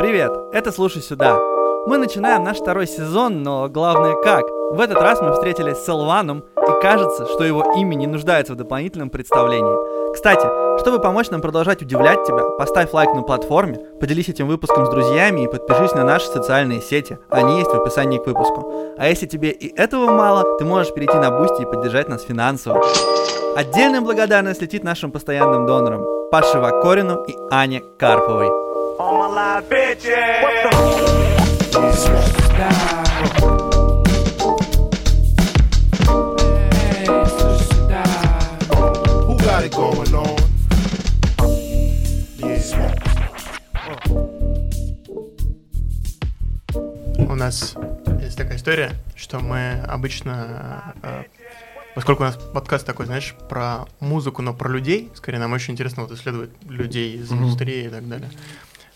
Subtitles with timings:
[0.00, 1.38] Привет, это «Слушай сюда».
[1.86, 4.46] Мы начинаем наш второй сезон, но главное как.
[4.70, 8.54] В этот раз мы встретились с L’One ом, и кажется, что его имя не нуждается
[8.54, 10.14] в дополнительном представлении.
[10.14, 10.48] Кстати,
[10.80, 15.42] чтобы помочь нам продолжать удивлять тебя, поставь лайк на платформе, поделись этим выпуском с друзьями
[15.42, 17.18] и подпишись на наши социальные сети.
[17.28, 18.72] Они есть в описании к выпуску.
[18.96, 22.82] А если тебе и этого мало, ты можешь перейти на Boosty и поддержать нас финансово.
[23.54, 28.69] Отдельная благодарность летит нашим постоянным донорам Паше Вакорину и Ане Карповой.
[29.30, 30.42] All bitches.
[30.42, 30.70] What the
[39.26, 40.36] Who got it going on?
[42.38, 42.98] Yeah.
[47.28, 47.76] У нас
[48.20, 51.22] есть такая история, что мы обычно, э,
[51.94, 56.02] поскольку у нас подкаст такой, знаешь, про музыку, но про людей, скорее нам очень интересно
[56.02, 58.28] вот исследовать людей из индустрии и так далее.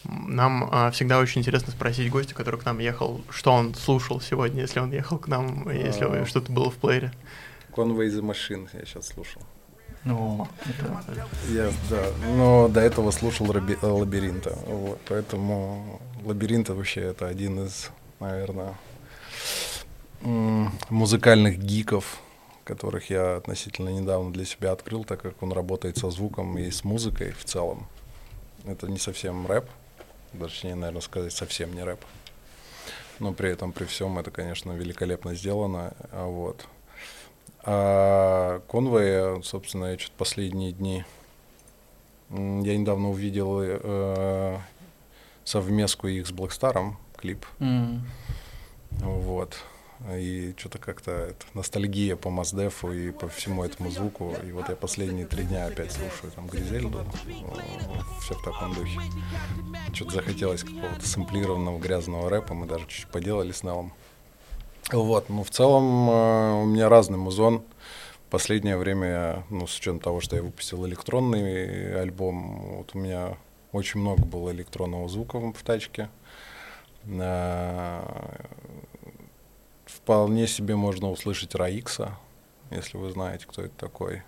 [0.04, 4.62] Нам э, всегда очень интересно спросить гостя, который к нам ехал, что он слушал сегодня,
[4.62, 6.26] если он ехал к нам, если А.
[6.26, 7.12] что-то было в плеере.
[7.72, 9.42] Conway the Machine я сейчас слушал.
[10.06, 11.26] О, это...
[11.50, 12.04] Я, да,
[12.36, 14.56] но до этого слушал Раби- Лабиринта.
[14.66, 18.74] Вот, поэтому Лабиринта вообще это один из, наверное,
[20.90, 22.18] музыкальных гиков,
[22.64, 26.84] которых я относительно недавно для себя открыл, так как он работает со звуком и с
[26.84, 27.86] музыкой в целом.
[28.64, 29.68] Это не совсем рэп,
[30.38, 32.00] точнее, наверное, сказать, совсем не рэп.
[33.20, 35.94] Но при этом, при всем, это, конечно, великолепно сделано.
[36.12, 36.66] А Вот.
[37.62, 41.04] А Конвей, собственно, я что-то последние дни...
[42.30, 44.58] Я недавно увидел э,
[45.44, 47.46] совместку их с Блэкстаром, клип.
[47.60, 48.04] м,
[48.90, 49.56] Вот.
[50.12, 54.34] И что-то как-то ностальгия по Маздефу и по всему этому звуку.
[54.46, 57.06] И вот я последние три дня опять слушаю там Гризельду.
[58.20, 59.00] Все в таком духе.
[59.94, 62.52] Что-то захотелось какого-то сэмплированного грязного рэпа.
[62.52, 63.92] Мы даже чуть-чуть поделали с Неллом.
[64.92, 67.62] Вот, ну в целом э, у меня разный музон.
[68.28, 73.38] Последнее время, ну с учетом того, что я выпустил электронный альбом, вот у меня
[73.72, 76.10] очень много было электронного звука в тачке.
[80.04, 82.18] Вполне себе можно услышать Раикса,
[82.70, 84.22] если вы знаете, кто это такой.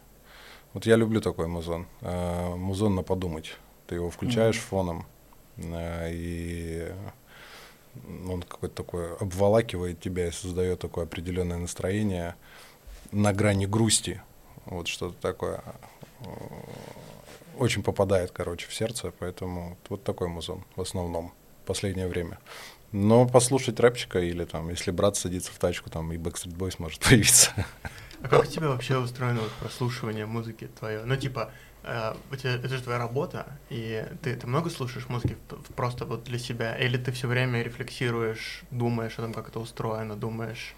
[0.72, 1.87] Вот я люблю такой музон.
[2.00, 3.54] Э, Музон на подумать.
[3.87, 5.04] Ты его включаешь фоном,
[5.59, 6.94] э, и
[8.26, 12.37] он какой-то такой обволакивает тебя и создает такое определенное настроение
[13.12, 14.22] на грани грусти.
[14.64, 15.62] Вот что-то такое.
[16.20, 16.26] Э,
[17.58, 22.38] Очень попадает, короче, в сердце, поэтому вот такой музон в основном в последнее время.
[22.93, 27.01] Но послушать рэпчика или там, если брат садится в тачку, там и Backstreet Boys может
[27.05, 27.51] появиться.
[28.23, 31.05] А как у тебя вообще устроено вот прослушивание музыки твое?
[31.05, 31.51] Ну, типа,
[31.83, 35.37] э, у тебя, это же твоя работа, и ты, ты много слушаешь музыки
[35.75, 36.75] просто вот для себя?
[36.77, 40.75] Или ты все время рефлексируешь, думаешь о том, как это устроено, думаешь,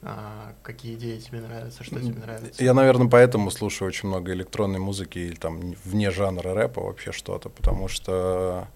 [0.00, 2.62] а, какие идеи тебе нравятся, что тебе нравится?
[2.62, 7.48] Я, наверное, поэтому слушаю очень много электронной музыки или там вне жанра рэпа вообще что-то,
[7.48, 8.68] потому что,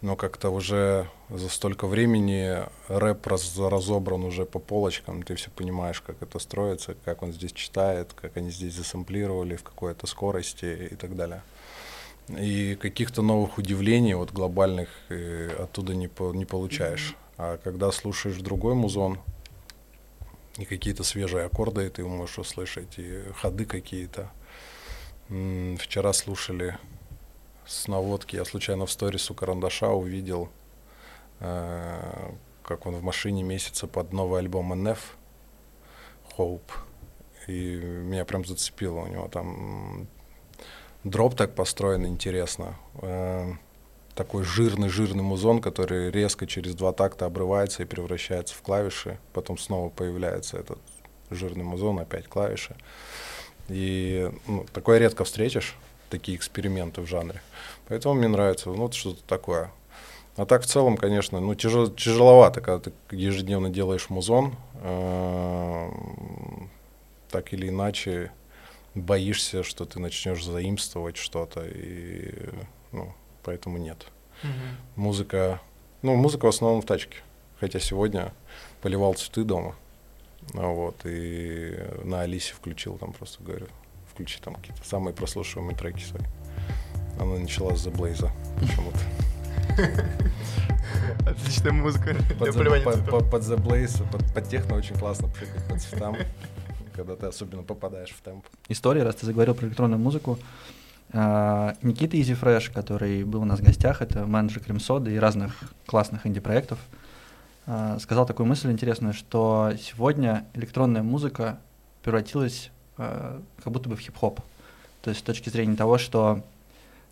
[0.00, 6.00] ну, как-то уже за столько времени рэп раз- разобран уже по полочкам, ты все понимаешь,
[6.00, 10.94] как это строится, как он здесь читает, как они здесь засэмплировали, в какой-то скорости и
[10.94, 11.42] так далее.
[12.28, 17.16] И каких-то новых удивлений вот глобальных э, оттуда не, по- не получаешь.
[17.36, 19.18] А когда слушаешь другой музон,
[20.58, 24.30] и какие-то свежие аккорды ты можешь услышать, и ходы какие-то.
[25.78, 26.76] Вчера слушали
[27.68, 30.48] с наводки, я случайно в сторис у Карандаша увидел,
[31.40, 34.98] э, как он в машине месяца под новый альбом NF,
[36.36, 36.70] Hope.
[37.46, 40.08] И меня прям зацепило, у него там
[41.04, 42.76] дроп так построен интересно.
[43.02, 43.52] Э,
[44.14, 49.90] такой жирный-жирный музон, который резко через два такта обрывается и превращается в клавиши, потом снова
[49.90, 50.78] появляется этот
[51.30, 52.76] жирный музон, опять клавиши.
[53.68, 55.76] И ну, такое редко встретишь,
[56.08, 57.40] такие эксперименты в жанре.
[57.88, 59.70] Поэтому мне нравится, ну, вот что-то такое.
[60.36, 66.70] А так в целом, конечно, ну, тяжел- тяжеловато, когда ты ежедневно делаешь музон, эм,
[67.30, 68.30] так или иначе
[68.94, 72.32] боишься, что ты начнешь заимствовать что-то, и,
[72.92, 73.12] ну,
[73.42, 74.06] поэтому нет.
[74.42, 74.52] Мгм.
[74.96, 75.60] Музыка,
[76.02, 77.18] ну, музыка в основном в тачке.
[77.60, 78.32] Хотя сегодня
[78.80, 79.74] поливал цветы дома,
[80.54, 83.66] ну, вот, и на Алисе включил там просто, говорю,
[84.18, 86.22] включи там какие-то самые прослушиваемые треки свои.
[87.20, 88.28] Она начала с The Blaze
[88.58, 88.98] почему-то.
[91.24, 93.10] Отличная музыка Под, The- поливания по- цветов.
[93.24, 96.16] по- под The Blaze, под, под техно очень классно пшикать по цветам,
[96.96, 98.44] когда ты особенно попадаешь в темп.
[98.68, 100.36] история, раз ты заговорил про электронную музыку.
[101.12, 105.54] А, Никита Изифреш, который был у нас в гостях, это менеджер Кремсода и разных
[105.86, 106.80] классных инди-проектов,
[107.66, 111.60] а, сказал такую мысль интересную, что сегодня электронная музыка
[112.02, 114.40] превратилась а, как будто бы в хип-хоп.
[115.02, 116.44] То есть с точки зрения того, что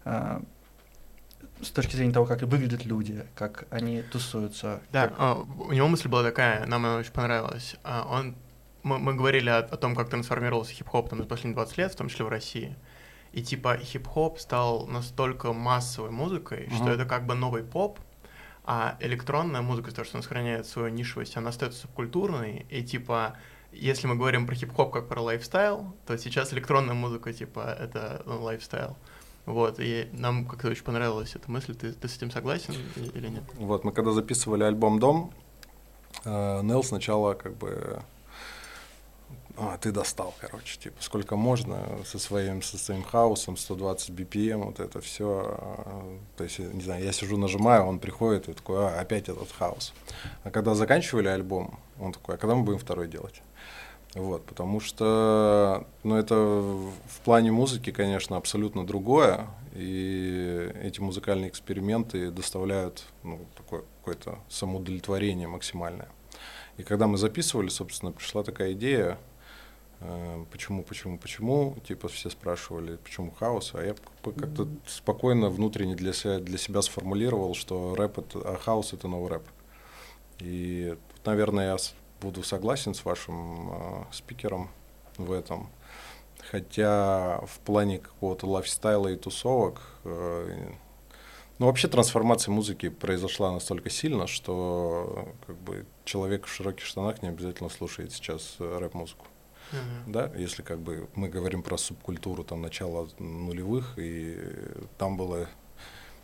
[0.04, 0.42] а,
[1.62, 4.80] с точки зрения того, как выглядят люди, как они тусуются.
[4.92, 7.76] Да, как- у него мысль была такая, нам она очень понравилась.
[7.82, 8.34] А, Он,
[8.82, 11.96] мы, мы говорили о, о том, как трансформировался хип-хоп там за последние 20 лет, в
[11.96, 12.76] том числе в России.
[13.32, 16.92] И типа хип-хоп стал настолько массовой музыкой, что Мгм.
[16.92, 17.98] это как бы новый поп,
[18.64, 23.36] а электронная музыка, того, что она сохраняет свою нишевость, она остается субкультурной, и типа
[23.80, 28.42] если мы говорим про хип-хоп как про lifestyle, то сейчас электронная музыка, типа, это ну,
[28.42, 28.96] lifestyle.
[29.46, 31.74] Вот, и нам как-то очень понравилась эта мысль.
[31.74, 32.74] Ты, ты с этим согласен
[33.14, 33.44] или нет?
[33.54, 35.32] Вот, мы когда записывали альбом «Дом»,
[36.24, 38.02] э, Нел сначала как бы...
[39.58, 44.80] А, ты достал, короче, типа, сколько можно со своим, со своим хаусом, 120 BPM, вот
[44.80, 45.58] это все.
[46.36, 49.94] То есть, не знаю, я сижу, нажимаю, он приходит и такой, а, опять этот хаус.
[50.44, 53.40] А когда заканчивали альбом, он такой, а когда мы будем второй делать?
[54.16, 62.30] Вот, потому что, ну, это в плане музыки, конечно, абсолютно другое, и эти музыкальные эксперименты
[62.30, 66.08] доставляют, ну, такое какое-то самоудовлетворение максимальное.
[66.78, 69.18] И когда мы записывали, собственно, пришла такая идея,
[70.00, 76.14] э, почему, почему, почему, типа все спрашивали, почему хаос, а я как-то спокойно внутренне для
[76.14, 79.44] себя, для себя сформулировал, что рэп это, а хаос это новый рэп.
[80.38, 80.96] И,
[81.26, 81.76] наверное, я
[82.26, 84.70] буду согласен с вашим э, спикером
[85.16, 85.70] в этом.
[86.50, 90.72] Хотя в плане какого-то лайфстайла и тусовок, э,
[91.60, 97.28] ну вообще трансформация музыки произошла настолько сильно, что как бы человек в широких штанах не
[97.28, 99.26] обязательно слушает сейчас э, рэп-музыку.
[99.70, 100.12] Мгм.
[100.12, 104.36] Да, если как бы мы говорим про субкультуру там начала нулевых, и
[104.98, 105.48] там было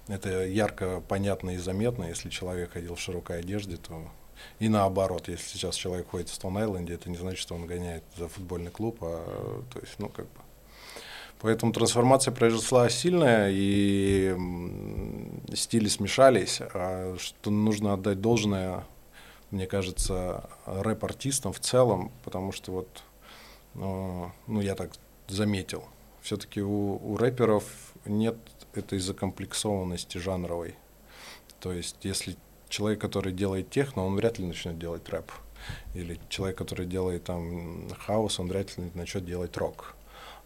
[0.09, 4.11] это ярко понятно и заметно, если человек ходил в широкой одежде, то
[4.59, 8.29] и наоборот, если сейчас человек ходит в Стоун-Айленде, это не значит, что он гоняет за
[8.29, 10.41] футбольный клуб, а то есть, ну, как бы.
[11.41, 14.37] Поэтому трансформация произошла сильная, и
[15.55, 18.85] стили смешались, а что нужно отдать должное,
[19.51, 23.03] мне кажется, рэп-артистам в целом, потому что вот,
[23.75, 24.93] э, ну, я так
[25.27, 25.83] заметил,
[26.21, 27.65] все-таки у, у рэперов
[28.05, 28.37] нет
[28.75, 30.77] этой закомплексованности жанровой.
[31.59, 32.37] То есть, если
[32.73, 35.31] человек, который делает техно, он вряд ли начнет делать рэп.
[35.95, 39.95] Или человек, который делает там хаос, он вряд ли начнет делать рок.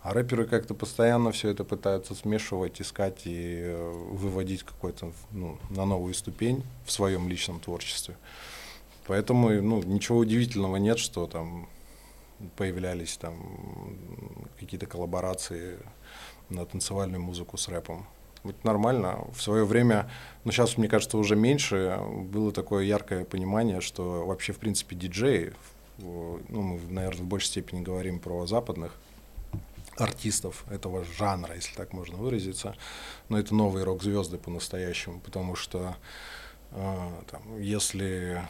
[0.02, 5.84] А рэперы как-то постоянно все это пытаются смешивать, искать и э, выводить какой-то ну, на
[5.84, 8.16] новую ступень в своем личном творчестве.
[9.06, 11.68] Поэтому ну, ничего удивительного нет, что там
[12.56, 13.36] появлялись там
[14.60, 15.78] какие-то коллаборации
[16.50, 18.06] на танцевальную музыку с рэпом.
[18.48, 19.24] Это нормально.
[19.34, 20.10] В свое время,
[20.44, 21.98] ну сейчас, мне кажется, уже меньше,
[22.30, 25.52] было такое яркое понимание, что вообще, в принципе, диджеи,
[25.98, 28.94] ну, мы, наверное, в большей степени говорим про западных
[29.96, 32.76] артистов этого жанра, если так можно выразиться,
[33.28, 35.96] но это новые рок-звезды по-настоящему, потому что
[36.72, 38.42] э, там, если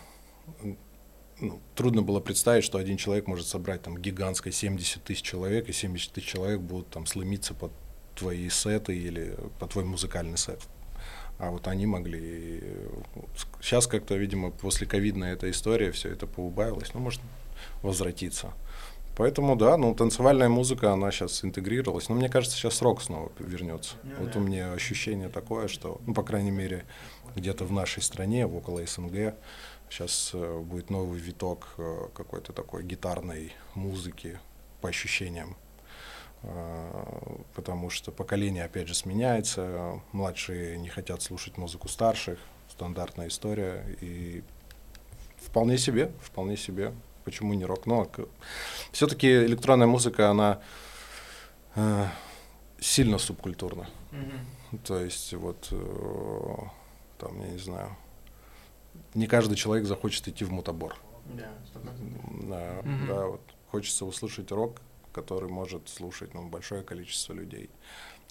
[1.38, 5.72] ну, трудно было представить, что один человек может собрать там гигантское 70 тысяч человек, и
[5.72, 7.72] 70 тысяч человек будут там сломиться под
[8.16, 10.60] твои сеты или под твой музыкальный сет.
[11.38, 12.62] А вот они могли.
[13.60, 17.20] Сейчас как-то, видимо, после ковидной эта история, все это поубавилось, ну, может
[17.82, 18.52] возвратиться.
[19.16, 22.08] Поэтому, да, ну, танцевальная музыка, она сейчас интегрировалась.
[22.10, 23.96] Но мне кажется, сейчас рок снова вернется.
[24.02, 24.38] Ну вот да.
[24.38, 26.84] у меня ощущение такое, что, ну, по крайней мере,
[27.34, 29.34] где-то в нашей стране, около СНГ,
[29.88, 34.38] сейчас э, будет новый виток э, какой-то такой гитарной музыки,
[34.82, 35.56] по ощущениям.
[36.42, 42.38] Э, потому что поколение, опять же, сменяется, младшие не хотят слушать музыку старших,
[42.70, 44.42] стандартная история, и
[45.38, 46.92] вполне себе, вполне себе,
[47.24, 48.08] почему не рок, но
[48.92, 50.60] все-таки электронная музыка, она
[51.74, 52.06] э,
[52.78, 53.88] сильно субкультурна,
[54.84, 56.54] то есть вот, э,
[57.18, 57.96] там, я не знаю,
[59.14, 62.48] не каждый человек захочет идти в мутабор, Да, стопроцентно.
[62.48, 63.06] да, Мгм.
[63.06, 63.40] да, вот.
[63.70, 64.80] Хочется услышать рок,
[65.16, 67.70] который может слушать ну, большое количество людей.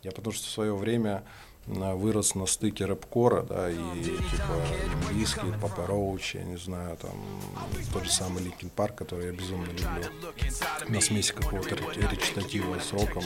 [0.04, 1.24] Я потому что в свое время
[1.68, 6.96] а, вырос на стыке рэп-кора, да, и типа Limp Bizkit, Papa Roach, я не знаю,
[6.98, 7.15] там
[7.92, 10.04] тот же самый Linkin Park, который я безумно люблю,
[10.88, 13.24] на смеси какого-то ре- речитатива с роком.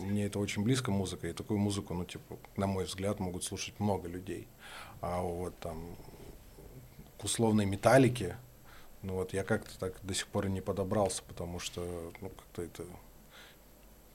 [0.00, 3.78] Мне это очень близко музыка, и такую музыку, ну, типа, на мой взгляд, могут слушать
[3.78, 4.48] много людей.
[5.02, 5.94] А вот там
[7.18, 8.36] к условной металлике,
[9.02, 12.62] ну вот я как-то так до сих пор и не подобрался, потому что, ну, как-то
[12.62, 12.84] это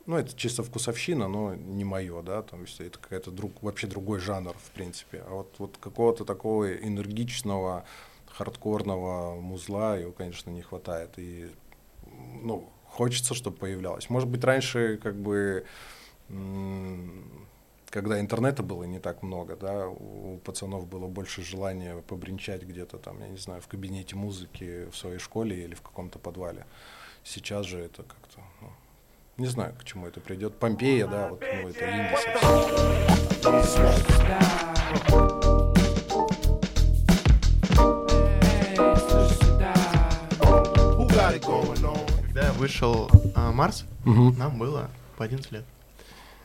[0.08, 4.54] ну, это чисто вкусовщина, но не мое, да, есть это какая-то друг, вообще другой жанр,
[4.54, 5.22] в принципе.
[5.28, 7.84] А вот, вот какого-то такого энергичного,
[8.28, 11.10] хардкорного музла его, конечно, не хватает.
[11.18, 11.52] И,
[12.42, 14.10] ну, хочется, чтобы появлялось.
[14.10, 15.66] Может быть, раньше, как бы,
[17.98, 23.20] когда интернета было не так много, да, у пацанов было больше желания побренчать где-то там,
[23.22, 26.68] я не знаю, в кабинете музыки в своей школе или в каком-то подвале.
[27.24, 28.70] Сейчас же это как-то, ну,
[29.38, 30.60] не знаю, к чему это придет.
[30.60, 32.14] Помпея, да, вот, ну, это инди
[42.22, 44.34] Когда вышел а, Марс, Угу.
[44.34, 45.66] нам было по 11 лет.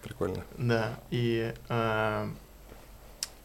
[0.03, 0.43] Прикольно.
[0.59, 2.29] Да, и а,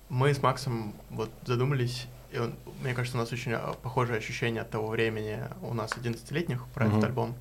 [0.09, 4.61] мы с Максом вот задумались, и он- мне кажется, у нас очень а, похожее ощущение
[4.63, 6.95] от того времени у нас 11-летних про Мгм.
[6.97, 7.35] этот альбом.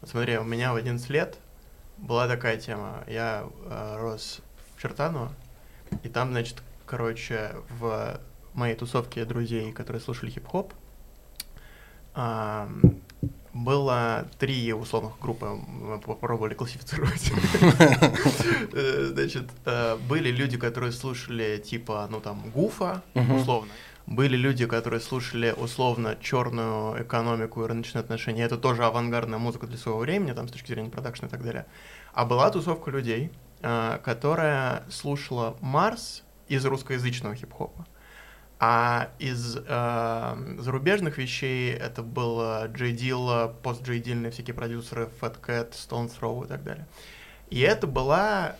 [0.00, 1.38] Вот смотри, у меня в 11 лет
[1.98, 3.02] была такая тема.
[3.08, 4.40] Я а, рос
[4.76, 5.32] в Чертаново,
[6.02, 8.20] и там, значит, короче, в
[8.52, 10.72] моей тусовке друзей, которые слушали хип-хоп,
[12.14, 12.68] а,
[13.54, 17.32] было три условных группы, мы попробовали классифицировать.
[18.72, 23.70] Э, Значит, э, были люди, которые слушали типа, ну там, Гуфа, условно.
[24.06, 28.42] Были люди, которые слушали условно черную экономику и рыночные отношения.
[28.42, 31.64] Это тоже авангардная музыка для своего времени, там, с точки зрения продакшна и так далее.
[32.12, 33.30] А была тусовка людей,
[33.62, 37.86] э, которая слушала Марс из русскоязычного хип-хопа.
[38.60, 45.36] А из э, зарубежных вещей это было Джей Дилла, пост Джей Дильные всякие продюсеры, Fat
[45.44, 46.86] Cat, Stone Throw и так далее.
[47.50, 48.56] И это была,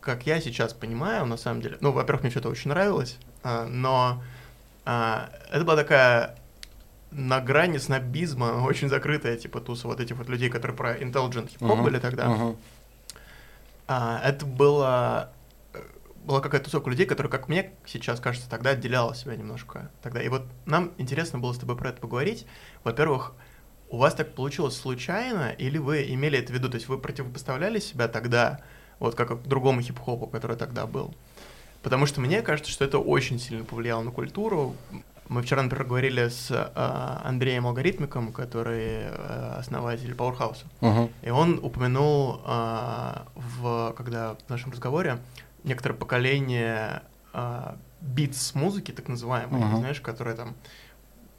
[0.00, 4.22] как я сейчас понимаю, на самом деле, ну, во-первых, мне что-то очень нравилось, а, но
[4.84, 6.36] а, это была такая
[7.10, 11.76] на грани снобизма, очень закрытая, типа, туса вот этих вот людей, которые про intelligent хип-хоп
[11.76, 11.84] Мгм.
[11.84, 12.28] были тогда.
[12.28, 12.56] Мгм.
[13.86, 15.33] А, это было э,
[16.24, 19.90] была какая-то тусовка людей, которая, как мне сейчас кажется, тогда отделяла себя немножко.
[20.02, 20.22] Тогда.
[20.22, 22.46] И вот нам интересно было с тобой про это поговорить.
[22.82, 23.34] Во-первых,
[23.90, 26.68] у вас так получилось случайно, или вы имели это в виду?
[26.68, 28.60] То есть вы противопоставляли себя тогда,
[28.98, 31.14] вот как к другому хип-хопу, который тогда был?
[31.82, 34.74] Потому что мне кажется, что это очень сильно повлияло на культуру.
[35.28, 40.64] Мы вчера, например, говорили с э, Андреем Алгоритмиком, который э, основатель Powerhouse.
[40.80, 41.10] Мгм.
[41.22, 45.18] И он упомянул, а, в, когда в нашем разговоре,
[45.64, 47.02] некоторое поколение
[47.32, 49.78] а, битс музыки, так называемые, Мгм.
[49.78, 50.54] знаешь, которые там,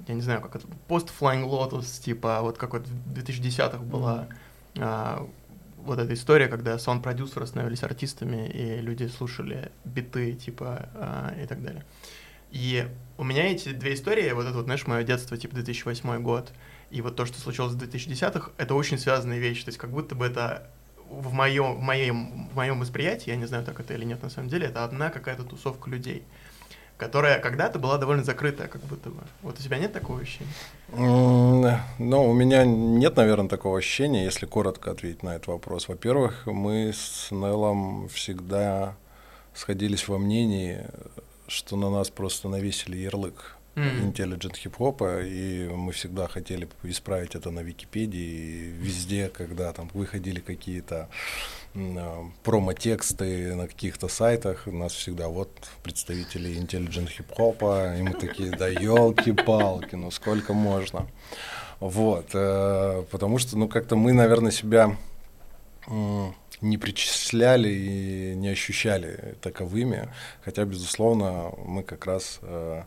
[0.08, 4.28] я не знаю, как это, пост Flying Lotus, типа, вот как вот в 2010-х была
[4.78, 5.28] а,
[5.78, 11.62] вот эта история, когда саунд-продюсеры становились артистами, и люди слушали биты, типа, а, и так
[11.64, 11.86] далее.
[12.52, 16.52] И у меня эти две истории, вот это вот, знаешь, мое детство, типа 2008 год,
[16.90, 19.66] и вот то, что случилось в 2010-х, это очень связанные вещи.
[19.66, 20.70] То есть как будто бы это
[21.10, 24.30] в моем, в моем, в моем восприятии, я не знаю, так это или нет на
[24.30, 26.24] самом деле, это одна какая-то тусовка людей,
[26.98, 29.22] которая когда-то была довольно закрытая, как будто бы.
[29.42, 30.52] Вот у тебя нет такого ощущения?
[30.94, 31.66] М,
[32.00, 35.88] Ну, у меня нет, наверное, такого ощущения, если коротко ответить на этот вопрос.
[35.88, 38.96] Во-первых, мы с Неллом всегда
[39.54, 40.86] сходились во мнении,
[41.48, 47.60] что на нас просто навесили ярлык Intelligent хип-хопа, и мы всегда хотели исправить это на
[47.60, 51.10] Википедии, и везде, когда там выходили какие-то
[51.76, 55.50] а, промо-тексты на каких-то сайтах, у нас всегда вот
[55.84, 61.08] представители intelligent хип-хопа, и мы такие, да елки-палки, ну сколько можно.
[61.82, 64.96] Вот, э, потому что, ну, как-то мы, наверное, себя
[66.62, 70.10] не причисляли и не ощущали таковыми,
[70.44, 72.84] хотя, безусловно, мы как раз э,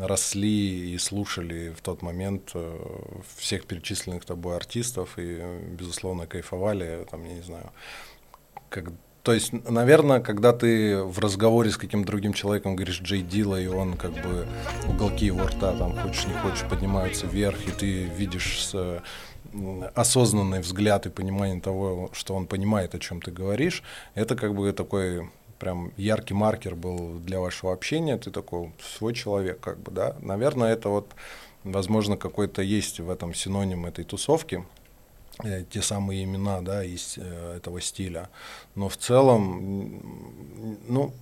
[0.00, 2.78] росли и слушали в тот момент э,
[3.36, 5.40] всех перечисленных тобой артистов и,
[5.78, 7.70] безусловно, кайфовали, там, я не знаю,
[8.68, 8.92] как,
[9.22, 13.66] то есть, наверное, когда ты в разговоре с каким-то другим человеком говоришь Джей Дила, и
[13.66, 14.46] он как бы
[14.88, 19.02] уголки его рта, там, хочешь не хочешь, поднимаются вверх, и ты видишь с,
[19.94, 23.82] осознанный взгляд и понимание того, что он понимает, о чем ты говоришь,
[24.14, 25.28] это как бы такой
[25.60, 30.16] прям яркий маркер был для вашего общения, ты такой свой человек, как бы, да.
[30.20, 31.12] Наверное, это вот,
[31.62, 34.64] возможно, какой-то есть в этом синоним этой тусовки,
[35.44, 38.30] э, те самые имена, да, из э, этого стиля.
[38.74, 41.12] Но в целом, ну,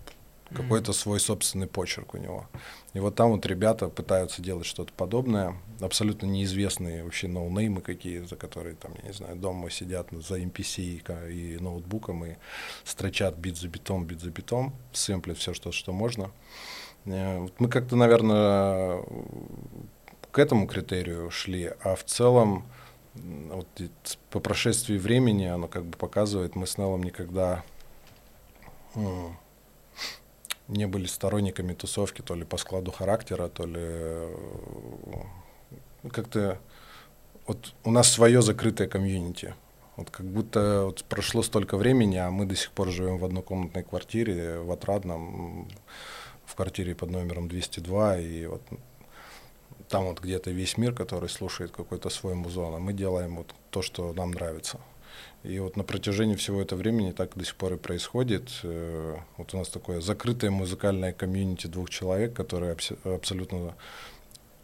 [0.54, 2.48] какой-то свой собственный почерк у него.
[2.94, 8.76] И вот там вот ребята пытаются делать что-то подобное, абсолютно неизвестные вообще ноунеймы какие-то, которые
[8.76, 12.36] там, я не знаю, дома сидят за MPC и, и ноутбуком и
[12.84, 16.32] строчат бит за битом, бит за битом, сэмплят все, что, что можно.
[17.06, 19.04] Э, Мы как-то, наверное,
[20.38, 22.68] к этому критерию шли, а в целом
[23.16, 23.68] вот
[24.30, 27.64] по прошествии времени оно как бы показывает, мы с Неллом никогда
[28.94, 29.36] м,
[30.68, 34.36] не были сторонниками тусовки, то ли по складу характера, то ли э,
[36.04, 36.60] ну, как-то
[37.48, 39.56] вот у нас свое закрытое комьюнити.
[39.96, 43.82] Вот как будто вот прошло столько времени, а мы до сих пор живем в однокомнатной
[43.82, 45.68] квартире в Отрадном,
[46.46, 48.62] в квартире под номером 202, и вот
[49.90, 53.82] там вот где-то весь мир, который слушает какой-то свой музон, а мы делаем вот то,
[53.82, 54.80] что нам нравится.
[55.44, 58.50] И вот на протяжении всего этого времени так до сих пор и происходит.
[58.64, 63.76] Э, Вот у нас такое закрытое музыкальное комьюнити двух человек, которые абс- абсолютно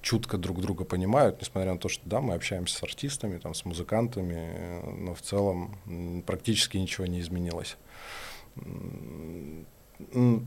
[0.02, 3.64] чутко друг друга понимают, несмотря на то, что да, мы общаемся с артистами, там, с
[3.66, 7.78] музыкантами, но в целом практически ничего не изменилось.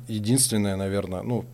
[0.09, 1.47] Единственное, наверное, ну,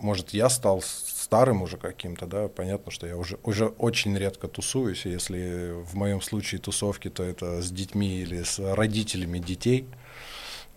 [0.00, 5.06] может, я стал старым уже каким-то, да, понятно, что я уже, уже очень редко тусуюсь,
[5.06, 9.86] если в моем случае тусовки, то это с детьми или с родителями детей,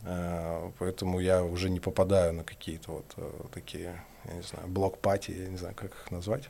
[0.04, 5.32] Э, поэтому я уже не попадаю на какие-то вот э, такие, я не знаю, блок-пати,
[5.32, 6.50] я не знаю, как их назвать.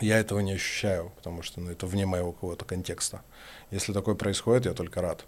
[0.00, 3.22] Я этого не ощущаю, потому что ну, это вне моего какого-то контекста.
[3.70, 5.24] Если такое происходит, я только рад.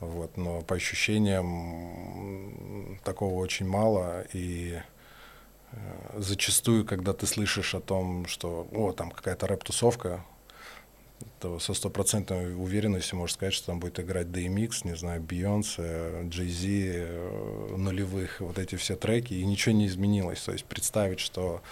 [0.00, 4.80] Вот, но по ощущениям такого очень мало, и
[6.16, 10.24] зачастую, когда ты слышишь о том, что, о, там какая-то рэп-тусовка,
[11.38, 15.82] то со стопроцентной уверенностью можешь сказать, что там будет играть DMX, не знаю, Бейонсе,
[16.24, 20.40] Jay-Z, э, нулевых, вот эти все треки, и ничего не изменилось.
[20.42, 21.62] То есть представить, что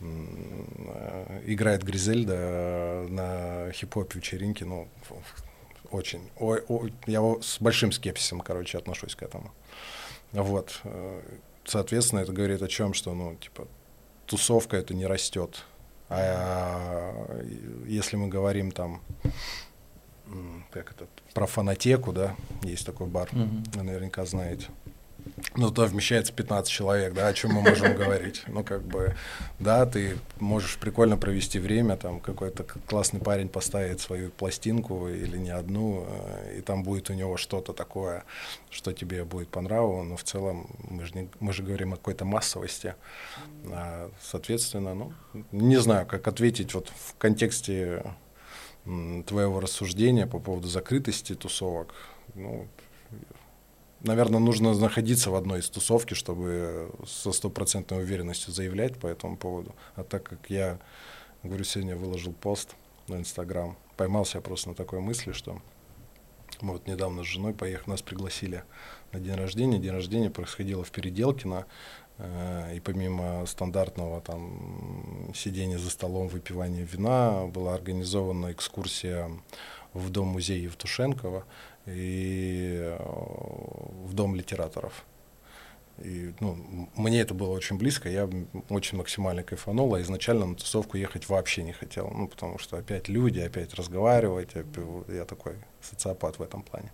[0.00, 4.88] э, играет Гризельда э, на хип-хоп вечеринке, ну,
[5.90, 9.52] очень, ой, ой, я с большим скепсисом, короче, отношусь к этому.
[10.32, 11.20] Вот, э,
[11.64, 13.66] соответственно, это говорит о чем, что, ну, типа,
[14.26, 15.64] тусовка это не растет.
[16.08, 17.36] А
[17.86, 19.00] если мы говорим там,
[20.70, 23.62] как это, про фонотеку, да, есть такой бар, Мгм.
[23.74, 24.66] вы наверняка знаете.
[25.56, 28.42] Ну, туда вмещается 15 человек, да, о чем мы можем говорить?
[28.46, 29.16] Ну, как бы,
[29.58, 35.50] да, ты можешь прикольно провести время, там какой-то классный парень поставит свою пластинку или не
[35.50, 38.24] одну, э, и там будет у него что-то такое,
[38.70, 41.96] что тебе будет по нраву, но в целом мы же, не, мы же говорим о
[41.96, 42.94] какой-то массовости.
[43.72, 45.12] А, соответственно, ну,
[45.52, 48.04] не знаю, как ответить вот в контексте
[49.26, 51.94] твоего рассуждения по поводу закрытости тусовок.
[52.34, 52.66] Ну,
[54.02, 59.74] наверное, нужно находиться в одной из тусовки, чтобы со стопроцентной уверенностью заявлять по этому поводу.
[59.96, 60.78] А так как я,
[61.42, 62.76] говорю, сегодня выложил пост
[63.08, 65.60] на Инстаграм, поймал себя просто на такой мысли, что
[66.60, 68.64] мы вот недавно с женой поехали, нас пригласили
[69.12, 69.78] на день рождения.
[69.78, 71.66] День рождения происходило в Переделкино,
[72.18, 79.30] э, и помимо стандартного там сидения за столом, выпивания вина, была организована экскурсия
[79.94, 81.44] в дом-музей Евтушенкова
[81.86, 85.04] и э, в дом литераторов.
[85.98, 88.28] И, ну, мне это было очень близко, я
[88.70, 93.08] очень максимально кайфанул, а изначально на тусовку ехать вообще не хотел, ну, потому что опять
[93.08, 94.50] люди, опять разговаривать,
[95.08, 96.90] я такой социопат в этом плане.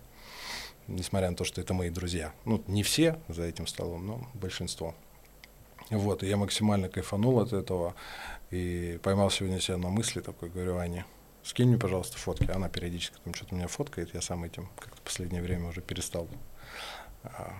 [0.87, 2.33] Несмотря на то, что это мои друзья.
[2.45, 4.93] Ну, не все за этим столом, но большинство.
[5.89, 7.95] Вот, и я максимально кайфанул от этого,
[8.51, 11.05] и поймал сегодня себя на мысли такой, говорю, Ане,
[11.47, 12.51] скинь мне, пожалуйста, фотки.
[12.51, 16.27] Она периодически там что-то меня фоткает, я сам этим как-то последнее время уже перестал.
[17.23, 17.53] А,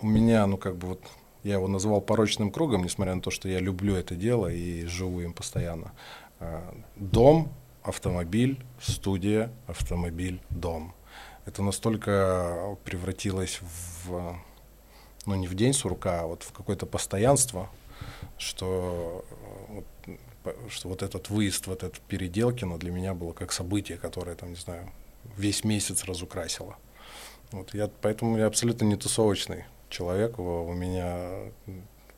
[0.00, 1.02] у меня, ну, как бы вот,
[1.42, 5.20] я его назвал порочным кругом, несмотря на то, что я люблю это дело и живу
[5.20, 5.92] им постоянно.
[6.38, 7.52] А, дом,
[7.82, 10.94] автомобиль, студия, автомобиль, дом.
[11.46, 13.60] Это настолько превратилось
[14.04, 14.36] в,
[15.26, 17.70] ну, не в день сурка, а вот в какое-то постоянство,
[18.38, 19.24] что
[20.68, 24.56] что вот этот выезд, вот этот Переделкино для меня было как событие, которое, там, не
[24.56, 24.90] знаю,
[25.36, 26.76] весь месяц разукрасило.
[27.52, 30.38] Вот я, поэтому я абсолютно не тусовочный человек.
[30.38, 31.50] У меня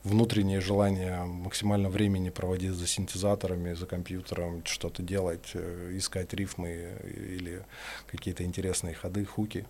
[0.04, 7.64] внутреннее желание максимально времени проводить за синтезаторами, за компьютером, что-то делать, э, искать рифмы или
[8.06, 9.66] какие-то интересные ходы, хуки,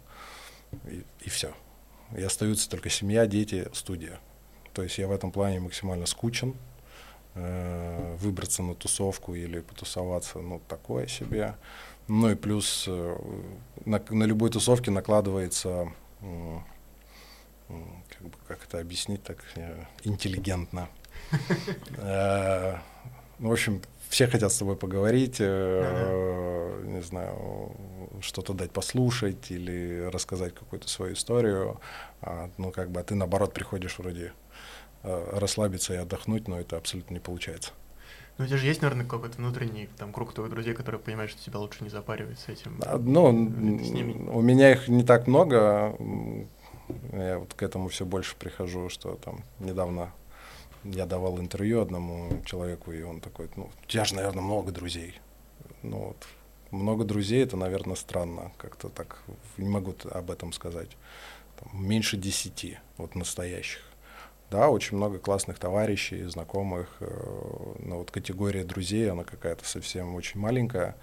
[0.84, 1.52] и, и все.
[2.16, 4.20] И остаются только семья, дети, студия.
[4.74, 6.54] То есть я в этом плане максимально скучен,
[7.34, 11.54] выбраться на тусовку или потусоваться, ну, такое себе.
[12.08, 13.16] Ну и плюс э,
[13.84, 16.58] на, на любой тусовке накладывается, э,
[17.68, 20.88] как, бы, как это объяснить так э, интеллигентно.
[21.98, 22.78] Э,
[23.38, 27.72] ну, в общем, все хотят с тобой поговорить, э, не знаю,
[28.22, 31.78] что-то дать послушать или рассказать какую-то свою историю.
[32.22, 34.47] А, ну, как бы, а ты наоборот приходишь вроде Э,
[35.02, 37.72] расслабиться и отдохнуть, но это абсолютно не получается.
[38.38, 41.42] Ну, у тебя же есть, наверное, какой-то внутренний там круг твоих друзей, которые понимают, что
[41.42, 42.80] тебя лучше не запаривать с этим.
[42.86, 44.28] А, ну, с ними.
[44.30, 45.96] у меня их не так много.
[47.12, 50.12] Я вот к этому все больше прихожу, что там недавно
[50.84, 55.20] я давал интервью одному человеку, и он такой, ну, у тебя же, наверное, много друзей.
[55.82, 56.26] Ну, вот,
[56.70, 58.52] много друзей, это, наверное, странно.
[58.56, 59.22] Как-то так,
[59.56, 60.96] не могу об этом сказать.
[61.58, 63.87] Там, меньше десяти, вот настоящих.
[64.50, 70.40] Да, очень много классных товарищей, знакомых, э, но вот категория друзей, она какая-то совсем очень
[70.40, 70.96] маленькая.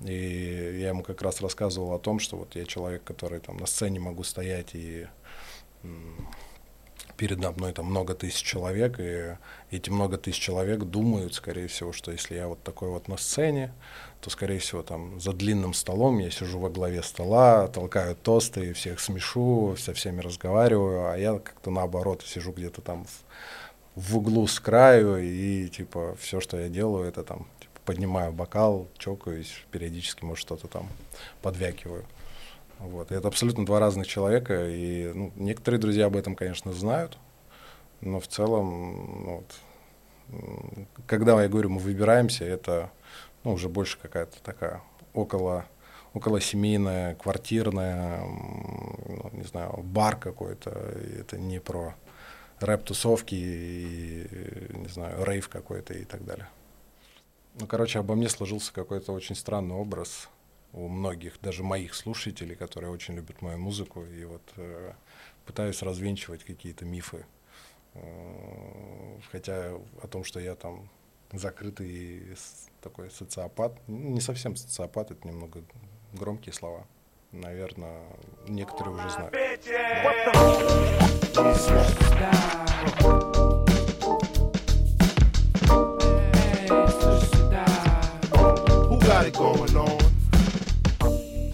[0.00, 3.66] И я ему как раз рассказывал о том, что вот я человек, который там на
[3.66, 5.06] сцене могу стоять и
[7.16, 9.36] передо мной там много тысяч человек, и
[9.70, 13.72] эти много тысяч человек думают, скорее всего, что если я вот такой вот на сцене,
[14.22, 19.00] то, скорее всего, там за длинным столом я сижу во главе стола, толкаю тосты, всех
[19.00, 24.60] смешу, со всеми разговариваю, а я как-то наоборот сижу где-то там в, в углу с
[24.60, 30.42] краю, и типа все, что я делаю, это там типа, поднимаю бокал, чокаюсь, периодически, может,
[30.42, 30.88] что-то там
[31.42, 32.04] подвякиваю.
[32.78, 33.10] Вот.
[33.10, 37.18] И это абсолютно два разных человека, и ну, некоторые друзья об этом, конечно, знают,
[38.00, 39.44] но в целом, ну,
[40.30, 42.88] вот, когда я говорю, мы выбираемся, это
[43.44, 44.82] ну, уже больше какая-то такая
[45.14, 45.66] около,
[46.14, 50.70] около семейная, квартирная, ну, не знаю, бар какой-то.
[50.70, 51.94] Это не про
[52.60, 56.48] рэп-тусовки и, не знаю, рейв какой-то и так далее.
[57.60, 60.28] Ну, короче, обо мне сложился какой-то очень странный образ
[60.72, 64.92] у многих, даже моих слушателей, которые очень любят мою музыку, и вот э,
[65.44, 67.26] пытаюсь развенчивать какие-то мифы.
[67.94, 70.88] Э, хотя о том, что я там
[71.32, 72.36] закрытый
[72.82, 73.72] такой социопат.
[73.86, 75.62] Ну, не совсем социопат, это немного
[76.12, 76.84] громкие слова.
[77.30, 78.02] Наверное,
[78.46, 79.34] некоторые уже знают.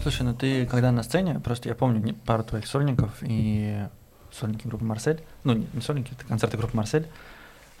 [0.01, 3.85] Слушай, ну ты когда на сцене, просто я помню пару твоих сольников и
[4.31, 7.07] сольники группы Марсель, ну не сольники, это концерты группы Марсель,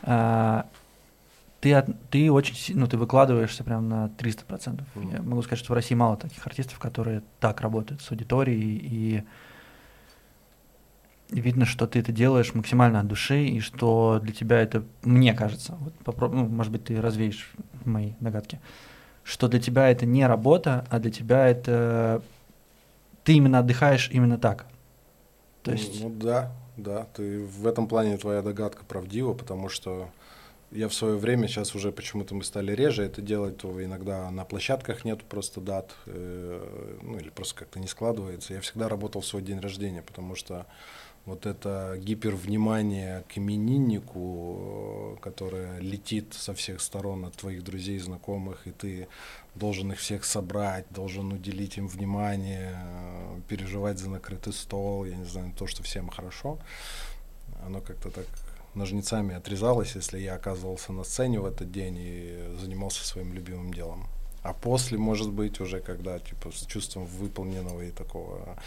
[0.03, 0.67] а,
[1.61, 4.83] ты, ты очень, ну, ты выкладываешься прям на 300%.
[4.95, 5.11] Mm.
[5.13, 9.23] Я могу сказать, что в России мало таких артистов, которые так работают с аудиторией, и,
[11.29, 15.33] и видно, что ты это делаешь максимально от души, и что для тебя это, мне
[15.33, 17.51] кажется, вот попроб, ну, может быть, ты развеешь
[17.83, 18.59] мои догадки,
[19.23, 22.23] что для тебя это не работа, а для тебя это
[23.23, 24.65] ты именно отдыхаешь именно так.
[25.63, 26.01] То есть...
[26.01, 30.09] Ну да, да, ты в этом плане твоя догадка правдива, потому что
[30.71, 34.45] я в свое время, сейчас уже почему-то мы стали реже это делать, то иногда на
[34.45, 38.53] площадках нет просто дат, э, ну или просто как-то не складывается.
[38.53, 40.67] Я всегда работал в свой день рождения, потому что
[41.25, 48.71] вот это гипервнимание к имениннику, которое летит со всех сторон от твоих друзей, знакомых, и
[48.71, 49.07] ты
[49.55, 52.77] должен их всех собрать, должен уделить им внимание,
[53.47, 56.59] переживать за накрытый стол, я не знаю, то, что всем хорошо,
[57.63, 58.25] оно как-то так
[58.79, 64.07] ножницами отрезалось, если я оказывался на сцене в этот день и занимался своим любимым делом.
[64.41, 68.57] А после, может быть, уже когда типа с чувством выполненного и такого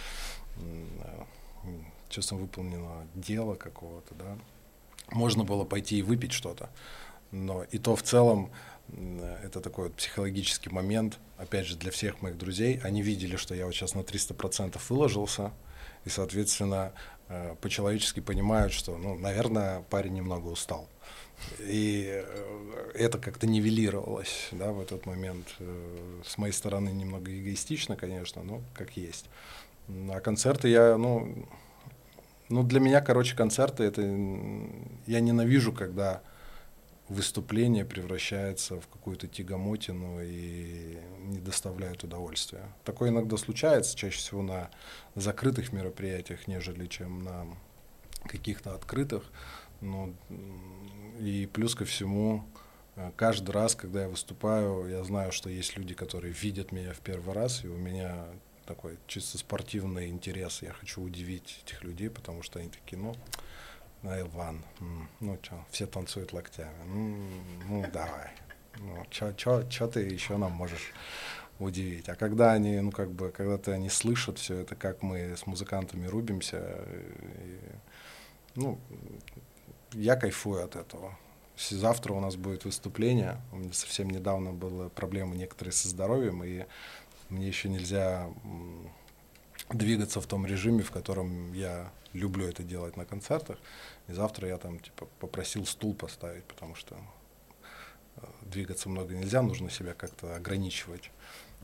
[2.08, 4.38] чувством выполненного дела какого-то, да,
[5.10, 6.70] можно было пойти и выпить что-то,
[7.30, 8.50] Но и то в целом
[9.42, 12.80] это такой вот психологический момент, опять же, для всех моих друзей.
[12.84, 15.52] Они видели, что я вот сейчас на 300% выложился,
[16.04, 17.21] и, соответственно, э,
[17.60, 20.88] по-человечески понимают, что, ну, наверное, парень немного устал.
[21.60, 25.46] И э, это как-то нивелировалось, да, в этот момент.
[25.58, 29.26] Э, с моей стороны немного эгоистично, конечно, но как есть.
[30.10, 31.46] А концерты я, ну,
[32.48, 34.02] ну, для меня, короче, концерты это
[35.06, 36.22] я ненавижу, когда
[37.12, 42.64] выступление превращается в какую-то тягомотину и не доставляет удовольствия.
[42.84, 44.70] Такое иногда случается, чаще всего на
[45.14, 47.46] закрытых мероприятиях, нежели чем на
[48.24, 49.30] каких-то открытых.
[49.80, 50.14] Ну,
[51.18, 52.44] и плюс ко всему,
[52.96, 57.00] э, каждый раз, когда я выступаю, я знаю, что есть люди, которые видят меня в
[57.00, 58.26] первый раз, и у меня
[58.64, 60.62] такой чисто спортивный интерес.
[60.62, 63.14] Я хочу удивить этих людей, потому что они такие, ну,
[64.02, 64.62] на Иван,
[65.20, 66.84] ну что, все танцуют локтями,
[67.68, 68.30] ну, давай,
[68.78, 70.92] ну что ты еще нам можешь
[71.58, 72.08] удивить.
[72.08, 75.46] А когда они, ну как бы, когда ты они слышат все это, как мы с
[75.46, 76.84] музыкантами рубимся,
[77.44, 77.58] и,
[78.54, 78.78] ну,
[79.92, 81.16] я кайфую от этого.
[81.56, 83.40] Завтра у нас будет выступление.
[83.52, 86.64] У меня совсем недавно была проблема некоторые со здоровьем, и
[87.28, 88.28] мне еще нельзя
[89.70, 93.58] двигаться в том режиме, в котором я люблю это делать на концертах.
[94.08, 96.96] И завтра я там типа попросил стул поставить, потому что
[98.16, 101.10] э, двигаться много нельзя, нужно себя как-то ограничивать.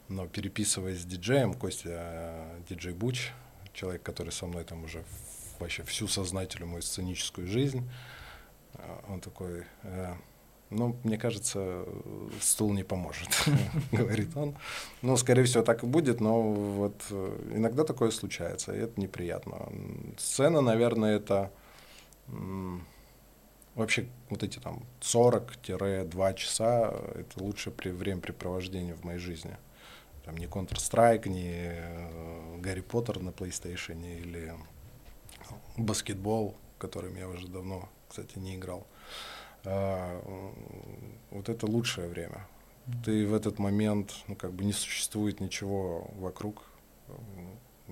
[0.09, 3.31] Но переписываясь с диджеем, Костя э, диджей Буч,
[3.73, 5.05] человек, который со мной там уже
[5.59, 7.89] вообще всю сознательную мою сценическую жизнь,
[8.75, 9.65] э, он такой,
[10.71, 11.85] ну, мне кажется,
[12.41, 13.29] стул не поможет,
[13.93, 14.55] говорит он.
[15.03, 19.69] Ну, скорее всего, так и будет, но вот э, иногда такое случается, и это неприятно.
[20.19, 21.51] Сцена, наверное, это
[23.75, 29.57] вообще вот эти там 40-2 часа, это лучшее времяпрепровождение в моей жизни.
[30.25, 34.53] Там не Counter-Strike, не э, Гарри Поттер на PlayStation или
[35.79, 38.87] баскетбол, которым я уже давно, кстати, не играл.
[39.65, 40.21] А,
[41.31, 42.47] вот это лучшее время.
[43.05, 46.65] Ты в этот момент, ну, как бы не существует ничего вокруг,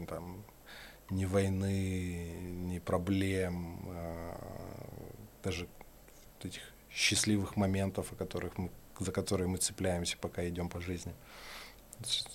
[0.09, 0.43] там,
[1.11, 2.31] ни войны,
[2.67, 4.41] ни проблем, а,
[5.43, 5.69] даже
[6.43, 11.15] этих счастливых моментов, о которых мы, за которые мы цепляемся, пока идем по жизни.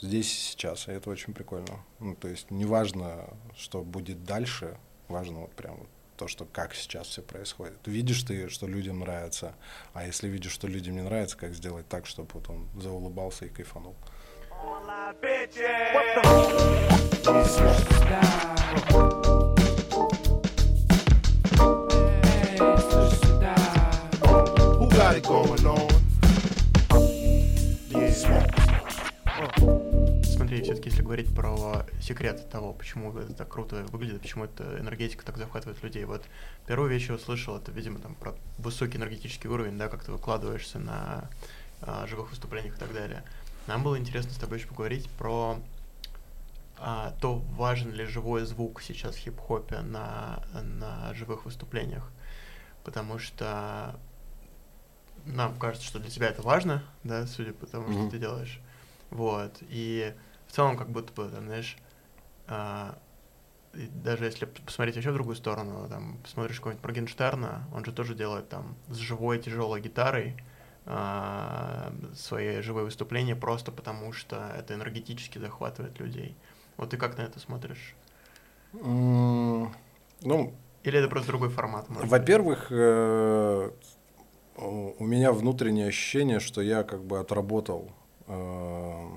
[0.02, 1.84] Здесь и сейчас, и это очень прикольно.
[2.00, 5.90] Ну, то есть неважно, что будет дальше, важно вот прям вот
[6.22, 7.80] то, что как сейчас все происходит.
[7.88, 9.56] Видишь ты, что людям нравится,
[9.96, 13.50] а если видишь, что людям не нравится, как сделать так, чтобы вот он заулыбался и
[13.50, 13.96] кайфанул.
[25.24, 25.91] Going on?
[30.52, 35.26] Смотри, все-таки если говорить про секрет того, почему это так круто выглядит, почему эта энергетика
[35.26, 36.04] так захватывает людей.
[36.04, 36.26] Вот
[36.68, 40.80] первую вещь я услышал, это, видимо, там про высокий энергетический уровень, да, как ты выкладываешься
[40.80, 41.30] на
[41.82, 43.24] а, живых выступлениях и так далее.
[43.68, 45.58] Нам было интересно с тобой еще поговорить про
[46.78, 52.12] а, то, важен ли живой звук сейчас в хип-хопе на, на живых выступлениях.
[52.84, 53.98] Потому что
[55.26, 58.02] нам кажется, что для тебя это важно, да, судя по тому, mm-hmm.
[58.02, 58.60] что ты делаешь.
[59.12, 59.58] Вот.
[59.62, 60.14] И
[60.52, 61.78] в целом как будто бы, там, знаешь,
[62.46, 62.98] а,
[63.74, 68.50] даже если посмотреть еще в другую сторону, там, посмотришь какого-нибудь Моргенштерна, он же тоже делает
[68.50, 70.36] там с живой тяжелой гитарой
[70.86, 76.36] а, свои живые выступления просто потому, что это энергетически захватывает людей.
[76.76, 77.96] Вот ты как на это смотришь?
[78.74, 79.70] Mm,
[80.22, 81.86] ну, Или это просто другой формат?
[81.88, 83.72] Во-первых, э,
[84.58, 87.90] у меня внутреннее ощущение, что я как бы отработал
[88.28, 89.08] э,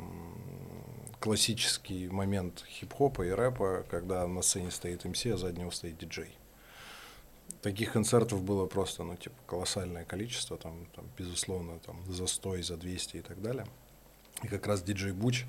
[1.25, 6.37] классический момент хип-хопа и рэпа, когда на сцене стоит МС, а за него стоит диджей.
[7.63, 12.63] Таких концертов было просто, ну, типа, колоссальное количество, там, там безусловно, там, за 100 и
[12.63, 13.67] за 200 и так далее.
[14.43, 15.47] И как раз диджей Буч,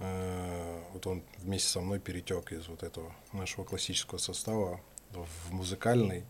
[0.00, 4.80] э, вот он вместе со мной перетек из вот этого нашего классического состава
[5.12, 6.24] в музыкальный,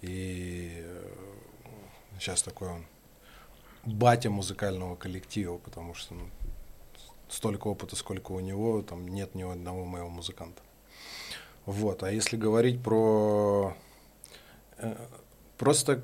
[0.00, 1.14] и э,
[2.18, 2.86] сейчас такой он
[3.84, 6.30] батя музыкального коллектива, потому что ну,
[7.30, 10.62] столько опыта, сколько у него, там нет ни одного моего музыканта.
[11.64, 13.76] Вот, а если говорить про...
[14.78, 14.96] Э,
[15.56, 16.02] просто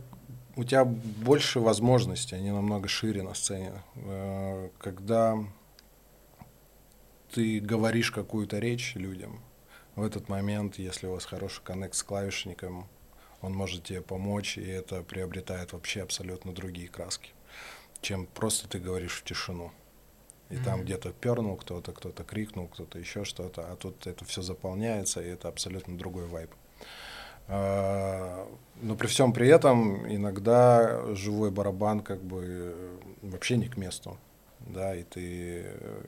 [0.55, 3.73] у тебя больше возможностей, они намного шире на сцене.
[3.97, 5.37] Э, когда
[7.33, 9.43] ты говоришь какую-то речь людям,
[9.97, 12.87] в этот момент, если у вас хороший коннект с клавишником,
[13.41, 17.31] Он может тебе помочь, и это приобретает вообще абсолютно другие краски,
[18.01, 19.73] чем просто ты говоришь в тишину.
[20.49, 25.21] И там где-то пернул кто-то, кто-то крикнул, кто-то еще что-то, а тут это все заполняется,
[25.21, 26.51] и это абсолютно другой вайб.
[27.49, 28.49] А,
[28.81, 34.19] но при всем при этом иногда живой барабан как бы вообще не к месту,
[34.61, 36.05] да, и ты э,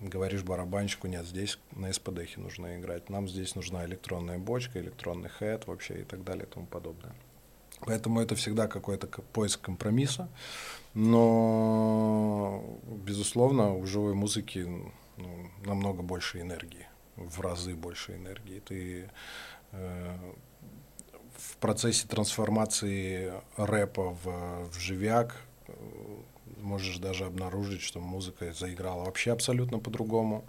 [0.00, 5.66] говоришь барабанщику, нет, здесь на СПДХе нужно играть, нам здесь нужна электронная бочка, электронный хэт
[5.66, 7.14] вообще и так далее и тому подобное.
[7.80, 10.28] Поэтому это всегда какой-то поиск компромисса,
[10.96, 12.64] но,
[13.04, 14.66] безусловно, у живой музыки
[15.18, 18.60] ну, намного больше энергии, в разы больше энергии.
[18.60, 19.10] Ты
[19.72, 20.16] э,
[21.36, 25.36] в процессе трансформации рэпа в, в живяк
[25.68, 25.72] э,
[26.62, 30.46] можешь даже обнаружить, что музыка заиграла вообще абсолютно по-другому.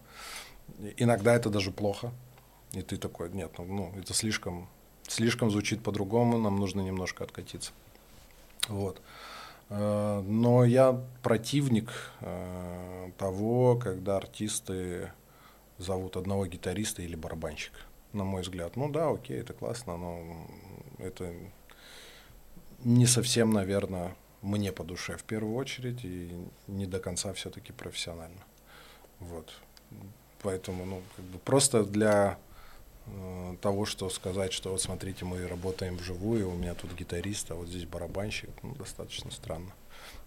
[0.95, 2.13] Иногда это даже плохо.
[2.71, 4.69] И ты такой, нет, ну, ну это слишком,
[5.09, 7.73] слишком звучит по-другому, нам нужно немножко откатиться.
[8.69, 9.01] Вот.
[9.69, 15.11] Э, но я противник э, того, когда артисты
[15.77, 17.79] зовут одного гитариста или барабанщика,
[18.13, 18.75] на мой взгляд.
[18.75, 20.47] Ну да, окей, это классно, но
[20.97, 21.33] это
[22.83, 26.31] не совсем, наверное, мне по душе в первую очередь и
[26.67, 28.43] не до конца все-таки профессионально.
[29.19, 29.51] Вот.
[30.41, 32.37] Поэтому, ну, как бы просто для
[33.61, 37.67] того, что сказать, что вот смотрите, мы работаем вживую, у меня тут гитарист, а вот
[37.67, 39.71] здесь барабанщик, ну, достаточно странно.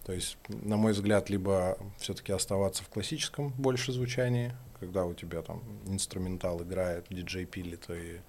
[0.05, 5.41] То есть, на мой взгляд, либо все-таки оставаться в классическом больше звучании, когда у тебя
[5.41, 8.19] там инструментал играет, диджей пилит, и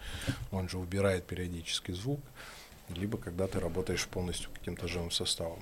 [0.50, 2.20] он же убирает периодически звук,
[2.90, 5.60] либо когда ты работаешь полностью каким-то живым составом.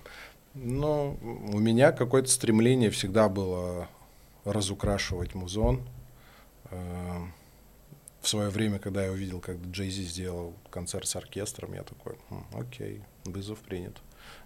[0.55, 3.89] Но у меня какое-то стремление всегда было
[4.45, 5.81] разукрашивать музон.
[6.71, 7.21] Э,
[8.21, 12.45] в свое время, когда я увидел, как Джейзи сделал концерт с оркестром, я такой, хм,
[12.53, 13.97] окей, вызов принят.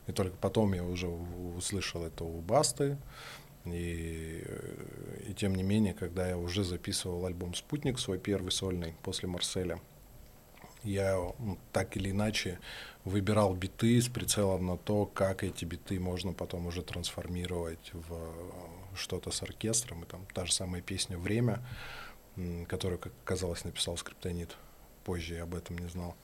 [0.07, 2.97] И только потом я уже услышал это у Басты.
[3.65, 4.45] И,
[5.27, 9.81] и тем не менее, когда я уже записывал альбом «Спутник», свой первый сольный после Марселя,
[10.83, 12.61] я ну, так или иначе
[13.05, 18.35] выбирал биты с прицелом на то, как эти биты можно потом уже трансформировать в
[18.95, 20.05] что-то с оркестром.
[20.05, 21.61] И там та же самая песня «Время»,
[22.69, 24.57] которую, как оказалось, написал Скриптонит.
[25.05, 26.15] Позже я об этом не знал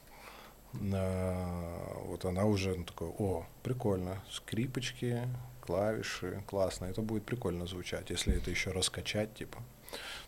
[0.72, 5.28] вот она уже ну, такой, о, прикольно, скрипочки,
[5.60, 9.58] клавиши, классно, это будет прикольно звучать, если это еще раскачать, типа.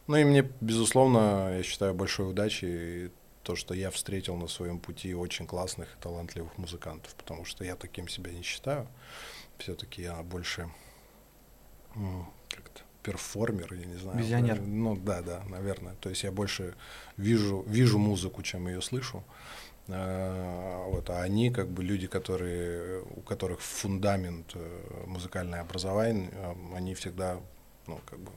[0.06, 3.12] Ну и мне, безусловно, я считаю большой удачей
[3.44, 7.76] то, что я встретил на своем пути очень классных и талантливых музыкантов, потому что я
[7.76, 8.88] таким себя не считаю.
[9.58, 10.68] Все-таки я больше
[12.48, 14.18] как-то перформер, я не знаю.
[14.18, 14.60] Визионер.
[14.60, 15.94] Ну да, да, наверное.
[16.00, 16.74] То есть я больше
[17.16, 19.24] вижу, вижу музыку, чем ее слышу.
[19.88, 26.30] А, вот, а они как бы люди, которые, у которых фундамент э, музыкальное образование,
[26.74, 27.40] они всегда,
[27.86, 28.30] ну, как бы,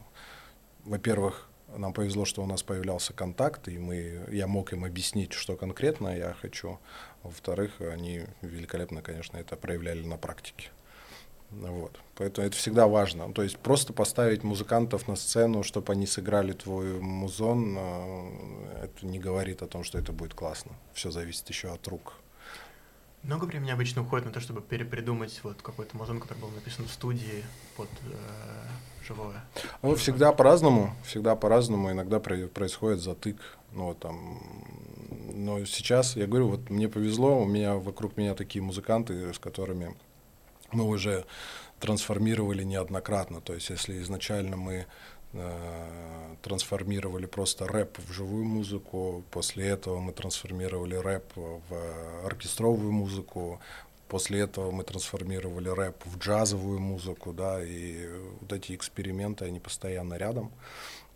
[0.86, 1.47] во-первых,
[1.78, 6.15] нам повезло, что у нас появлялся контакт, и мы, я мог им объяснить, что конкретно
[6.15, 6.80] я хочу.
[7.23, 10.69] Во-вторых, они великолепно, конечно, это проявляли на практике.
[11.51, 11.99] Вот.
[12.15, 13.31] Поэтому это всегда важно.
[13.34, 19.19] То есть просто поставить музыкантов на сцену, чтобы они сыграли твой музон, э, это не
[19.19, 20.71] говорит о том, что это будет классно.
[20.93, 22.13] Все зависит еще от рук.
[23.23, 26.91] Много времени обычно уходит на то, чтобы перепридумать вот какой-то музон, который был написан в
[26.91, 27.43] студии
[27.75, 29.43] под э, живое?
[29.81, 31.91] Ну, всегда по-разному, всегда по-разному.
[31.91, 33.58] Иногда происходит затык.
[33.71, 34.39] Ну, вот там,
[35.34, 39.95] но сейчас, я говорю, вот мне повезло, у меня вокруг меня такие музыканты, с которыми
[40.75, 41.25] мы уже
[41.79, 43.41] трансформировали неоднократно.
[43.41, 44.85] То есть если изначально мы
[45.33, 53.59] э, трансформировали просто рэп в живую музыку, после этого мы трансформировали рэп в оркестровую музыку,
[54.07, 58.07] после этого мы трансформировали рэп в джазовую музыку, да, и
[58.41, 60.51] вот эти эксперименты, они постоянно рядом,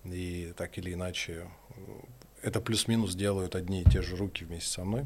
[0.05, 1.47] и так или иначе
[2.41, 5.05] это плюс-минус делают одни и те же руки вместе со мной.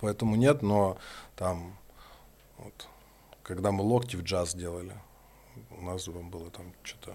[0.00, 0.98] Поэтому нет, но
[1.36, 1.76] там
[2.58, 2.88] вот,
[3.48, 4.92] когда мы локти в джаз делали,
[5.70, 7.14] у нас было там что-то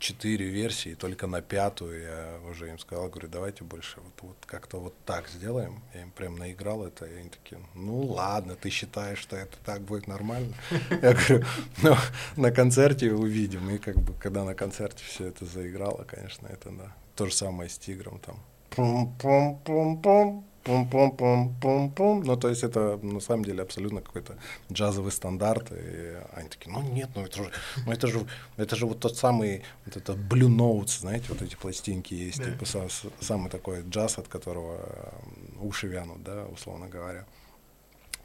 [0.00, 4.80] четыре версии, только на пятую я уже им сказал, говорю, давайте больше вот, вот как-то
[4.80, 5.80] вот так сделаем.
[5.94, 9.82] Я им прям наиграл это, и они такие, ну ладно, ты считаешь, что это так
[9.82, 10.52] будет нормально?
[10.90, 11.44] Я говорю,
[11.80, 11.94] ну,
[12.34, 13.70] на концерте увидим.
[13.70, 16.96] И как бы, когда на концерте все это заиграло, конечно, это да.
[17.14, 18.40] То же самое с Тигром там.
[18.70, 22.22] Пум-пум-пум-пум пум-пум-пум-пум-пум.
[22.22, 24.36] Ну, то есть это на самом деле абсолютно какой-то
[24.70, 25.72] джазовый стандарт.
[25.72, 27.50] И они такие, ну нет, ну это же,
[27.86, 31.56] ну это же, это же вот тот самый, вот это Blue Notes, знаете, вот эти
[31.56, 32.50] пластинки есть, да.
[32.50, 32.88] типа сам,
[33.20, 35.12] самый такой джаз, от которого
[35.60, 37.24] уши вянут, да, условно говоря.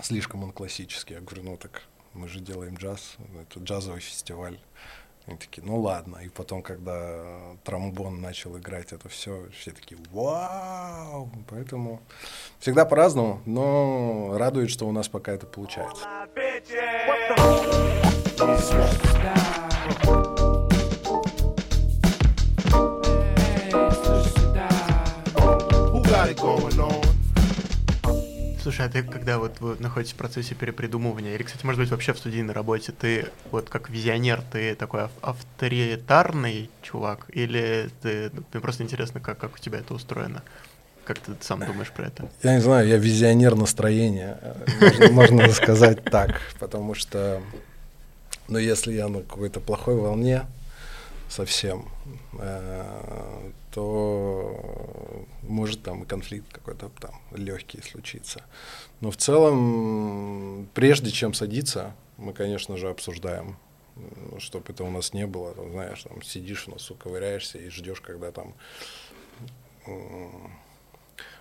[0.02, 1.16] Слишком он классический.
[1.16, 1.84] Я говорю, ну так
[2.14, 4.60] мы же делаем джаз, это джазовый фестиваль.
[5.28, 6.20] Они такие, ну ладно.
[6.24, 7.26] И потом, когда
[7.66, 11.30] тромбон начал играть это все, все такие, вау!
[11.50, 12.02] Поэтому
[12.60, 16.06] всегда по-разному, но радует, что у нас пока это получается.
[28.68, 32.12] Слушай, а ты когда вот вы находитесь в процессе перепридумывания, или, кстати, может быть, вообще
[32.12, 38.44] в студийной работе, ты вот как визионер, ты такой ав- авторитарный чувак, или ты, ну,
[38.52, 40.44] мне просто интересно, как, как у тебя это устроено?
[41.06, 42.30] Как ты сам думаешь про это?
[42.44, 44.38] Я не знаю, я визионер настроения,
[45.12, 47.42] можно, сказать так, потому что,
[48.50, 50.46] ну, если я на какой-то плохой волне
[51.30, 51.88] совсем,
[53.72, 58.44] то может там и конфликт какой-то там легкий случиться.
[59.02, 63.58] Но в целом, прежде чем садиться, мы, конечно же, обсуждаем,
[64.40, 68.32] чтобы это у нас не было, там, знаешь, там сидишь, носу ковыряешься и ждешь, когда
[68.32, 68.54] там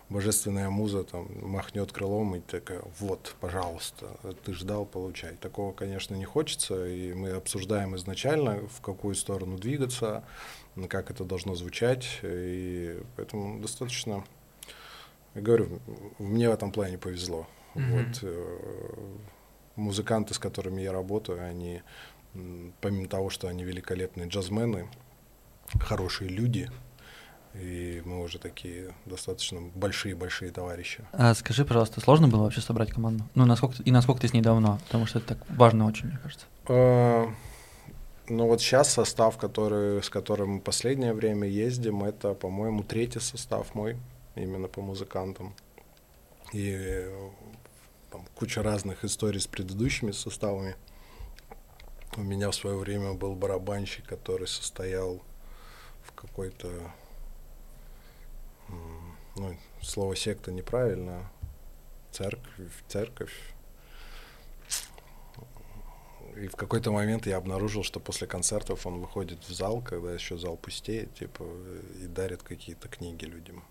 [0.09, 4.07] божественная муза там махнет крылом и такая, вот, пожалуйста,
[4.44, 5.34] ты ждал, получай.
[5.36, 10.24] Такого, конечно, не хочется, и мы обсуждаем изначально, в какую сторону двигаться,
[10.88, 14.24] как это должно звучать, и поэтому достаточно,
[15.34, 15.80] я говорю,
[16.18, 17.46] мне в этом плане повезло.
[17.74, 17.90] Мгм.
[17.90, 18.59] Вот э,
[19.74, 21.82] музыканты, с которыми я работаю, они,
[22.80, 24.88] помимо того, что они великолепные джазмены,
[25.80, 26.70] хорошие люди,
[27.61, 31.04] и мы уже такие достаточно большие-большие товарищи.
[31.12, 33.24] А скажи, пожалуйста, сложно было вообще собрать команду?
[33.34, 34.78] Ну, насколько и насколько ты с ней давно?
[34.86, 36.46] Потому что это так важно очень, мне кажется.
[36.68, 37.26] Э,
[38.28, 43.74] Ну вот сейчас состав, который, с которым мы последнее время ездим, это, по-моему, третий состав
[43.74, 43.96] мой,
[44.34, 45.54] именно по музыкантам.
[46.52, 47.07] И
[48.11, 50.74] там куча разных историй с предыдущими составами.
[52.16, 55.22] У меня в свое время был барабанщик, который состоял
[56.02, 56.68] в какой-то,
[59.37, 61.31] ну, слово секта неправильно,
[62.12, 63.33] церковь, церковь,
[66.37, 70.37] и в какой-то момент я обнаружил, что после концертов он выходит в зал, когда еще
[70.37, 71.45] зал пустеет, типа,
[72.03, 73.64] и дарит какие-то книги людям.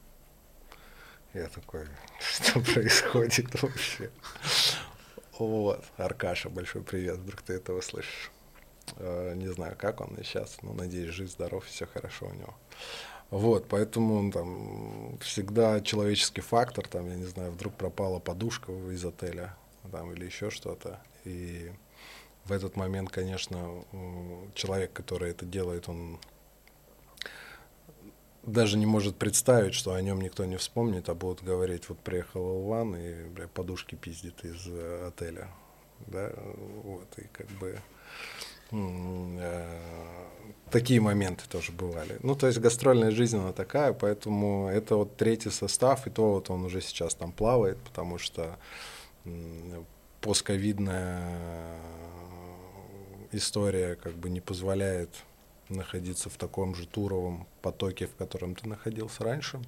[1.34, 1.86] Я такой,
[2.20, 4.10] что происходит вообще?
[5.38, 8.32] Вот, Аркаша, большой привет, вдруг ты этого слышишь.
[8.96, 12.56] Э, Не знаю, как он сейчас, но надеюсь, жив, здоров, все хорошо у него.
[13.32, 19.56] Вот, поэтому там всегда человеческий фактор, там, я не знаю, вдруг пропала подушка из отеля,
[19.92, 21.02] там, или еще что-то.
[21.26, 21.72] И
[22.46, 23.84] в этот момент, конечно,
[24.54, 26.20] человек, который это делает, он
[28.44, 32.60] даже не может представить, что о нем никто не вспомнит, а будут говорить, вот приехал
[32.60, 35.50] Илван и бля, подушки пиздит из э, отеля.
[36.08, 36.32] Да,
[36.84, 37.80] вот, и как бы
[40.72, 42.18] такие моменты тоже бывали.
[42.22, 46.50] Ну, то есть гастрольная жизнь, она такая, поэтому это вот третий состав, и то вот
[46.50, 48.58] он уже сейчас там плавает, потому что
[50.22, 51.80] постковидная
[53.32, 55.10] история как бы не позволяет
[55.70, 59.62] находиться в таком же туровом потоке, в котором ты находился раньше.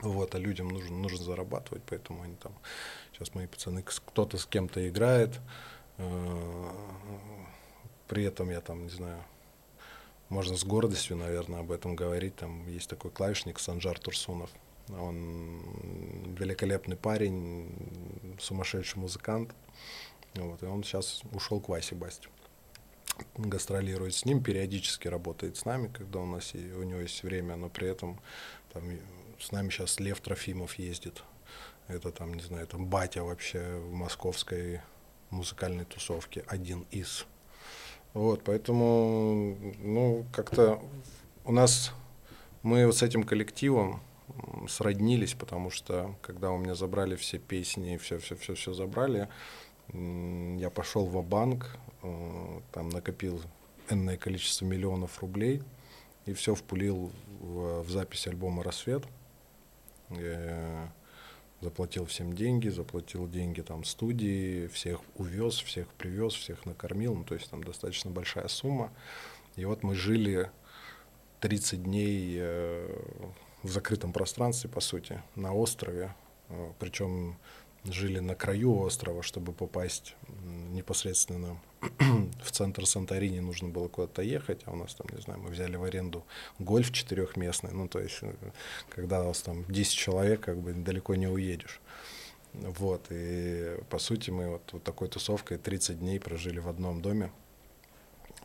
[0.00, 2.52] Вот, а людям нужно, нужно зарабатывать, поэтому они там,
[3.12, 5.38] сейчас мои пацаны, кто-то с кем-то играет,
[5.98, 6.70] э,
[8.12, 9.24] при этом я там, не знаю,
[10.28, 14.50] можно с гордостью, наверное, об этом говорить, там есть такой клавишник Санжар Турсунов,
[14.90, 15.62] он
[16.38, 17.74] великолепный парень,
[18.38, 19.54] сумасшедший музыкант,
[20.34, 22.28] вот, и он сейчас ушел к Васе Басте
[23.38, 27.56] гастролирует с ним, периодически работает с нами, когда у нас и у него есть время,
[27.56, 28.20] но при этом
[28.74, 28.84] там,
[29.40, 31.22] с нами сейчас Лев Трофимов ездит.
[31.88, 34.82] Это там, не знаю, там батя вообще в московской
[35.30, 37.26] музыкальной тусовке, один из.
[38.14, 40.82] Вот, поэтому, ну, как-то
[41.44, 41.92] у нас,
[42.62, 44.00] мы вот с этим коллективом
[44.68, 49.28] сроднились, потому что когда у меня забрали все песни, все-все-все-все забрали,
[49.92, 51.78] я пошел в банк
[52.72, 53.40] там накопил
[53.88, 55.62] энное количество миллионов рублей
[56.26, 59.04] и все впулил в, в запись альбома «Рассвет».
[60.10, 60.86] Э,
[61.62, 67.34] заплатил всем деньги, заплатил деньги там студии, всех увез, всех привез, всех накормил, ну то
[67.34, 68.92] есть там достаточно большая сумма.
[69.56, 70.50] И вот мы жили
[71.40, 72.98] 30 дней э,
[73.62, 76.14] в закрытом пространстве, по сути, на острове.
[76.48, 77.38] Э, Причем
[77.84, 80.14] жили на краю острова, чтобы попасть
[80.72, 81.60] непосредственно
[82.42, 85.76] в центр Санторини нужно было куда-то ехать, а у нас там, не знаю, мы взяли
[85.76, 86.24] в аренду
[86.58, 88.34] гольф четырехместный, ну, то есть, э,
[88.88, 91.80] когда у вас там 10 человек, как бы далеко не уедешь.
[92.54, 97.32] Вот, и по сути мы вот, вот такой тусовкой 30 дней прожили в одном доме.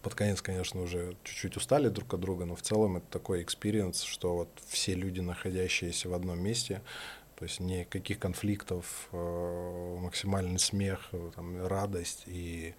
[0.02, 4.04] Под конец, конечно, уже чуть-чуть устали друг от друга, но в целом это такой experience,
[4.04, 6.82] что вот все люди, находящиеся в одном месте,
[7.38, 12.74] то есть никаких конфликтов, э, максимальный смех, э, там, радость и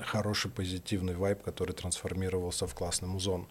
[0.00, 3.46] хороший позитивный вайб, который трансформировался в классный музон.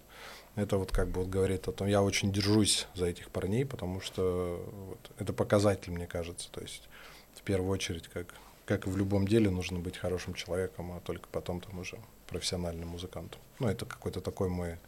[0.55, 4.01] Это вот как бы вот говорит о том, я очень держусь за этих парней, потому
[4.01, 6.49] что вот, это показатель, мне кажется.
[6.51, 6.89] То есть
[7.35, 8.33] в первую очередь, как,
[8.65, 12.89] как и в любом деле, нужно быть хорошим человеком, а только потом там уже профессиональным
[12.89, 13.39] музыкантом.
[13.59, 14.79] Ну, это какой-то такой мой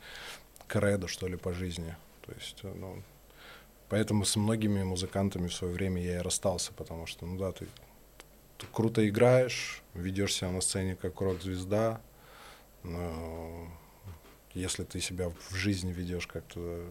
[0.67, 1.95] кредо, что ли, по жизни.
[2.25, 3.03] То есть, ну,
[3.89, 7.67] Поэтому с многими музыкантами в свое время я и расстался, потому что, ну да, ты,
[8.57, 11.99] ты круто играешь, ведешь себя на сцене как рок-звезда,
[12.83, 13.67] но
[14.53, 16.83] если ты себя в жизни ведешь как-то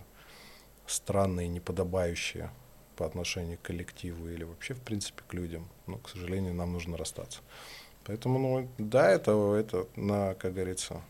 [0.86, 2.51] странно и неподобающе
[2.96, 6.96] по отношению к коллективу или вообще, в принципе, к людям, ну, к сожалению, нам нужно
[6.96, 7.40] расстаться.
[8.05, 11.03] Поэтому, ну, да, это, это на, как говорится,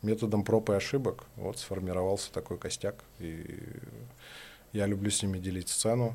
[0.00, 3.04] методом проб и ошибок вот сформировался такой костяк.
[3.18, 3.60] И
[4.76, 6.14] я люблю с ними делить сцену.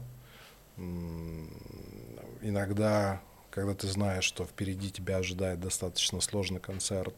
[2.42, 7.16] Иногда, когда ты знаешь, что впереди тебя ожидает достаточно сложный концерт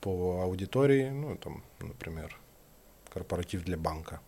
[0.00, 2.38] по аудитории, ну, там, например,
[3.10, 4.20] корпоратив для банка,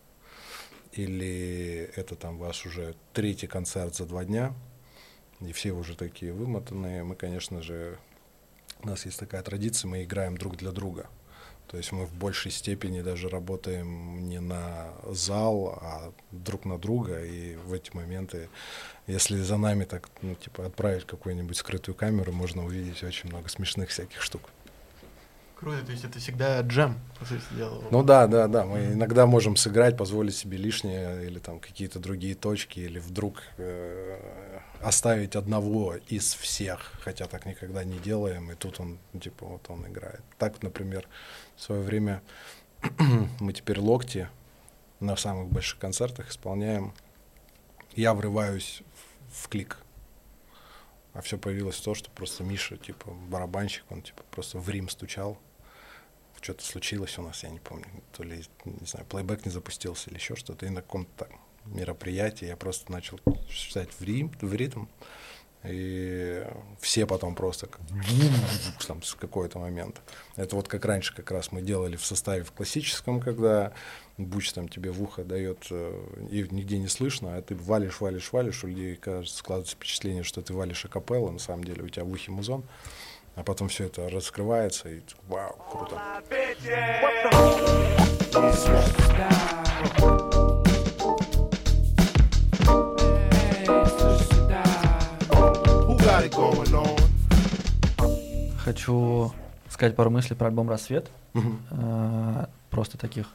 [0.93, 4.53] или это там ваш уже третий концерт за два дня,
[5.41, 7.99] и все уже такие вымотанные, мы, конечно же,
[8.83, 11.09] у нас есть такая традиция, мы играем друг для друга–
[11.71, 17.25] то есть мы в большей степени даже работаем не на зал, а друг на друга.
[17.25, 18.49] И в эти моменты,
[19.07, 23.91] если за нами так, ну, типа, отправить какую-нибудь скрытую камеру, можно увидеть очень много смешных
[23.91, 24.51] всяких штук.
[25.61, 26.99] Круто, то есть это всегда джем.
[27.91, 28.65] Ну да, да, да.
[28.65, 28.93] Мы mm-hmm.
[28.95, 35.37] иногда можем сыграть, позволить себе лишнее или там какие-то другие точки, или вдруг э, оставить
[35.37, 40.23] одного из всех, хотя так никогда не делаем, и тут он, типа, вот он играет.
[40.39, 41.07] Так, например,
[41.57, 42.23] в свое время
[43.41, 44.31] мы теперь локти
[44.99, 46.95] на самых больших концертах исполняем.
[47.95, 48.83] Я врываюсь
[49.29, 49.77] в, в клик.
[51.13, 55.39] А все появилось то, что просто Миша, типа, барабанщик, он, типа, просто в Рим стучал
[56.41, 60.17] что-то случилось у нас, я не помню, то ли, не знаю, плейбэк не запустился или
[60.17, 61.29] еще что-то, и на каком-то
[61.67, 64.87] мероприятии я просто начал читать в, рим, в ритм,
[65.63, 66.47] и
[66.81, 67.83] все потом просто как,
[68.87, 70.01] там, с какой-то момента.
[70.37, 73.75] Это вот как раньше как раз мы делали в составе в классическом, когда
[74.17, 78.33] Буч там тебе в ухо дает, э, и нигде не слышно, а ты валишь, валишь,
[78.33, 82.05] валишь, у людей, кажется, складывается впечатление, что ты валишь акапелла, на самом деле у тебя
[82.05, 82.65] в ухе музон
[83.37, 86.01] а потом все это раскрывается, и вау, круто.
[98.59, 99.33] Хочу
[99.69, 101.11] сказать пару мыслей про альбом «Рассвет».
[101.33, 102.49] Uh-huh.
[102.71, 103.27] просто таких.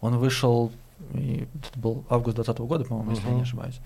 [0.00, 0.72] Он вышел,
[1.12, 3.78] и это был август 2020 года, по-моему, если я не ошибаюсь.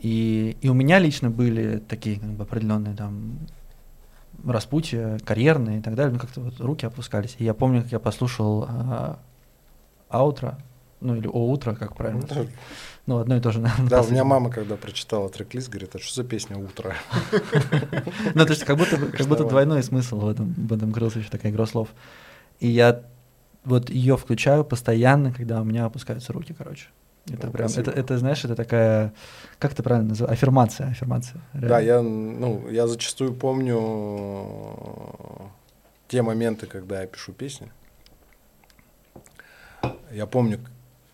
[0.00, 3.38] И, и у меня лично были такие как бы, определенные там
[4.46, 7.36] распутье карьерные и так далее, ну как-то вот руки опускались.
[7.38, 9.18] И я помню, как я послушал а,
[10.08, 10.58] аутро,
[11.00, 12.26] ну или о утро, как правильно.
[12.30, 12.46] Ну,
[13.06, 13.88] ну одно и то же, наверное.
[13.88, 16.94] Да, у меня мама, когда прочитала трек-лист, говорит, а что за песня «Утро»?
[18.34, 21.30] Ну, то есть как будто, как будто двойной смысл в этом, в этом крылся еще
[21.30, 21.88] такая игра слов.
[22.60, 23.02] И я
[23.64, 26.86] вот ее включаю постоянно, когда у меня опускаются руки, короче.
[27.28, 29.12] Это ну, прям, это, это, знаешь, это такая,
[29.58, 31.40] как это правильно называется, аффирмация, аффирмация.
[31.52, 31.68] Реально.
[31.68, 34.50] Да, я, ну, я зачастую помню
[36.08, 37.70] те моменты, когда я пишу песни.
[40.10, 40.58] Я помню,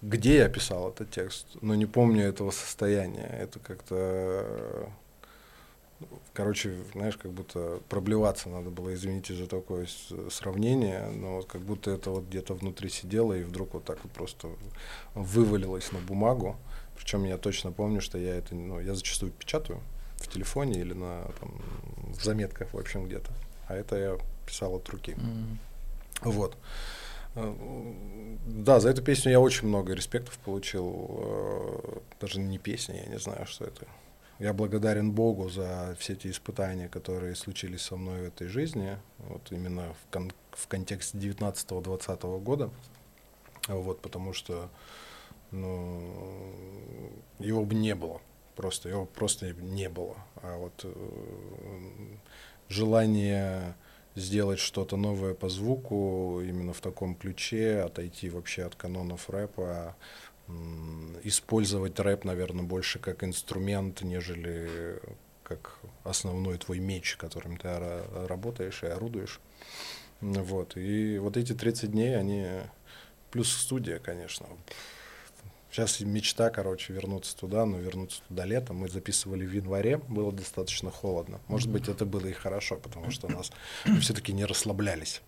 [0.01, 3.27] где я писал этот текст, но не помню этого состояния.
[3.27, 4.89] Это как-то
[6.33, 9.87] короче, знаешь, как будто проблеваться надо было, извините за такое
[10.31, 14.13] сравнение, но вот как будто это вот где-то внутри сидело и вдруг вот так вот
[14.13, 14.49] просто
[15.15, 16.57] вывалилось на бумагу.
[16.97, 19.81] Причем я точно помню, что я это, ну, я зачастую печатаю
[20.17, 21.53] в телефоне или на, там,
[22.15, 23.31] в заметках, в общем, где-то.
[23.69, 25.13] А это я писал от руки.
[25.13, 25.57] Mm.
[26.23, 26.57] Вот.
[27.35, 27.55] Э,
[28.47, 31.07] да, за эту песню я очень много респектов получил.
[31.19, 33.87] Э, даже не песня, я не знаю, что это
[34.39, 39.51] я благодарен Богу за все эти испытания, которые случились со мной в этой жизни, вот
[39.51, 42.70] именно в, кон в контексте 19-20 года,
[43.68, 44.68] вот, потому что
[45.51, 48.20] ну, его бы не было,
[48.57, 50.16] просто его просто не было.
[50.43, 50.93] А вот э,
[52.68, 53.74] желание
[54.16, 59.95] сделать что-то новое по звуку именно в таком ключе, отойти вообще от канонов рэпа,
[61.23, 65.01] использовать рэп, наверное, больше как инструмент, нежели
[65.43, 69.41] как основной твой меч, которым ты ра- работаешь и орудуешь.
[70.21, 70.77] Вот.
[70.77, 72.47] И вот эти 30 дней, они...
[73.31, 74.47] Плюс студия, конечно.
[75.71, 78.77] Сейчас мечта, короче, вернуться туда, но вернуться туда летом.
[78.77, 81.41] Мы записывали в январе, было достаточно холодно.
[81.49, 83.51] Может быть, это было и хорошо, потому что нас
[83.85, 85.23] мы все-таки не расслаблялись.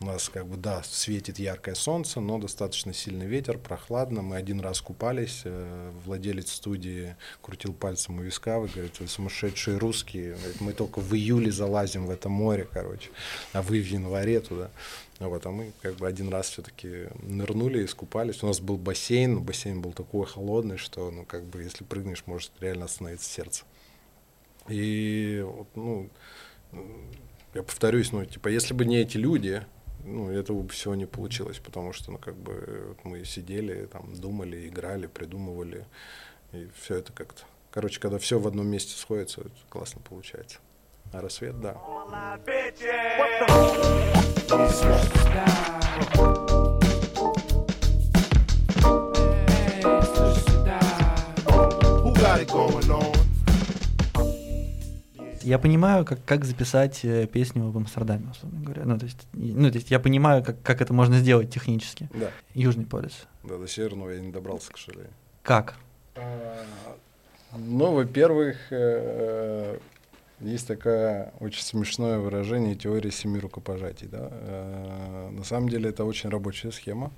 [0.00, 4.22] У нас как бы, да, светит яркое солнце, но достаточно сильный ветер, прохладно.
[4.22, 9.78] Мы один раз купались, э, владелец студии крутил пальцем у виска, вы, говорит, вы сумасшедшие
[9.78, 13.10] русские, мы только в июле залазим в это море, короче,
[13.52, 14.70] а вы в январе туда.
[15.18, 18.42] Вот, а мы как бы один раз все-таки нырнули, искупались.
[18.42, 22.52] У нас был бассейн, бассейн был такой холодный, что, ну, как бы, если прыгнешь, может
[22.60, 23.64] реально остановиться сердце.
[24.68, 26.08] И, вот, ну,
[27.54, 29.64] я повторюсь, ну, типа, если бы не эти люди,
[30.04, 34.14] ну, этого бы всего не получилось, потому что, ну, как бы, вот мы сидели, там,
[34.14, 35.84] думали, играли, придумывали,
[36.52, 37.42] и все это как-то...
[37.72, 40.58] Короче, когда все в одном месте сходится, классно получается.
[41.12, 41.74] А рассвет, да.
[55.42, 58.84] Я понимаю, как, как записать э, песню в Амстердаме, условно говоря.
[58.84, 62.10] Ну, то есть, ну, то есть я понимаю, как, как это можно сделать технически.
[62.12, 63.26] Да, Южный полюс.
[63.44, 65.14] да, до Северного я не добрался, к сожалению.
[65.42, 65.76] Как?
[67.56, 69.78] Ну, во-первых, э,
[70.40, 74.06] есть такое очень смешное выражение теория семи рукопожатий.
[74.06, 74.28] Да?
[74.30, 77.10] Э, На самом деле это очень рабочая схема.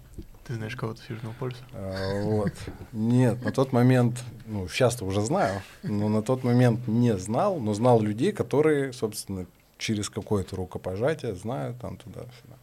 [0.47, 1.63] Ты знаешь кого-то с Южного полюса?
[1.73, 2.53] А, Вот.
[2.93, 7.75] Нет, на тот момент, ну, сейчас-то уже знаю, но на тот момент не знал, но
[7.75, 9.47] знал людей, которые, собственно,
[9.79, 12.57] через какое-то рукопожатие знают там туда-сюда.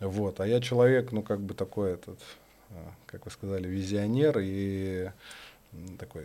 [0.00, 0.40] Вот.
[0.40, 2.18] А я человек, ну, как бы такой этот,
[2.70, 5.10] а, как вы сказали, визионер и
[5.98, 6.24] такой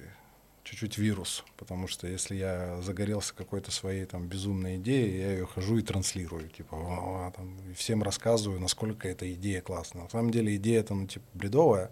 [0.70, 5.78] чуть-чуть вирус, потому что если я загорелся какой-то своей там безумной идеей, я ее хожу
[5.78, 10.04] и транслирую, типа, «Ва-ва», там, и всем рассказываю, насколько эта идея классная.
[10.04, 11.90] На самом деле идея это, ну, типа, бредовая,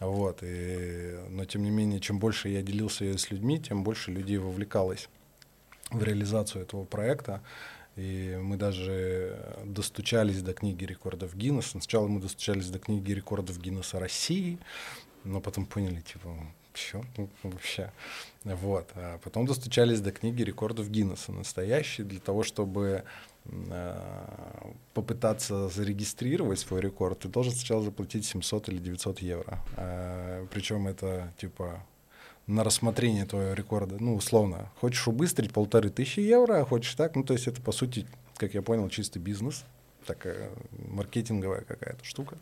[0.00, 4.10] вот, и, но тем не менее, чем больше я делился ее с людьми, тем больше
[4.10, 5.08] людей вовлекалось
[5.90, 7.42] в реализацию этого проекта.
[7.96, 11.70] И мы даже достучались до книги рекордов Гиннесса.
[11.70, 14.58] Сначала мы достучались до книги рекордов Гиннесса России,
[15.24, 16.28] но потом поняли, типа,
[16.78, 17.04] что
[17.42, 17.92] вообще.
[18.44, 18.88] Вот.
[18.94, 23.04] А потом достучались до книги рекордов Гиннесса настоящей, для того, чтобы
[23.46, 29.58] а, попытаться зарегистрировать свой рекорд, ты должен сначала заплатить 700 или 900 евро.
[30.50, 31.82] причем это типа
[32.48, 37.22] на рассмотрение твоего рекорда, ну, условно, хочешь убыстрить полторы тысячи евро, а хочешь так, ну,
[37.22, 38.06] то есть это, по сути,
[38.36, 39.64] как я понял, чистый бизнес,
[40.08, 40.50] такая
[40.88, 42.36] маркетинговая какая-то штука.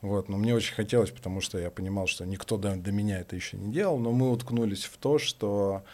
[0.00, 3.36] Вот, но мне очень хотелось, потому что я понимал, что никто до, до меня это
[3.36, 5.84] еще не делал, но мы уткнулись в то, что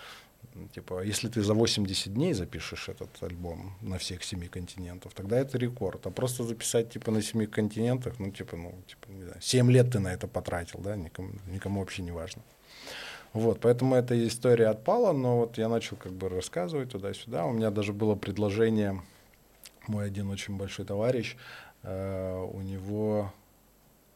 [0.75, 5.59] типа, если ты за 80 дней запишешь этот альбом на всех семи континентах, тогда это
[5.59, 6.07] рекорд.
[6.07, 9.91] А просто записать типа на семи континентах, ну типа, ну типа, не знаю, 7 лет
[9.91, 12.43] ты на это потратил, да, никому, никому вообще не важно.
[13.33, 17.47] Вот, поэтому эта история отпала, но вот я начал как бы рассказывать туда-сюда.
[17.47, 19.01] У меня даже было предложение,
[19.89, 21.37] мой один очень большой товарищ,
[21.83, 23.33] э, у него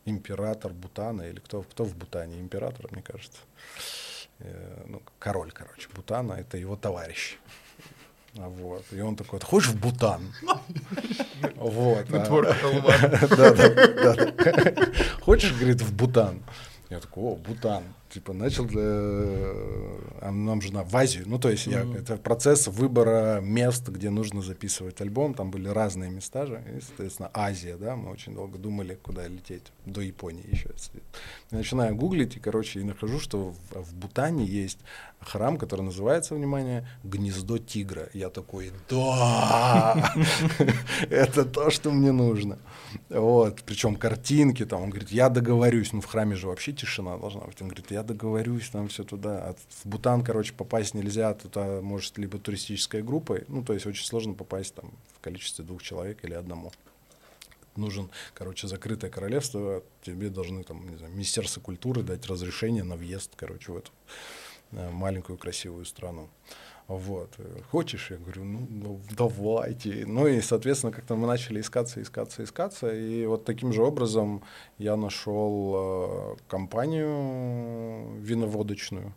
[0.04, 2.40] император Бутана, или кто, кто в Бутане?
[2.40, 3.38] Император, мне кажется.
[4.38, 7.38] Э, ну, король, короче, Бутана, это его товарищ.
[8.34, 8.84] Вот.
[8.92, 10.32] И он такой, ты хочешь в Бутан?
[11.56, 12.10] Вот.
[12.12, 12.24] а-.
[15.22, 16.42] Хочешь, говорит, в Бутан?
[16.90, 17.82] Я такой, о, Бутан.
[18.16, 21.24] Типа начал, э, а нам же на в Азию.
[21.26, 25.34] Ну, то есть я, это процесс выбора мест, где нужно записывать альбом.
[25.34, 26.64] Там были разные места же.
[26.74, 29.64] И, соответственно, Азия, да, мы очень долго думали, куда лететь.
[29.84, 30.70] До Японии еще.
[31.50, 34.78] Я начинаю гуглить, и, короче, и нахожу, что в, в Бутане есть
[35.20, 38.08] храм, который называется, внимание, «Гнездо тигра».
[38.12, 40.14] Я такой, да,
[41.10, 42.58] это то, что мне нужно.
[43.08, 47.42] Вот, причем картинки, там, он говорит, я договорюсь, ну, в храме же вообще тишина должна
[47.42, 47.60] быть.
[47.60, 49.38] Он говорит, я договорюсь, там все туда.
[49.38, 54.06] А в Бутан, короче, попасть нельзя, туда может либо туристической группой, ну, то есть очень
[54.06, 56.72] сложно попасть там в количестве двух человек или одному
[57.76, 63.32] нужен, короче, закрытое королевство, тебе должны там, не знаю, Министерство культуры дать разрешение на въезд,
[63.36, 63.90] короче, в эту
[64.72, 66.28] э, маленькую красивую страну.
[66.88, 67.30] Вот.
[67.70, 68.10] Хочешь?
[68.10, 70.04] Я говорю, ну, давайте.
[70.06, 72.94] Ну и, соответственно, как-то мы начали искаться, искаться, искаться.
[72.94, 74.42] И вот таким же образом
[74.78, 79.12] я нашел э, компанию виноводочную,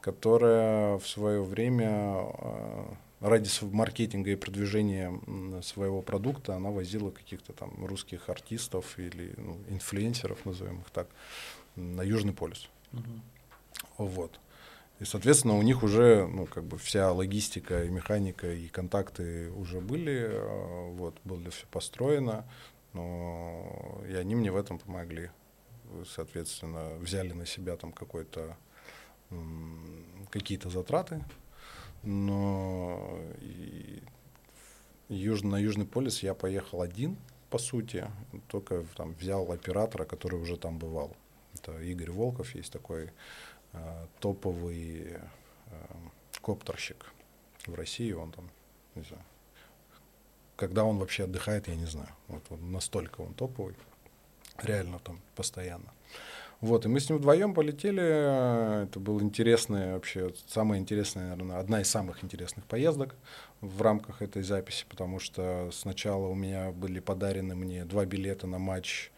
[0.00, 2.84] которая в свое время э,
[3.20, 5.12] ради маркетинга и продвижения
[5.62, 11.06] своего продукта она возила каких-то там русских артистов или ну, инфлюенсеров, назовем их так,
[11.76, 12.68] на Южный полюс.
[13.96, 14.40] Вот.
[14.98, 19.80] И, соответственно, у них уже, ну, как бы вся логистика и механика и контакты уже
[19.80, 22.48] были, э, вот, было все построено,
[22.94, 25.30] но и они мне в этом помогли.
[26.06, 28.56] Соответственно, взяли на себя там какой-то
[30.30, 31.24] какие-то затраты,
[32.02, 34.02] но и
[35.08, 37.16] юж- на Южный полюс я поехал один,
[37.50, 38.06] по сути,
[38.48, 41.16] только там взял оператора, который уже там бывал.
[41.54, 43.10] Это Игорь Волков, есть такой
[44.20, 45.18] топовый э,
[46.42, 47.12] коптерщик
[47.66, 48.48] в России, он там,
[48.94, 49.24] не знаю,
[50.56, 52.10] когда он вообще отдыхает, я не знаю.
[52.28, 53.74] Вот, он настолько он топовый,
[54.62, 55.92] реально там постоянно.
[56.62, 58.84] Вот, и мы с ним вдвоем полетели.
[58.84, 63.14] Это был интересный вообще, самая интересная, наверное, одна из самых интересных поездок
[63.60, 68.58] в рамках этой записи, потому что сначала у меня были подарены мне два билета на
[68.58, 69.10] матч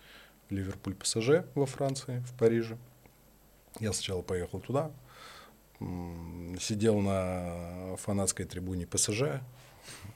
[0.50, 2.76] Ливерпуль-ПСЖ во Франции, в Париже.
[3.80, 4.90] Я сначала поехал туда,
[5.80, 9.40] сидел на фанатской трибуне ПСЖ,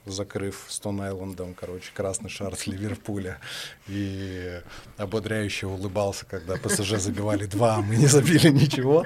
[0.05, 3.39] закрыв Стон Айлендом, короче, красный шар с Ливерпуля.
[3.87, 4.61] И
[4.97, 9.05] ободряюще улыбался, когда ПСЖ забивали два, а мы не забили ничего.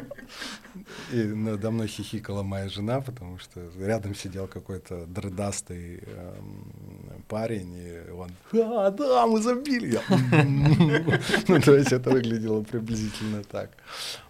[1.11, 8.11] И надо мной хихикала моя жена, потому что рядом сидел какой-то дредастый эм, парень, и
[8.11, 9.93] он, а, да, мы забили.
[9.93, 11.20] Я, «М-м-м».
[11.47, 13.72] Ну, то есть это выглядело приблизительно так.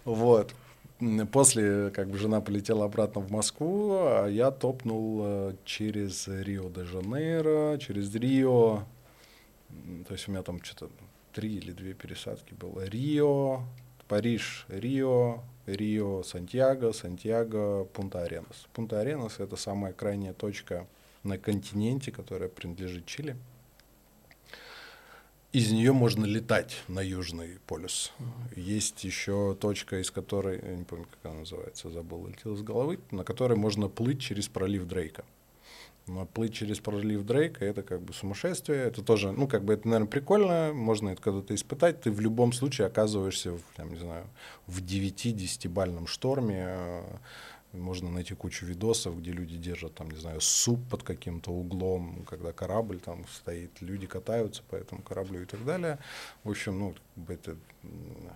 [0.04, 0.54] Вот.
[1.32, 8.12] После, как бы, жена полетела обратно в Москву, а я топнул э, через Рио-де-Жанейро, через
[8.14, 8.82] Рио.
[10.08, 10.90] То есть у меня там что-то
[11.32, 12.84] три или две пересадки было.
[12.84, 13.62] Рио,
[14.08, 18.66] Париж, Рио, Рио, Сантьяго, Сантьяго, Пунта-Аренас.
[18.74, 20.88] Пунта-Аренас— это самая крайняя точка
[21.22, 23.36] на континенте, которая принадлежит Чили.
[25.50, 28.12] Из нее можно летать на Южный полюс.
[28.54, 32.98] Есть еще точка, из которой, я не помню, как она называется, забыл, летел из головы,
[33.10, 35.24] на которой можно плыть через пролив Дрейка.
[36.06, 38.78] Но плыть через пролив Дрейка это как бы сумасшествие.
[38.82, 40.72] Это тоже, ну, как бы это, наверное, прикольно.
[40.74, 42.02] Можно это когда-то испытать.
[42.02, 44.26] Ты в любом случае оказываешься, в, там, не знаю,
[44.66, 47.02] в 9-10-бальном шторме.
[47.78, 52.52] Можно найти кучу видосов, где люди держат, там, не знаю, суп под каким-то углом, когда
[52.52, 55.98] корабль там стоит, люди катаются по этому кораблю и так далее.
[56.44, 56.94] В общем, ну,
[57.28, 58.30] это м,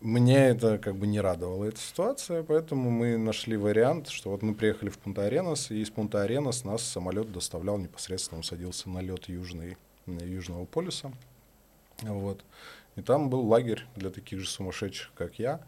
[0.00, 4.54] меня это как бы не радовала эта ситуация, поэтому мы нашли вариант, что вот мы
[4.54, 9.76] приехали в Пунта-Аренас, и из Пунта-Аренас нас самолет доставлял непосредственно, он садился на лед южный,
[10.06, 11.12] Южного полюса.
[12.02, 12.44] Вот.
[12.94, 15.60] И там был лагерь для таких же сумасшедших, как я.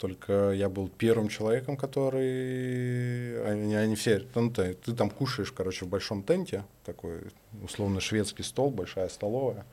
[0.00, 3.44] Только я был первым человеком, который...
[3.46, 4.26] Они, они все...
[4.34, 7.20] Ну, ты, ты там кушаешь, короче, в большом тенте, такой
[7.62, 9.66] условно шведский стол, большая столовая.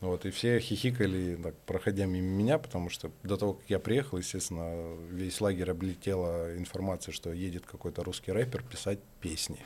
[0.00, 4.16] Вот, и все хихикали, так, проходя мимо меня, потому что до того, как я приехал,
[4.16, 9.58] естественно, весь лагерь облетела информация, что едет какой-то русский рэпер писать песни.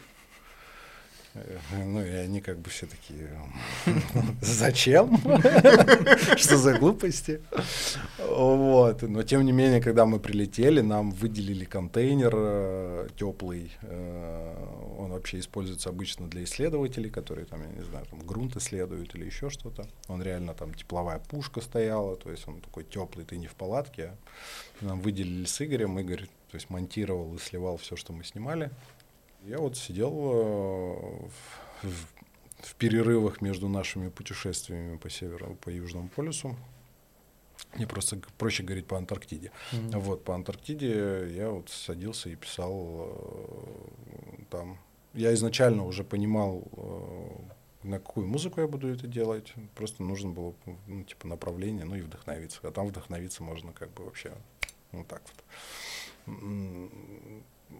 [1.34, 3.28] Э, Ну, и они как бы все такие,
[4.40, 5.16] зачем?
[6.36, 7.40] Что за глупости?
[8.18, 9.02] Вот.
[9.02, 13.72] Но, тем не менее, когда мы прилетели, нам выделили контейнер теплый.
[14.98, 19.26] Он вообще используется обычно для исследователей, которые там, я не знаю, там грунт исследуют или
[19.26, 19.86] еще что-то.
[20.08, 24.12] Он реально там тепловая пушка стояла, то есть он такой теплый, ты не в палатке.
[24.80, 28.70] Нам выделили с Игорем, Игорь то есть монтировал и сливал все, что мы снимали.
[29.44, 31.28] Я вот сидел э,
[31.82, 32.06] в, в-
[32.66, 36.56] в перерывах между нашими путешествиями по северу, по Южному полюсу.
[37.74, 39.50] Мне просто проще говорить по Антарктиде.
[39.72, 44.78] Вот, по Антарктиде я вот садился и писал э, там.
[45.14, 49.52] Я изначально уже понимал, э, на какую музыку я буду это делать.
[49.74, 50.54] Просто нужно было,
[50.86, 52.60] ну, типа, направление, ну и вдохновиться.
[52.62, 54.32] А там вдохновиться можно как бы вообще
[54.92, 55.22] вот так
[56.26, 56.36] вот.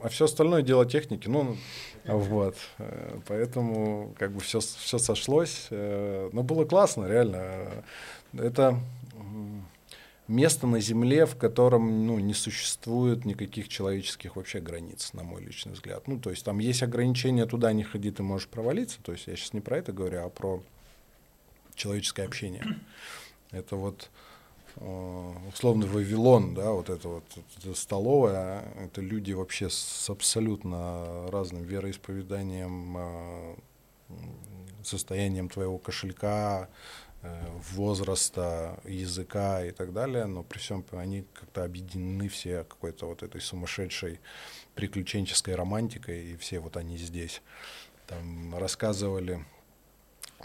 [0.01, 1.57] А все остальное дело техники, ну,
[2.05, 2.57] вот.
[2.79, 5.67] э, Поэтому как бы все, все сошлось.
[5.71, 7.37] э, Но было классно, реально.
[7.37, 7.83] Э,
[8.39, 8.81] Это
[10.29, 15.73] место на Земле, в котором ну, не существует никаких человеческих вообще границ, на мой личный
[15.73, 16.09] взгляд.
[16.09, 18.99] Ну, то есть там есть ограничения, туда не ходи, ты можешь провалиться.
[19.03, 20.63] То есть я сейчас не про это говорю, а про
[21.75, 22.65] человеческое общение.
[23.51, 24.11] Это вот
[24.77, 27.25] условно Вавилон, да, вот это вот
[27.59, 33.55] это столовая, это люди вообще с абсолютно разным вероисповеданием, э,
[34.83, 36.69] состоянием твоего кошелька,
[37.23, 43.23] э, возраста, языка и так далее, но при всем они как-то объединены все какой-то вот
[43.23, 44.21] этой сумасшедшей
[44.75, 47.43] приключенческой романтикой, и все вот они здесь.
[48.07, 49.45] Там рассказывали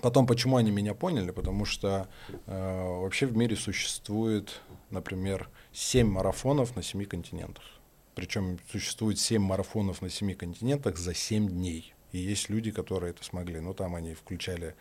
[0.01, 1.31] Потом, почему они меня поняли?
[1.31, 2.07] Потому что
[2.45, 7.63] э, вообще в мире существует, например, 7 марафонов на 7 континентах.
[8.15, 11.93] Причем существует 7 марафонов на 7 континентах за 7 дней.
[12.11, 13.59] И есть люди, которые это смогли.
[13.59, 14.75] Ну, там они включали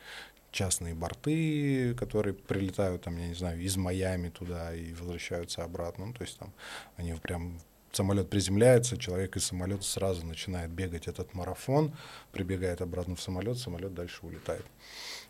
[0.51, 6.07] частные борты, которые прилетают, там, я не знаю, из Майами туда и возвращаются обратно.
[6.07, 6.53] Ну, то есть там
[6.97, 7.59] они прям
[7.97, 11.93] самолет приземляется, человек из самолета сразу начинает бегать этот марафон,
[12.33, 14.65] прибегает обратно в самолет, самолет дальше улетает.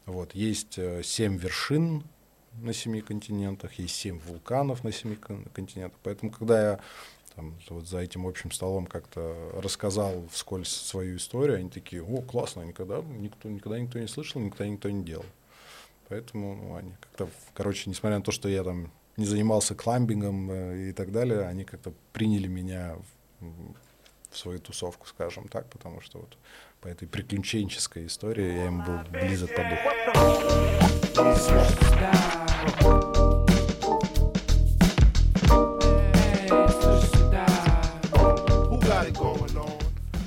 [0.05, 0.35] Вот.
[0.35, 2.05] Есть э, семь вершин
[2.61, 5.99] на семи континентах, есть семь вулканов на семи континентах.
[6.03, 6.81] Поэтому, когда я
[7.35, 12.63] там, вот за этим общим столом как-то рассказал вскользь свою историю, они такие, о, классно,
[12.63, 15.27] никогда никто, никогда никто не слышал, никогда никто не делал.
[16.09, 20.89] Поэтому ну, они как-то, короче, несмотря на то, что я там не занимался кламбингом э,
[20.91, 22.97] и так далее, они как-то приняли меня
[23.41, 23.47] в,
[24.31, 26.37] в свою тусовку, скажем так, потому что вот
[26.81, 29.89] по этой приключенческой истории я им был близок по духу.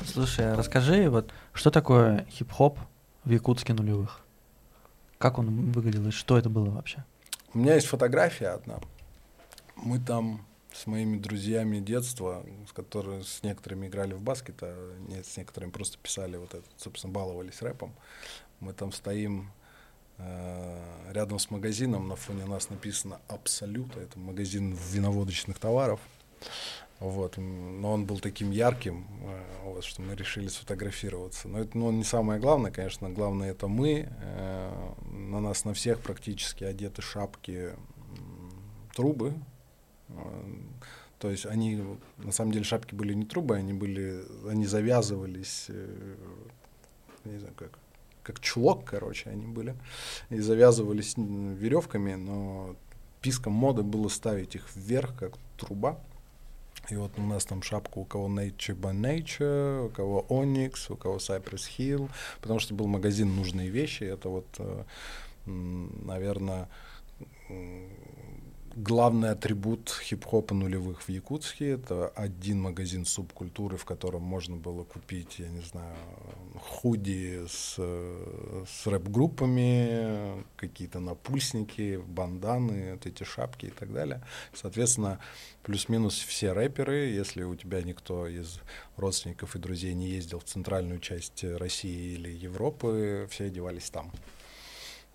[0.06, 2.80] Слушай, а расскажи, вот что такое хип-хоп
[3.24, 4.22] в Якутске нулевых?
[5.18, 7.06] Как он выглядел и что это было вообще?
[7.54, 8.80] У меня есть фотография одна.
[9.76, 15.26] Мы там с моими друзьями детства, с которыми с некоторыми играли в баскет, а нет,
[15.26, 17.92] с некоторыми просто писали вот это, собственно, баловались рэпом.
[18.60, 19.52] Мы там стоим
[20.20, 26.00] э, рядом с магазином, на фоне нас написано «Абсолют», это магазин виноводочных товаров.
[27.00, 31.48] Вот, но он был таким ярким, э, вот, что мы решили сфотографироваться.
[31.48, 34.10] Но это ну, не самое главное, конечно, главное это мы.
[34.22, 37.70] Э, на нас на всех практически одеты шапки,
[38.94, 39.34] трубы.
[40.10, 40.14] Э,
[41.20, 41.82] То есть они,
[42.18, 45.70] на самом деле, шапки были не трубы, они были, они завязывались,
[47.24, 47.80] не знаю как,
[48.24, 49.74] как чулок, короче, они были,
[50.30, 52.76] и завязывались веревками, но
[53.22, 55.98] писком моды было ставить их вверх, как труба.
[56.92, 60.96] И вот у нас там шапка у кого Nature by Nature, у кого Onyx, у
[60.96, 62.10] кого Cypress Hill,
[62.42, 64.04] потому что был магазин «Нужные вещи».
[64.04, 64.48] Это вот,
[65.46, 66.68] наверное,
[68.76, 71.72] главный атрибут хип-хопа нулевых в Якутске.
[71.72, 75.96] Это один магазин субкультуры, в котором можно было купить, я не знаю,
[76.62, 84.22] худи с, с рэп-группами, какие-то напульсники, банданы, вот эти шапки и так далее.
[84.54, 85.20] Соответственно,
[85.64, 88.60] плюс-минус все рэперы, если у тебя никто из
[88.98, 94.12] родственников и друзей не ездил в центральную часть России или Европы, все одевались там.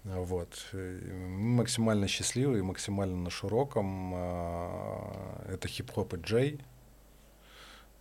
[0.04, 0.66] Вот.
[0.72, 4.12] Мы максимально счастливы и максимально на широком.
[4.14, 6.60] А, Это хип-хоп и джей.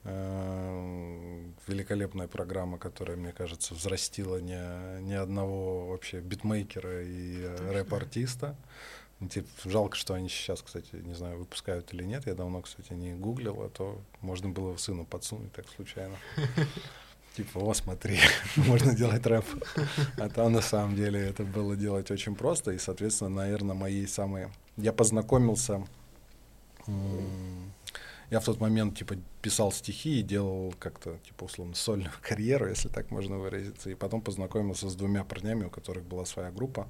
[0.05, 8.57] Э, Великолепная программа, которая, мне кажется, взрастила не, ни одного вообще битмейкера и рэп-артиста.
[9.29, 12.27] Типа, жалко, что они сейчас, кстати, не знаю, выпускают или нет.
[12.27, 16.17] Я давно, кстати, не гуглил, а то можно было сыну подсунуть так случайно.
[17.37, 18.19] Типа, о, смотри,
[18.57, 19.45] можно делать рэп.
[20.17, 22.71] А там на самом деле это было делать очень просто.
[22.71, 24.51] И, соответственно, наверное, мои самые...
[24.75, 25.85] Я познакомился...
[28.29, 32.89] Я в тот момент, типа, писал стихи и делал как-то, типа, условно, сольную карьеру, если
[32.89, 33.89] так можно выразиться.
[33.89, 36.87] И потом познакомился с двумя парнями, у которых была своя группа.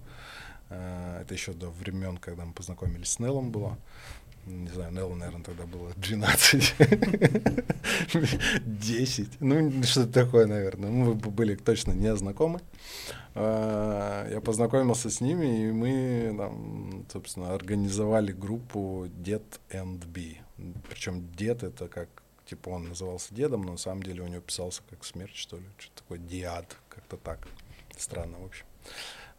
[0.70, 3.78] Э, Это еще до времен, когда мы познакомились с Неллом было.
[4.46, 6.76] Не знаю, Неллу, наверное, тогда было 12.
[8.66, 9.30] 10.
[9.40, 10.90] Ну, что-то такое, наверное.
[10.90, 12.60] Мы были точно не знакомы.
[13.36, 20.38] А, Я познакомился с ними, и мы, там, собственно, организовали группу Дед and B.
[20.90, 22.10] Причем дед это как,
[22.46, 25.66] типа, он назывался дедом, но на самом деле у него писался как смерть, что ли.
[25.78, 27.48] Что-то такое Диад, как-то так.
[27.98, 28.66] Странно, в общем.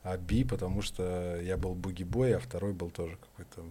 [0.03, 3.65] А Би, потому что я был буги-бой, а второй был тоже какой-то,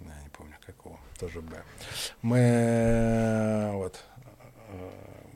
[0.00, 1.62] я не помню какого, тоже Б.
[2.22, 4.04] Мы, вот,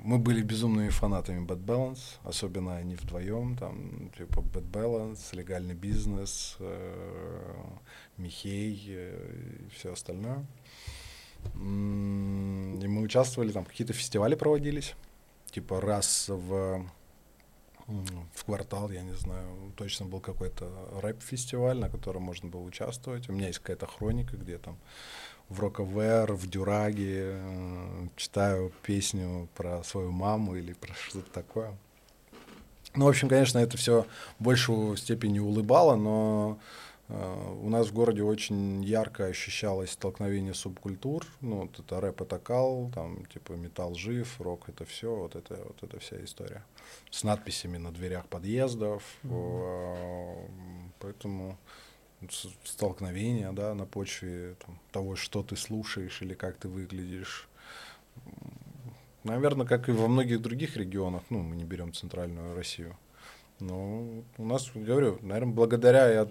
[0.03, 6.57] мы были безумными фанатами Bad Balance, особенно они вдвоем, там, типа Bad Balance, легальный бизнес,
[6.59, 7.55] э,
[8.17, 10.45] Михей э, и все остальное.
[11.55, 14.95] И мы участвовали, там какие-то фестивали проводились,
[15.51, 16.85] типа раз в
[18.35, 20.71] в квартал, я не знаю, точно был какой-то
[21.01, 23.29] рэп-фестиваль, на котором можно было участвовать.
[23.29, 24.77] У меня есть какая-то хроника, где там
[25.49, 27.37] в Роковер, в Дюраге
[28.17, 31.77] читаю песню про свою маму или про что-то такое.
[32.95, 34.07] Ну, в общем, конечно, это все
[34.39, 36.59] большую степени улыбало, но
[37.63, 41.27] У нас в городе очень ярко ощущалось столкновение субкультур.
[41.41, 45.57] Ну, вот это рэп это кал, там, типа металл жив, рок это все, вот это,
[45.57, 46.65] вот эта вся история.
[47.11, 49.03] С надписями на дверях подъездов.
[49.25, 50.47] Э,
[51.01, 51.59] Поэтому
[52.65, 57.49] столкновение, да, на почве там, того, что ты слушаешь или как ты выглядишь.
[59.25, 62.97] Наверное, как и во многих других регионах, ну, мы не берем центральную Россию.
[63.61, 66.29] Но у нас, говорю, наверное, благодаря, я,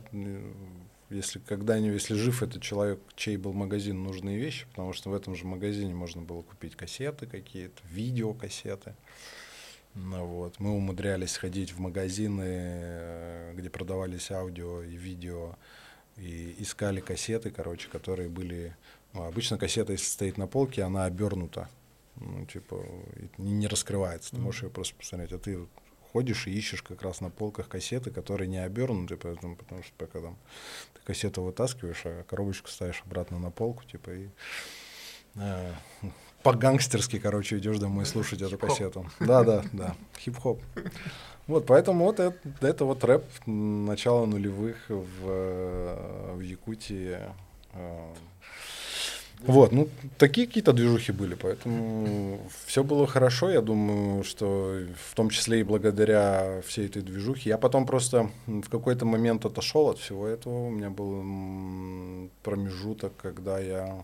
[1.09, 5.36] если когда-нибудь, если жив этот человек, чей был магазин «Нужные вещи», потому что в этом
[5.36, 8.95] же магазине можно было купить кассеты какие-то, видеокассеты.
[9.95, 10.59] Ну, вот.
[10.59, 15.55] Мы умудрялись ходить в магазины, э, где продавались аудио и видео,
[16.15, 18.75] и искали кассеты, короче, которые были...
[19.13, 21.69] ну, обычно кассета, если стоит на полке, она обернута.
[22.17, 22.86] Ну, типа,
[23.38, 24.32] не, не раскрывается.
[24.32, 25.32] Ты можешь ее просто посмотреть.
[25.32, 25.59] А ты
[26.12, 30.20] ходишь и ищешь как раз на полках кассеты, которые не обернуты, поэтому, потому что пока
[30.22, 30.38] там
[30.93, 34.30] ты кассету вытаскиваешь, а коробочку ставишь обратно на полку, типа, и
[35.36, 35.74] э,
[36.43, 39.10] по-гангстерски, короче, идешь домой слушать эту кассету.
[39.20, 40.62] Да, да, да, хип-хоп.
[41.47, 47.18] Вот, поэтому вот это, это вот рэп начала нулевых в, э, в Якутии.
[47.74, 48.14] э,
[49.41, 49.87] Вот, ну,
[50.17, 55.63] такие какие-то движухи были, поэтому все было хорошо, я думаю, что в том числе и
[55.63, 57.49] благодаря всей этой движухе.
[57.49, 63.59] Я потом просто в какой-то момент отошел от всего этого, у меня был промежуток, когда
[63.59, 64.03] я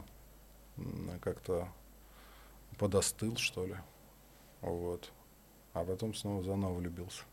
[1.20, 1.68] как-то
[2.78, 3.76] подостыл, что ли,
[4.62, 5.12] вот,
[5.74, 7.24] а потом снова заново влюбился.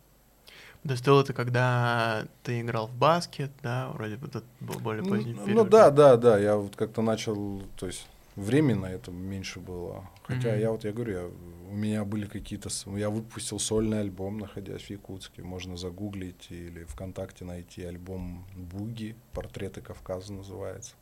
[0.84, 5.44] Достал это, когда ты играл в баскет, да, вроде бы тут был более поздний Ну,
[5.44, 5.64] период.
[5.64, 10.08] ну да, да, да, я вот как-то начал, то есть временно это меньше было.
[10.24, 10.58] Хотя Мгм.
[10.60, 11.30] я вот, я говорю, я,
[11.70, 17.44] у меня были какие-то, я выпустил сольный альбом, находясь в Якутске, можно загуглить или ВКонтакте
[17.44, 20.94] найти альбом Буги, портреты Кавказа называется.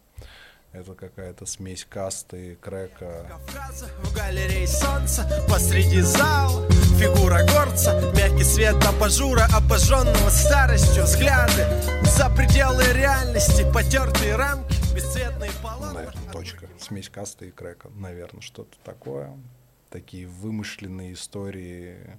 [0.73, 3.27] Это какая-то смесь касты, крека.
[3.29, 11.67] Кавказа В галерее солнца посреди зала Фигура горца, мягкий свет абажура Обожженного старостью взгляды
[12.05, 16.69] За пределы реальности Потертые рамки, бесцветные полотна наверное, точка.
[16.79, 19.37] Смесь касты и крека, наверное, что-то такое.
[19.91, 22.17] Такие вымышленные истории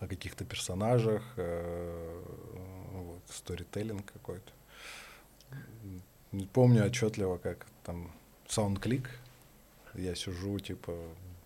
[0.00, 2.22] о каких-то персонажах, э,
[2.92, 4.52] вот, сторителлинг какой-то.
[6.52, 8.10] Помню отчетливо, как там
[8.48, 9.10] саундклик.
[9.94, 10.94] Я сижу, типа,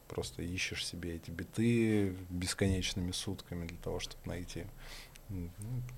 [0.09, 4.67] просто ищешь себе эти биты бесконечными сутками для того, чтобы найти.
[5.31, 5.49] Ну,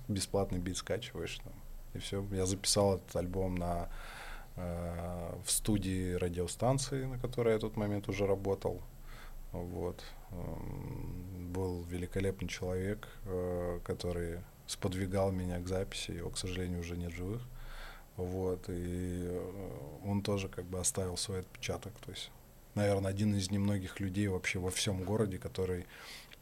[0.09, 1.53] Бесплатный бит скачиваешь там,
[1.95, 2.25] и все.
[2.31, 3.89] Я записал этот альбом на
[4.55, 8.81] э, в студии радиостанции, на которой я в тот момент уже работал.
[9.53, 10.05] Вот.
[10.31, 16.13] Эм, Был великолепный человек, э, который сподвигал меня к записи.
[16.13, 17.43] Его, к сожалению, уже нет живых.
[18.17, 18.69] Вот.
[18.69, 19.71] И э,
[20.05, 21.93] он тоже как бы оставил свой отпечаток.
[22.05, 22.31] То есть,
[22.75, 25.87] наверное, один из немногих людей вообще во всем городе, который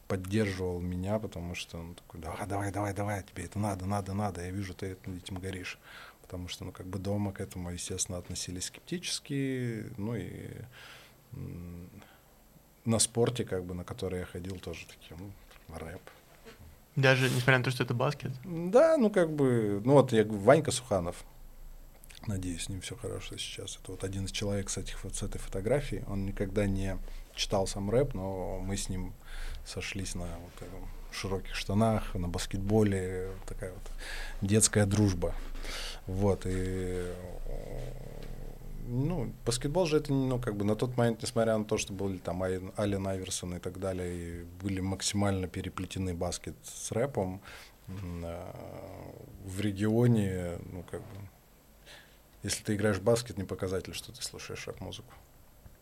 [0.07, 4.41] поддерживал меня, потому что он такой, давай, давай, давай, давай, тебе это надо, надо, надо,
[4.43, 5.79] я вижу, ты этим горишь.
[6.21, 10.49] Потому что, ну, как бы дома к этому, естественно, относились скептически, ну и
[12.85, 15.31] на спорте, как бы, на который я ходил, тоже такие, ну,
[15.77, 16.01] рэп.
[16.95, 18.31] Даже несмотря на то, что это баскет.
[18.43, 21.25] Да, ну, как бы, ну, вот я Ванька Суханов,
[22.27, 23.79] надеюсь, с ним все хорошо сейчас.
[23.81, 26.03] Это вот один из человек с, этих, вот, с этой фотографии.
[26.07, 26.97] Он никогда не
[27.33, 29.13] читал сам рэп, но мы с ним
[29.65, 30.69] сошлись на вот
[31.11, 33.91] широких штанах, на баскетболе, такая вот
[34.41, 35.33] детская дружба.
[36.07, 37.13] Вот, и
[38.87, 42.17] ну, баскетбол же это, ну, как бы на тот момент, несмотря на то, что были
[42.17, 47.41] там Ален Айверсон и так далее, и были максимально переплетены баскет с рэпом,
[48.23, 48.53] а,
[49.45, 51.24] в регионе, ну, как бы,
[52.45, 55.13] если ты играешь в баскет, не показатель, что ты слушаешь рэп-музыку.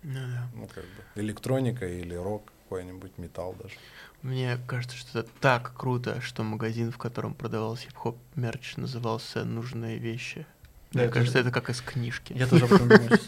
[0.01, 0.47] Ну да.
[0.55, 3.75] Ну, как бы, электроника или рок какой-нибудь, металл даже.
[4.21, 9.97] Мне кажется, что это так круто, что магазин, в котором продавался хип-хоп мерч, назывался «Нужные
[9.99, 10.45] вещи».
[10.91, 12.33] Да, Мне это кажется, же- это как из книжки.
[12.33, 13.19] Я тоже об этом думаю.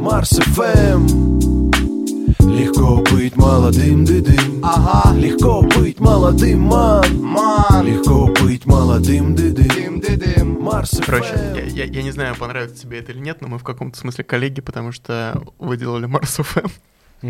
[0.00, 2.01] Марс ФМ
[2.42, 4.60] Легко быть молодым, дыдым.
[4.64, 5.14] Ага.
[5.16, 10.00] Легко быть молодым, ман Ман Легко быть молодым, дыдым.
[10.00, 13.58] Дым, Марс Короче, я, я- я не знаю, понравится тебе это или нет, но мы
[13.58, 16.68] в каком-то смысле коллеги, потому что вы делали Марс ФМ.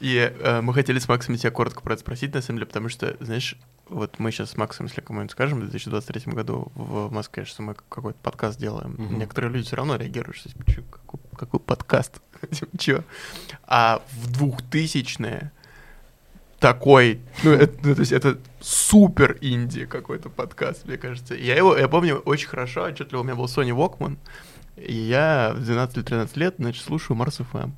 [0.00, 2.88] И э, мы хотели с Максом тебя коротко про это спросить, на самом деле, потому
[2.88, 3.56] что, знаешь,
[3.88, 7.74] вот мы сейчас с Максом, если кому-нибудь скажем, в 2023 году в Москве, что мы
[7.88, 9.18] какой-то подкаст делаем, Мгм.
[9.18, 12.20] некоторые люди все равно реагируют, что типа, «Чё, какой, какой подкаст?
[12.50, 13.04] Типа, Чё?
[13.66, 15.50] А в 2000-е
[16.58, 21.34] такой, ну, это, ну, то есть это супер инди какой-то подкаст, мне кажется.
[21.34, 24.16] Я его, я помню очень хорошо, отчетливо, у меня был Sony Walkman,
[24.76, 27.70] и я в 12 или 13 лет, значит, слушаю Марс FM.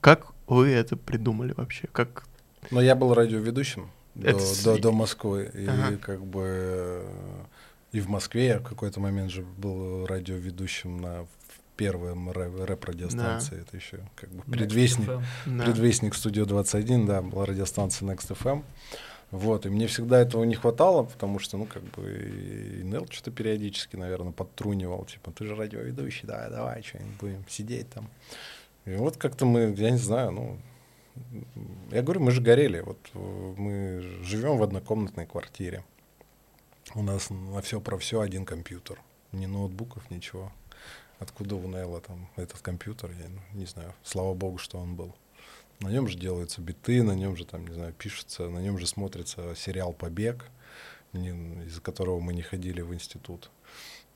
[0.00, 1.88] Как вы это придумали вообще?
[1.92, 2.24] Как...
[2.70, 5.96] Но я был радиоведущим до, Это с- до, до Москвы, и Ага.
[5.96, 7.04] как бы э,
[7.92, 11.26] и в Москве я в какой-то момент же был радиоведущим на
[11.78, 13.60] первом рэ- рэп-радиостанции.
[13.62, 15.08] Это еще как бы предвестник,
[15.46, 15.64] Да.
[15.64, 18.62] предвестник Студио 21, да, была радиостанция Next FM.
[19.30, 23.30] Вот, и мне всегда этого не хватало, потому что, ну, как бы, и Нел что-то
[23.30, 28.08] периодически, наверное, подтрунивал, типа, ты же радиоведущий, да, давай, что-нибудь будем сидеть там.
[28.86, 30.58] И вот как-то мы, я не знаю, ну,
[31.92, 35.84] я говорю, мы же горели, вот э, мы живем в однокомнатной квартире.
[36.94, 38.98] У нас на все про все один компьютер,
[39.32, 40.50] ни ноутбуков, ничего.
[41.18, 45.14] Откуда у Нелла там этот компьютер, я ну, не знаю, слава богу, что он был.
[45.80, 48.86] На нем же делаются биты, на нем же там, не знаю, пишется, на нем же
[48.86, 50.46] смотрится сериал «Побег»,
[51.12, 53.50] из-за которого мы не ходили в институт.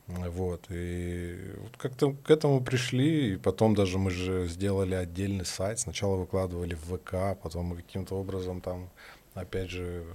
[0.07, 5.79] Вот, и вот как-то к этому пришли, и потом даже мы же сделали отдельный сайт,
[5.79, 8.89] сначала выкладывали в ВК, потом мы каким-то образом там,
[9.33, 10.05] опять же,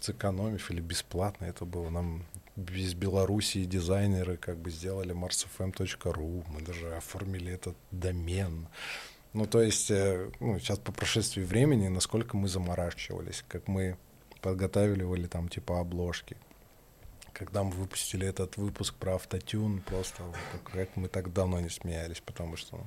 [0.00, 2.26] сэкономив или бесплатно это было, нам
[2.74, 8.68] из Белоруссии дизайнеры как бы сделали marsfm.ru, мы даже оформили этот домен.
[9.32, 13.96] Ну, то есть, э, ну, сейчас по прошествии времени, насколько мы заморачивались, как мы
[14.40, 16.36] подготавливали там типа обложки.
[17.32, 20.36] Когда мы выпустили этот выпуск про автотюн, просто вот
[20.72, 22.86] как мы так давно не смеялись, потому что ну,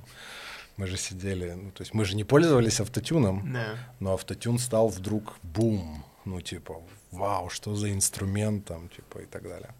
[0.76, 3.78] мы же сидели, ну, то есть мы же не пользовались автотюном, Да.
[4.00, 9.42] но автотюн стал вдруг бум, ну, типа, вау, что за инструмент там, типа, и так
[9.42, 9.70] далее.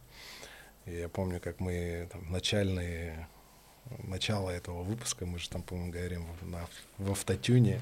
[0.87, 3.27] И я помню, как мы там, начальные,
[4.03, 6.69] начало этого выпуска, мы же там, по-моему, говорим в, на-
[6.99, 7.81] в автотюне.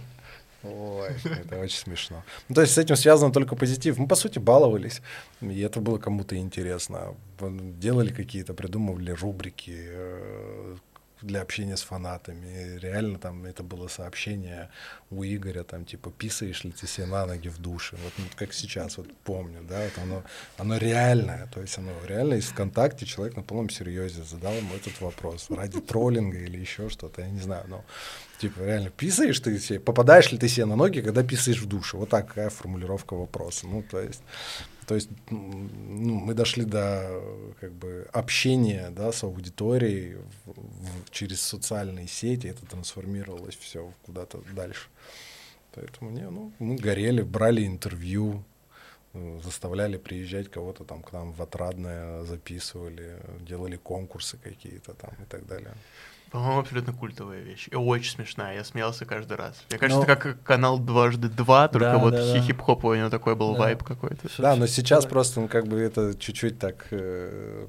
[0.63, 2.23] Ой, это очень смешно.
[2.49, 3.99] Ну, то есть с этим связано только позитив.
[3.99, 5.03] Мы, по сути, баловались,
[5.41, 7.15] и это было кому-то интересно.
[7.41, 10.77] Делали какие-то, придумывали рубрики э,
[11.23, 12.79] для общения с фанатами.
[12.79, 14.71] Реально там это было сообщение
[15.11, 17.97] у Игоря, там, типа, писаешь ли ты себе на ноги в душе?
[18.03, 20.25] Вот ну, как сейчас, вот помню, да, вот оно,
[20.59, 25.01] оно реальное, то есть оно реально из ВКонтакте человек на полном серьезе задал ему этот
[25.01, 27.85] вопрос ради троллинга или еще что-то, я не знаю, но
[28.43, 31.97] типа реально писаешь ты себе, попадаешь ли ты себе на ноги, когда писаешь в душе?
[31.97, 33.69] Вот такая формулировка вопроса.
[33.69, 34.21] Ну, то есть,
[34.87, 37.23] то есть ну, мы дошли до
[37.61, 44.41] как бы общения да, с аудиторией в- в- через социальные сети, это трансформировалось все куда-то
[44.57, 44.89] дальше.
[45.75, 48.43] Поэтому не, ну, мы горели, брали интервью,
[49.15, 55.27] э, заставляли приезжать кого-то там к нам в Отрадное, записывали, делали конкурсы какие-то там и
[55.31, 55.75] так далее.
[56.33, 57.69] По-моему, абсолютно культовая вещь.
[57.71, 58.55] И очень смешная.
[58.57, 59.63] Я смеялся каждый раз.
[59.69, 62.41] Мне кажется, это как канал дважды два, только Да, вот да, да.
[62.41, 63.61] хип-хоп у него такой был Да.
[63.61, 64.29] вайб какой-то.
[64.39, 67.67] Да, но сейчас просто ну, как бы это чуть-чуть так э,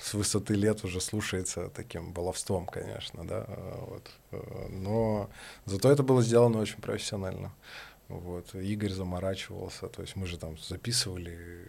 [0.00, 3.46] с высоты лет уже слушается таким баловством, конечно, да.
[3.48, 4.10] э, Вот.
[4.32, 5.30] э, Но
[5.64, 7.52] зато это было сделано очень профессионально.
[8.08, 8.54] Вот.
[8.54, 11.66] Игорь заморачивался, то есть мы же там записывали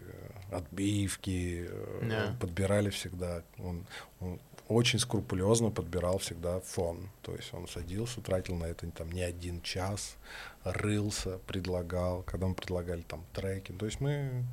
[0.50, 1.70] э, отбивки,
[2.02, 2.36] Да.
[2.38, 3.42] подбирали всегда.
[3.58, 3.86] Он,
[4.20, 4.38] он
[4.68, 7.10] очень скрупулезно подбирал всегда фон.
[7.22, 10.16] То есть он садился, тратил на это там не один час,
[10.64, 13.72] рылся, предлагал, когда мы предлагали там треки.
[13.72, 14.44] То есть мы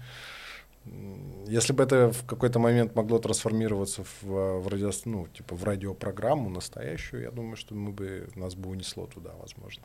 [1.48, 4.24] если бы это в какой-то момент могло трансформироваться в,
[4.62, 9.06] в, радио, ну, типа в радиопрограмму настоящую, я думаю, что мы бы, нас бы унесло
[9.06, 9.84] туда, возможно.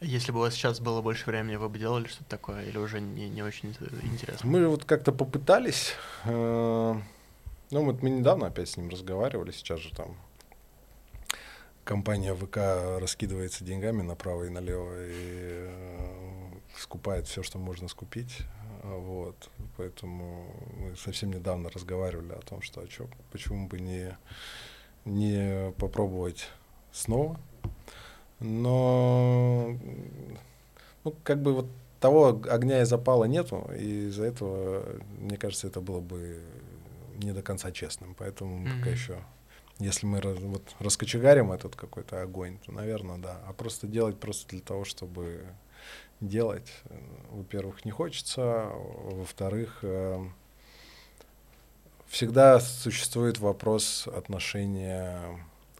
[0.00, 3.00] Если бы у вас сейчас было больше времени, вы бы делали что-то такое или уже
[3.00, 3.70] не, не очень
[4.02, 4.48] интересно?
[4.48, 5.92] Мы вот как-то попытались,
[6.24, 6.94] э,
[7.74, 10.16] ну вот мы недавно опять с ним разговаривали, сейчас же там
[11.82, 18.42] компания ВК раскидывается деньгами направо и налево и э, скупает все, что можно скупить.
[18.84, 20.46] Вот, поэтому
[20.78, 24.16] мы совсем недавно разговаривали о том, что а чё, почему бы не,
[25.04, 26.50] не попробовать
[26.92, 27.40] снова.
[28.38, 29.76] Но
[31.02, 31.66] ну, как бы вот
[31.98, 34.84] того огня и запала нету, и из-за этого,
[35.18, 36.40] мне кажется, это было бы
[37.14, 38.14] не до конца честным.
[38.14, 39.24] Поэтому мы пока еще,
[39.78, 43.40] если мы вот раскочегарим этот какой-то огонь, то, наверное, да.
[43.46, 45.44] А просто делать просто для того, чтобы
[46.20, 46.98] делать, э,
[47.30, 50.24] во-первых, не хочется, во-вторых, э,
[52.06, 55.20] всегда существует вопрос отношения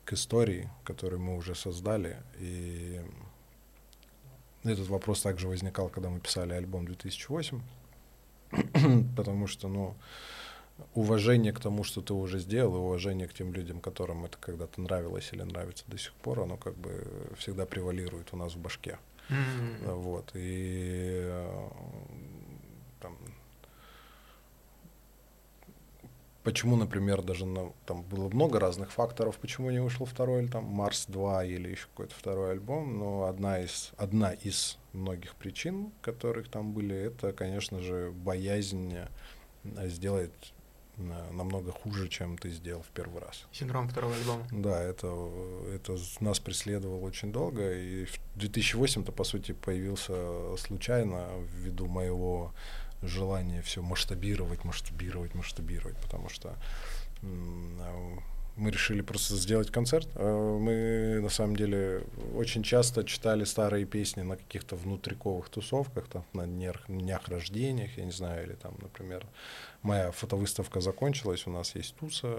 [0.04, 3.00] к истории, которую мы уже создали, и
[4.64, 7.60] этот вопрос также возникал, когда мы писали альбом 2008,
[9.16, 9.94] потому что, ну,
[10.94, 14.80] уважение к тому, что ты уже сделал, и уважение к тем людям, которым это когда-то
[14.80, 17.04] нравилось или нравится до сих пор, оно как бы
[17.38, 18.98] всегда превалирует у нас в башке.
[19.30, 19.76] М.
[19.82, 20.30] Вот.
[20.34, 21.68] И э,
[23.00, 23.16] там,
[26.42, 31.06] почему, например, даже на- там было много разных факторов, почему не вышел второй, там, Марс
[31.06, 36.72] 2 или еще какой-то второй альбом, но одна из, одна из многих причин, которых там
[36.72, 40.52] были, это, конечно же, боязнь э, сделать
[40.96, 43.46] намного хуже, чем ты сделал в первый раз.
[43.52, 44.46] Синдром второго альбома.
[44.50, 45.06] Да, это,
[45.74, 52.52] это нас преследовало очень долго, и в 2008-то, по сути, появился случайно ввиду моего
[53.02, 56.56] желания все масштабировать, масштабировать, масштабировать, потому что
[58.56, 60.08] мы решили просто сделать концерт.
[60.14, 62.04] А Мы, на самом деле,
[62.34, 68.04] очень часто читали старые песни на каких-то внутриковых тусовках, там, на днях, днях рождениях, я
[68.04, 69.26] не знаю, или там, например,
[69.84, 72.36] моя фотовыставка закончилась, у нас есть туса,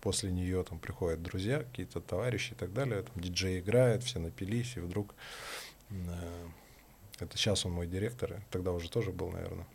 [0.00, 4.76] после нее там приходят друзья, какие-то товарищи и так далее, там диджей играет, все напились,
[4.76, 5.14] и вдруг
[5.90, 5.94] э,
[7.18, 9.66] это сейчас он мой директор, тогда уже тоже был, наверное.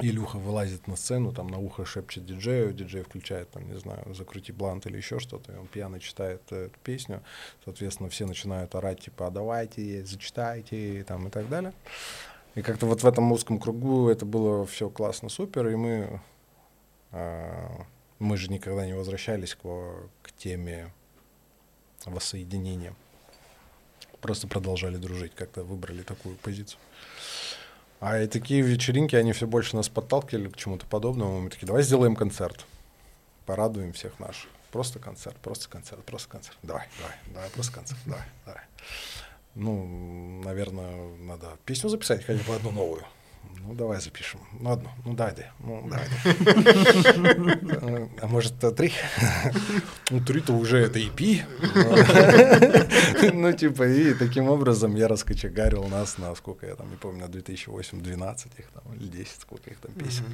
[0.00, 4.52] Илюха вылазит на сцену, там на ухо шепчет диджею, диджей включает, там, не знаю, закрути
[4.52, 7.22] блант или еще что-то, и он пьяно читает э, эту песню,
[7.64, 11.74] соответственно, все начинают орать, типа, а давайте, зачитайте, там, и так далее.
[12.54, 16.20] И как-то вот в этом узком кругу это было все классно, супер, и мы,
[17.10, 19.62] мы же никогда не возвращались к,
[20.22, 20.92] к теме
[22.04, 22.94] воссоединения.
[24.20, 26.80] Просто продолжали дружить, как-то выбрали такую позицию.
[28.00, 31.40] А и такие вечеринки, они все больше нас подталкивали к чему-то подобному.
[31.40, 32.64] Мы такие, давай сделаем концерт.
[33.46, 34.50] Порадуем всех наших.
[34.70, 36.56] Просто концерт, просто концерт, просто концерт.
[36.62, 38.62] Давай, давай, давай, просто концерт, давай, давай.
[39.54, 43.04] Ну, наверное, надо песню записать, хотя бы одну новую.
[43.68, 44.40] Ну, давай запишем.
[44.60, 44.88] Ну, одну.
[45.04, 45.50] Ну, дай, дай.
[45.60, 46.08] Ну, давай.
[48.20, 48.92] А может, э, три?
[50.10, 51.42] Ну, три-то уже это EP.
[53.32, 57.30] Ну, типа, и таким образом я раскочегарил нас на сколько я там, не помню, на
[57.30, 60.24] 2008-12 их там, или 10, сколько их там песен.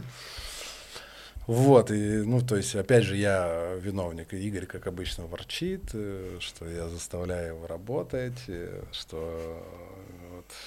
[1.47, 6.39] Вот, и, ну, то есть, опять же, я виновник, и Игорь, как обычно, ворчит, э,
[6.41, 9.63] что я заставляю его работать, э, что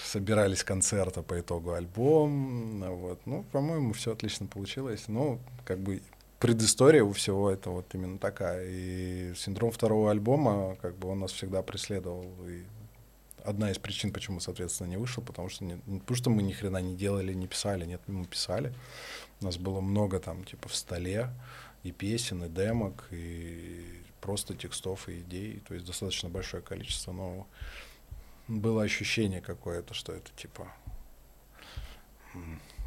[0.04, 6.02] собирались концерта по итогу альбом, вот, ну, по-моему, все отлично получилось, ну, как бы
[6.40, 11.32] предыстория у всего это вот именно такая, и синдром второго альбома, как бы он нас
[11.32, 12.64] всегда преследовал, и
[13.44, 16.52] одна из причин, почему, соответственно, не вышел, потому что не, не потому что мы ни
[16.52, 18.74] хрена не делали, не писали, нет, мы писали,
[19.42, 21.30] у нас было много там, типа, в столе
[21.84, 27.48] и песен, и демок, и просто текстов и идей, то есть достаточно большое количество, но
[28.48, 30.72] было ощущение какое-то, что это, типа,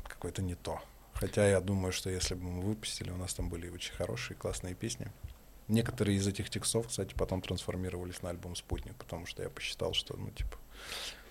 [0.09, 0.81] какое-то не то.
[1.15, 4.75] Хотя я думаю, что если бы мы выпустили, у нас там были очень хорошие, классные
[4.75, 5.09] песни.
[5.69, 10.17] Некоторые из этих текстов, кстати, потом трансформировались на альбом «Спутник», потому что я посчитал, что,
[10.17, 10.57] ну, типа,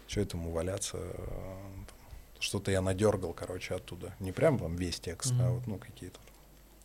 [0.08, 1.58] что этому валяться, э,
[2.40, 4.16] что-то я надергал, короче, оттуда.
[4.20, 5.54] Не прям там весь текст, а Мгм.
[5.56, 6.20] вот, ну, какие-то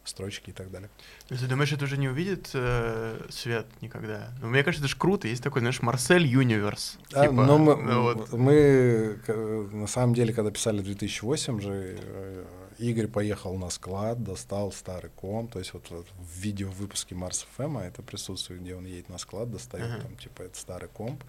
[0.05, 0.90] строчки и так далее.
[1.28, 4.31] То есть ты думаешь, это уже не увидит э, свет никогда?
[4.40, 5.28] Ну, мне кажется, это же круто.
[5.28, 6.98] Есть такой, знаешь, Марсель Юниверс.
[7.12, 8.32] А, Типа, но мы, ну вот.
[8.32, 9.18] мы,
[9.72, 12.44] на самом деле, когда писали 2008 же, э,
[12.78, 17.47] Игорь поехал на склад, достал старый комп, то есть вот, вот в видео выпуске Марс
[17.56, 20.02] ФМ это присутствует, где он едет на склад, достает Ага.
[20.02, 21.22] там, типа, это старый комп.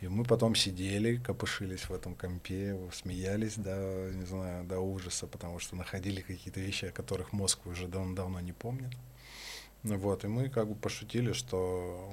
[0.00, 5.58] И мы потом сидели, копышились в этом компе, смеялись до, не знаю, до ужаса, потому
[5.58, 8.92] что находили какие-то вещи, о которых мозг уже дав- давно не помнит.
[9.82, 12.10] Вот, и мы как бы пошутили, что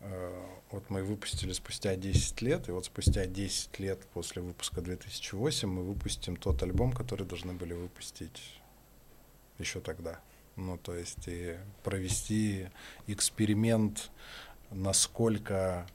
[0.00, 5.68] э, вот мы выпустили спустя 10 лет, и вот спустя 10 лет после выпуска 2008
[5.68, 8.60] мы выпустим тот альбом, который должны были выпустить
[9.58, 10.20] еще тогда.
[10.56, 12.68] Ну, то есть и провести
[13.06, 14.10] эксперимент,
[14.70, 15.86] насколько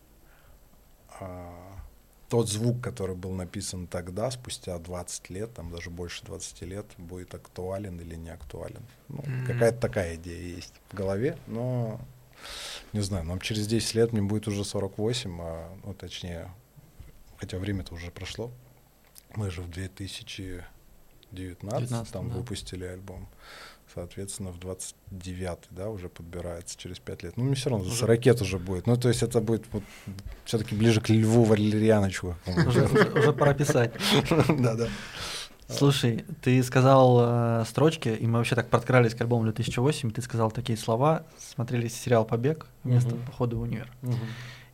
[2.29, 7.33] тот звук, который был написан тогда, спустя 20 лет, там даже больше 20 лет, будет
[7.33, 8.83] актуален или не актуален.
[9.07, 9.45] Ну, Мгм.
[9.47, 11.99] Какая-то такая идея есть в голове, но
[12.93, 16.51] не знаю, нам через 10 лет мне будет уже 48, а, ну, точнее,
[17.37, 18.51] хотя время-то уже прошло.
[19.35, 20.69] Мы же в 2019
[21.31, 22.35] 19, там да.
[22.35, 23.27] выпустили альбом.
[23.93, 27.37] Соответственно, в 29 да, уже подбирается через 5 лет.
[27.37, 28.87] Ну, мне все равно за Уже- 40 уже будет.
[28.87, 29.83] Ну, то есть это будет вот,
[30.45, 32.35] все-таки ближе к Льву Валерьяновичу.
[32.67, 33.91] Уже, уже- уже пора писать.
[34.49, 34.87] Да-да.
[35.67, 37.19] Слушай, ты сказал
[37.61, 41.87] э, строчки, и мы вообще так подкрались к альбому 2008, ты сказал такие слова, смотрели
[41.87, 43.91] сериал «Побег» вместо похода в универ.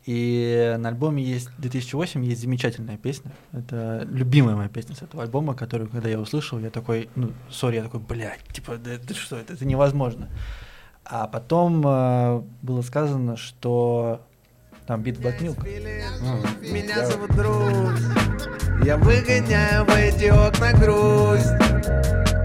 [0.06, 3.32] И на альбоме есть 2008 есть замечательная песня.
[3.52, 7.76] Это любимая моя песня с этого альбома, которую, когда я услышал, я такой, ну, сори,
[7.76, 10.28] я такой, блядь, типа, да, это что, это, это невозможно.
[11.04, 14.24] А потом э, было сказано, что
[14.86, 15.60] там бит Black Milk.
[16.72, 18.00] Меня зовут Друз
[18.84, 22.35] Я выгоняю в эти окна грусть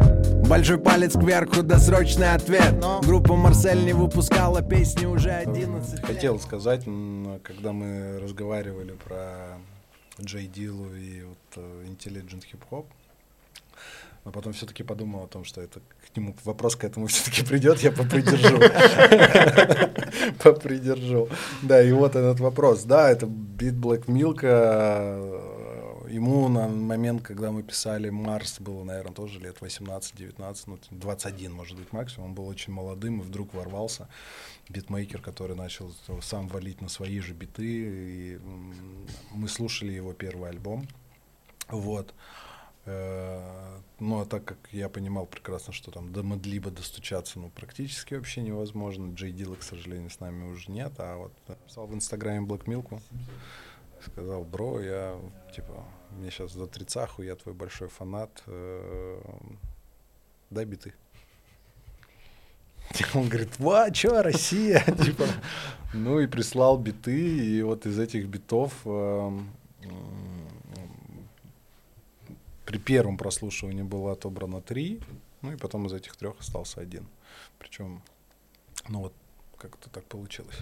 [0.52, 6.82] Большой палец кверху, досрочный ответ Группа Марсель не выпускала песни уже 11 лет Хотел сказать,
[7.42, 9.58] когда мы разговаривали про
[10.22, 12.86] Джей Дилу и вот э, Intelligent Hip Hop,
[14.26, 17.80] но потом все-таки подумал о том, что это к нему вопрос к этому все-таки придет,
[17.80, 18.60] я попридержу.
[20.44, 21.30] Попридержу.
[21.62, 22.84] Да, и вот этот вопрос.
[22.84, 24.42] Да, это бит Black Milk.
[26.12, 31.78] Ему на момент, когда мы писали Марс, было, наверное, тоже лет 18-19, ну, 21, может
[31.78, 32.30] быть, максимум.
[32.30, 34.10] Он был очень молодым и вдруг ворвался
[34.68, 37.64] битмейкер, который начал сам валить на свои же биты.
[37.64, 38.40] И
[39.32, 40.86] мы слушали его первый альбом.
[41.70, 42.14] Вот.
[42.86, 48.16] Э, Ну, а так как я понимал прекрасно, что там до Мадлиба достучаться, ну, практически
[48.16, 49.14] вообще невозможно.
[49.14, 50.92] Джей Дилла, к сожалению, с нами уже нет.
[50.98, 53.02] А вот написал в Инстаграме Black Milk,
[54.06, 55.16] сказал, бро, я,
[55.56, 59.22] типа, мне сейчас за тридцаху, я твой большой фанат, э,
[60.50, 60.94] дай биты.
[63.14, 64.84] Он говорит, ва, чё, Россия?
[65.04, 65.26] Типа,
[65.94, 69.50] ну и прислал биты, и вот из этих битов м,
[72.66, 75.02] при первом прослушивании было отобрано три,
[75.42, 77.08] ну и потом из этих трех остался один.
[77.60, 78.02] Причем,
[78.88, 79.14] ну вот
[79.58, 80.58] как-то так получилось.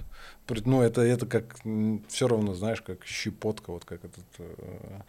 [0.65, 1.59] Ну, это, это как
[2.07, 5.01] все равно, знаешь, как щепотка, вот как этот э,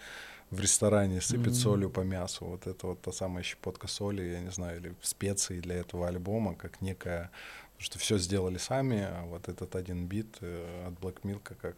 [0.51, 1.55] в ресторане сыпет Мгм.
[1.55, 2.45] солью по мясу.
[2.45, 6.55] Вот это вот та самая щепотка соли, я не знаю, или специи для этого альбома,
[6.55, 7.31] как некая.
[7.77, 11.77] Потому что все сделали сами, а вот этот один бит э, от Black Milk как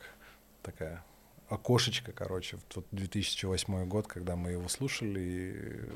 [0.62, 1.04] такая
[1.48, 5.86] окошечко, короче, в тот 2008 год, когда мы его слушали, и э,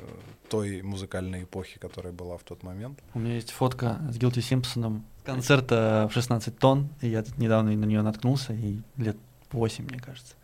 [0.50, 2.98] той музыкальной эпохи, которая была в тот момент.
[3.14, 7.38] У меня есть фотка с Гилти Симпсоном с концерта в 16 тонн, и я тут
[7.38, 9.16] недавно на нее наткнулся, и лет
[9.50, 10.34] 8, мне кажется.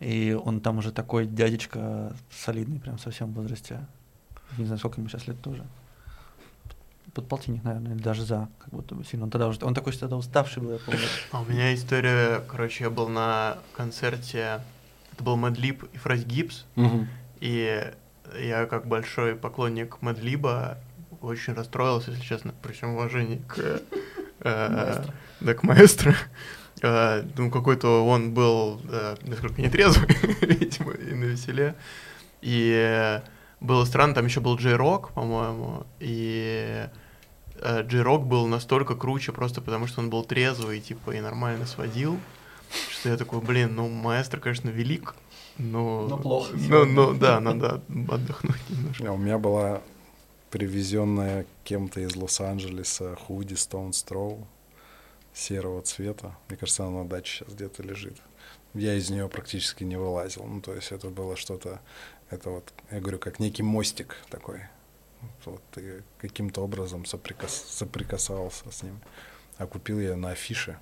[0.00, 3.80] И он там уже такой дядечка солидный, прям совсем в возрасте.
[4.58, 5.64] Не знаю, сколько ему сейчас лет тоже.
[7.14, 9.24] Под полтинник, наверное, или даже за, как будто бы сильно.
[9.24, 11.00] Он тогда уже, он такой тогда уставший был, я помню.
[11.32, 14.60] А у меня история, короче, я был на концерте,
[15.12, 16.66] это был Мэдлиб и Фрейс Гибс,
[17.40, 17.92] и
[18.38, 20.78] я как большой поклонник Мэдлиба
[21.22, 23.80] очень расстроился, если честно, при всем уважении к,
[24.40, 25.04] э,
[25.40, 26.14] да, к маэстро.
[26.82, 30.08] Э, ну, какой-то он был э, несколько нетрезвый,
[30.42, 31.74] видимо, и на веселе.
[32.42, 33.20] И
[33.60, 36.88] было странно, там еще был Рок, по-моему, и
[37.60, 42.18] э, Рок был настолько круче просто потому, что он был трезвый, типа, и нормально сводил,
[42.90, 45.14] что я такой, блин, ну, маэстро, конечно, велик,
[45.56, 46.06] но...
[46.08, 49.10] Но плохо Ну, ну, да, надо отдохнуть немножко.
[49.10, 49.80] У меня была
[50.50, 54.46] привезенная кем-то из Лос-Анджелеса худи Stone Throw
[55.36, 56.34] серого цвета.
[56.48, 58.16] Мне кажется, она на даче сейчас где-то лежит.
[58.74, 60.44] Я из нее практически не вылазил.
[60.44, 61.80] Ну, то есть это было что-то,
[62.30, 64.62] это вот, я говорю, как некий мостик такой.
[65.44, 69.00] Вот ты каким-то образом соприкас- соприкасался с ним.
[69.58, 70.78] А купил я на афише,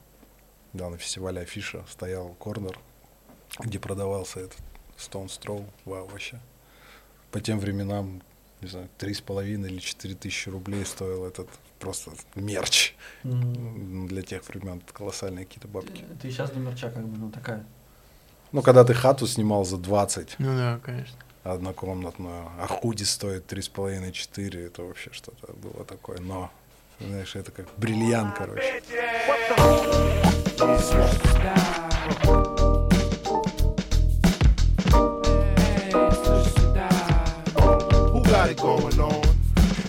[0.72, 2.78] да, на фестивале афиша стоял корнер,
[3.60, 4.58] где продавался этот
[4.96, 5.68] Stone Throw.
[5.84, 6.40] Вау, вообще.
[7.30, 8.22] По тем временам,
[8.60, 11.48] не знаю, три с половиной или четыре тысячи рублей стоил этот
[11.78, 12.94] просто мерч.
[13.22, 16.04] Ну, Для тех времен колоссальные какие-то бабки.
[16.20, 17.64] Ты сейчас до мерча как бы, ну, такая.
[18.52, 21.16] Ну, когда ты хату снимал за 20 Ну да, конечно.
[21.42, 26.20] однокомнатную, а худи стоит три с половиной четыре, это вообще что-то было такое.
[26.20, 26.50] Но,
[27.00, 28.82] знаешь, это как бриллиант, короче.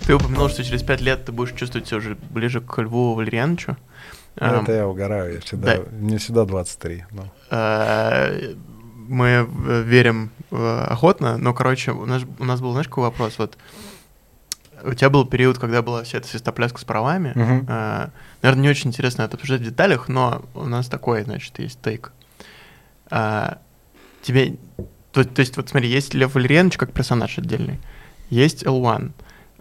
[0.05, 3.75] Ты упомянул, что через пять лет ты будешь чувствовать себя уже ближе к Льву Валерьяновичу.
[4.39, 5.83] Ну, это я угораю, я всегда, да.
[5.91, 7.05] мне всегда 23.
[7.11, 7.23] ну.
[7.49, 8.53] э,
[9.07, 13.39] Мы э, верим э, охотно, но, короче, у нас, у нас был, знаешь, какой вопрос?
[13.39, 13.57] Вот
[14.83, 17.31] у тебя был период, когда была вся эта свистопляска с правами.
[17.33, 17.65] Мгм.
[17.67, 18.09] Э,
[18.41, 22.11] Наверное, не очень интересно это обсуждать в деталях, но у нас такой, значит, есть тейк.
[23.09, 24.57] Тебе...
[25.13, 27.79] То, то есть, вот смотри, есть Лев Валерьянович как персонаж отдельный,
[28.29, 29.13] есть L1.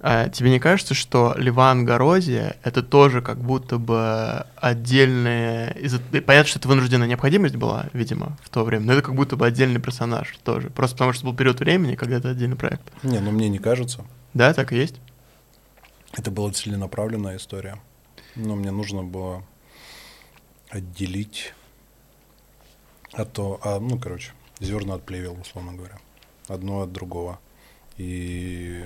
[0.06, 5.74] А тебе не кажется, что Ливан Горозия это тоже как будто бы отдельные...
[5.81, 9.36] из-за- Понятно, что это вынужденная необходимость была, видимо, в то время, но это как будто
[9.36, 10.68] бы отдельный персонаж тоже.
[10.68, 12.82] Просто потому что был период времени, когда это отдельный проект.
[13.02, 14.05] Не, ну мне не кажется.
[14.35, 14.97] Да, так и есть?
[16.12, 17.78] Это была целенаправленная история.
[18.36, 19.43] Но мне нужно было
[20.68, 21.55] отделить
[23.14, 25.97] А то, а, ну, короче, зерна от плевел, условно говоря.
[26.48, 27.39] Одно от другого.
[27.97, 28.85] И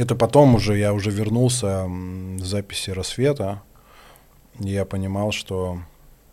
[0.00, 1.86] это потом уже, я уже вернулся
[2.38, 3.62] с записи «Рассвета»,
[4.58, 5.82] и я понимал, что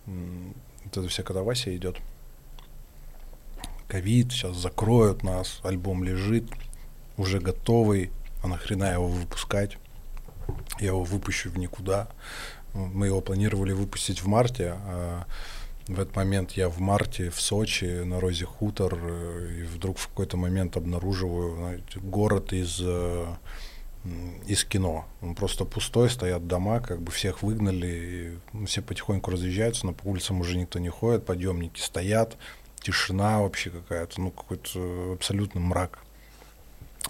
[0.05, 1.97] вот эта вся катавасия идет.
[3.89, 6.49] Ковид, сейчас закроют нас, альбом лежит,
[7.17, 8.11] уже готовый,
[8.41, 9.77] а нахрена его выпускать?
[10.79, 12.07] Я его выпущу в никуда.
[12.73, 15.25] Мы его планировали выпустить в марте, а
[15.87, 20.07] в этот момент я в марте в Сочи на Розе Хутор, э, и вдруг в
[20.09, 23.25] какой-то момент обнаруживаю знаете, город из, э,
[24.45, 25.05] из кино.
[25.21, 29.93] Он просто пустой, стоят дома, как бы всех выгнали, и, ну, все потихоньку разъезжаются, но
[29.93, 32.37] по улицам уже никто не ходит, подъемники стоят,
[32.81, 35.99] тишина вообще какая-то, ну какой-то абсолютно мрак.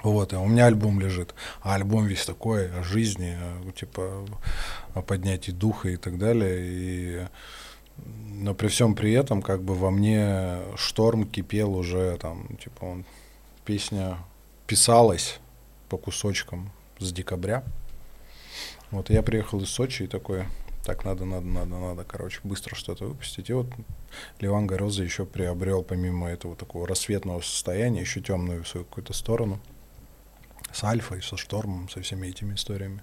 [0.03, 3.35] Вот, и у меня альбом лежит, а альбом весь такой о жизни,
[3.75, 4.27] типа
[4.93, 6.59] о поднятии духа и так далее.
[6.61, 7.27] И,
[8.05, 13.05] но при всем при этом, как бы во мне шторм кипел уже там, типа он,
[13.65, 14.17] песня
[14.67, 15.39] писалась
[15.89, 17.63] по кусочкам с декабря.
[18.91, 20.45] Вот я приехал из Сочи и такой,
[20.85, 23.49] так надо, надо, надо, надо, короче, быстро что-то выпустить.
[23.49, 23.67] И вот
[24.39, 29.59] Ливан Гороза еще приобрел, помимо этого такого рассветного состояния, еще темную свою какую-то сторону
[30.71, 33.01] с Альфой, со Штормом, со всеми этими историями.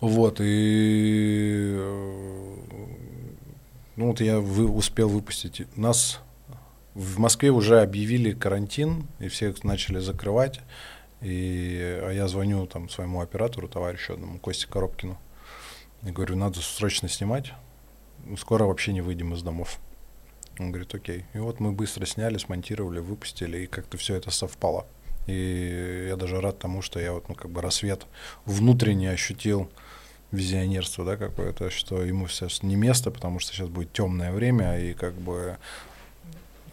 [0.00, 2.56] Вот, и э,
[4.02, 5.64] ну вот я вы, успел выпустить.
[5.76, 6.20] Нас
[6.92, 10.60] в Москве уже объявили карантин, и всех начали закрывать.
[11.20, 15.16] И, а я звоню там своему оператору, товарищу одному, Косте Коробкину,
[16.02, 17.52] и говорю, надо срочно снимать,
[18.36, 19.78] скоро вообще не выйдем из домов.
[20.58, 21.24] Он говорит, окей.
[21.32, 24.84] И вот мы быстро сняли, смонтировали, выпустили, и как-то все это совпало.
[25.28, 28.04] И я даже рад тому, что я вот, ну, как бы рассвет
[28.46, 29.70] внутренне ощутил
[30.32, 34.94] визионерство, да, какое-то, что ему сейчас не место, потому что сейчас будет темное время, и
[34.94, 35.58] как бы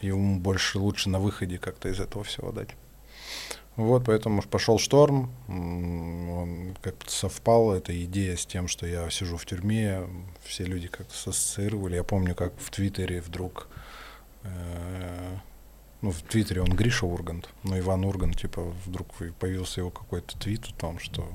[0.01, 2.69] ему больше лучше на выходе как-то из этого всего дать.
[3.75, 9.45] Вот, поэтому пошел шторм, он как-то совпал, эта идея с тем, что я сижу в
[9.45, 10.01] тюрьме,
[10.43, 11.95] все люди как-то ассоциировали.
[11.95, 13.69] Я помню, как в Твиттере вдруг,
[14.43, 15.37] э,
[16.01, 20.65] ну, в Твиттере он Гриша Ургант, но Иван Ургант, типа, вдруг появился его какой-то твит
[20.65, 21.29] о том, что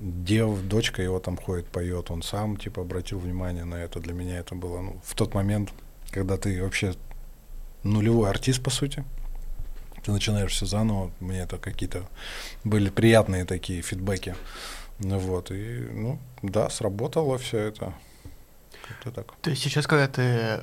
[0.00, 4.00] дев, дочка его там ходит, поет, он сам, типа, обратил внимание на это.
[4.00, 5.70] Для меня это было, ну, в тот момент,
[6.10, 6.94] когда ты вообще
[7.82, 9.04] нулевой артист, по сути,
[10.04, 12.08] ты начинаешь все заново, мне это какие-то
[12.64, 14.34] были приятные такие фидбэки.
[14.98, 17.94] Ну вот, и, ну, да, сработало все это.
[18.86, 19.34] Как-то так.
[19.40, 20.60] То есть сейчас, когда ты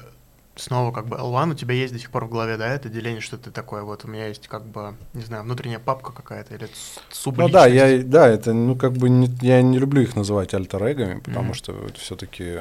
[0.57, 3.21] снова как бы L1, у тебя есть до сих пор в голове, да, это деление,
[3.21, 6.65] что ты такое, вот у меня есть как бы, не знаю, внутренняя папка какая-то или
[6.65, 7.53] с- Ну субличность.
[7.53, 10.83] да, я, да, это, ну, как бы, не- я не люблю их называть альтер
[11.23, 11.53] потому Мгм.
[11.53, 12.59] что это все-таки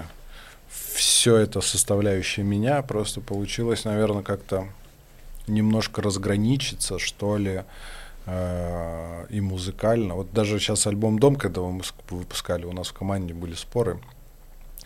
[0.69, 4.67] все это составляющее меня просто получилось, наверное, как-то
[5.47, 7.63] немножко разграничиться, что ли,
[8.27, 10.15] э, и музыкально.
[10.15, 13.99] Вот даже сейчас альбом «Дом», когда мы ск- выпускали, у нас в команде были споры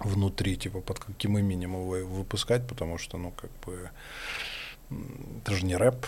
[0.01, 3.91] внутри, типа, под каким именем его выпускать, потому что, ну, как бы,
[5.43, 6.07] это же не рэп,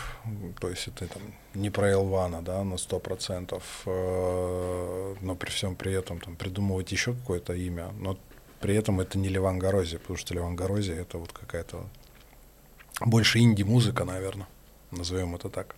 [0.59, 1.21] то есть это там
[1.53, 6.91] не про Элвана, да, на сто процентов, э, но при всем при этом там придумывать
[6.91, 8.17] еще какое-то имя, но
[8.59, 11.85] при этом это не Леван Горози, потому что Леван Горози это вот какая-то
[12.99, 14.47] больше инди-музыка, наверное,
[14.91, 15.75] назовем это так.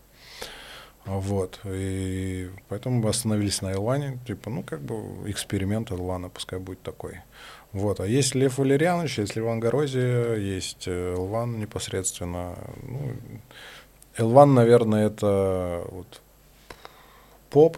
[1.06, 6.82] Вот, и поэтому мы остановились на Элване, типа, ну, как бы эксперимент Элвана, пускай будет
[6.82, 7.20] такой.
[7.76, 12.56] Вот, а есть Лев Валерьянович, есть Леван Горозия, есть Элван непосредственно.
[12.84, 13.00] Ну,
[14.16, 16.22] Элван, наверное, это вот
[17.50, 17.78] поп,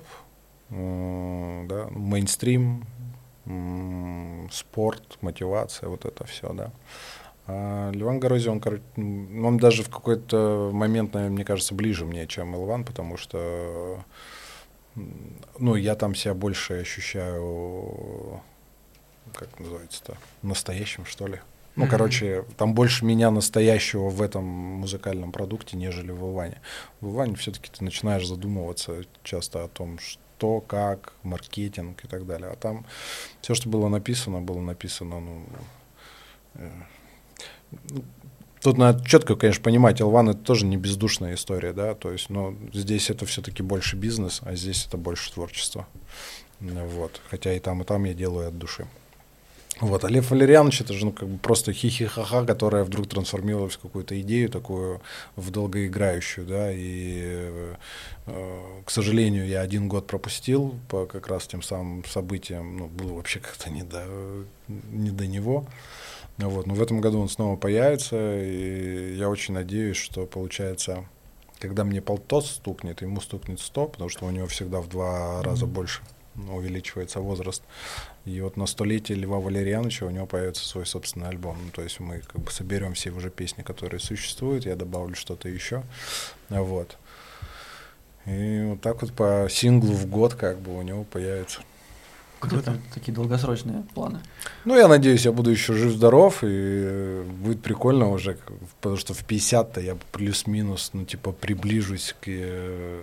[0.70, 2.86] да, мейнстрим,
[4.52, 6.72] спорт, мотивация, вот это все, да.
[7.48, 8.62] А Леван Горозия, он,
[9.44, 14.04] он даже в какой-то момент, наверное, мне кажется, ближе мне, чем Элван, потому что
[15.58, 18.42] ну, я там себя больше ощущаю,
[19.34, 21.40] как называется-то, настоящим, что ли.
[21.76, 21.92] Ну, Мгм.
[21.92, 26.60] короче, там больше меня настоящего в этом музыкальном продукте, нежели в Иване.
[27.02, 32.50] В Иване все-таки ты начинаешь задумываться часто о том, что, как, маркетинг и так далее.
[32.50, 32.86] А там
[33.42, 35.44] все, что было написано, было написано, ну,
[36.56, 36.72] э,
[37.90, 38.04] ну,
[38.62, 42.56] Тут надо четко, конечно, понимать, Элван это тоже не бездушная история, да, то есть, но
[42.74, 45.88] здесь это все-таки больше бизнес, а здесь это больше творчество.
[46.60, 47.22] Вот.
[47.30, 48.88] Хотя и там, и там я делаю от души.
[49.80, 50.04] Вот.
[50.04, 54.20] А Лев Валерьянович это же ну, как бы просто хихихаха, которая вдруг трансформировалась в какую-то
[54.22, 55.02] идею такую,
[55.36, 57.22] в долгоиграющую, да, и,
[58.26, 63.14] э, к сожалению, я один год пропустил по как раз тем самым событиям, ну, было
[63.14, 64.04] вообще как-то не до,
[64.68, 65.68] не до него.
[66.38, 66.68] Вот.
[66.68, 71.06] Но в этом году он снова появится, и я очень надеюсь, что получается,
[71.60, 75.66] когда мне полтос стукнет, ему стукнет 100, потому что у него всегда в два раза
[75.66, 76.02] больше
[76.38, 77.64] увеличивается возраст.
[78.26, 81.58] И вот на столетие Льва Валерьяновича у него появится свой собственный альбом.
[81.64, 85.50] Ну, то есть мы как бы соберем все уже песни, которые существуют, я добавлю что-то
[85.50, 85.84] еще.
[86.50, 86.98] Вот.
[88.26, 91.62] И вот так вот по синглу в год как бы у него появится.
[92.40, 92.78] Круто.
[92.94, 94.20] Такие долгосрочные планы.
[94.64, 98.38] Ну, я надеюсь, я буду еще жив-здоров, и будет прикольно уже,
[98.80, 103.02] потому что в 50-то я плюс-минус, ну, типа, приближусь к э,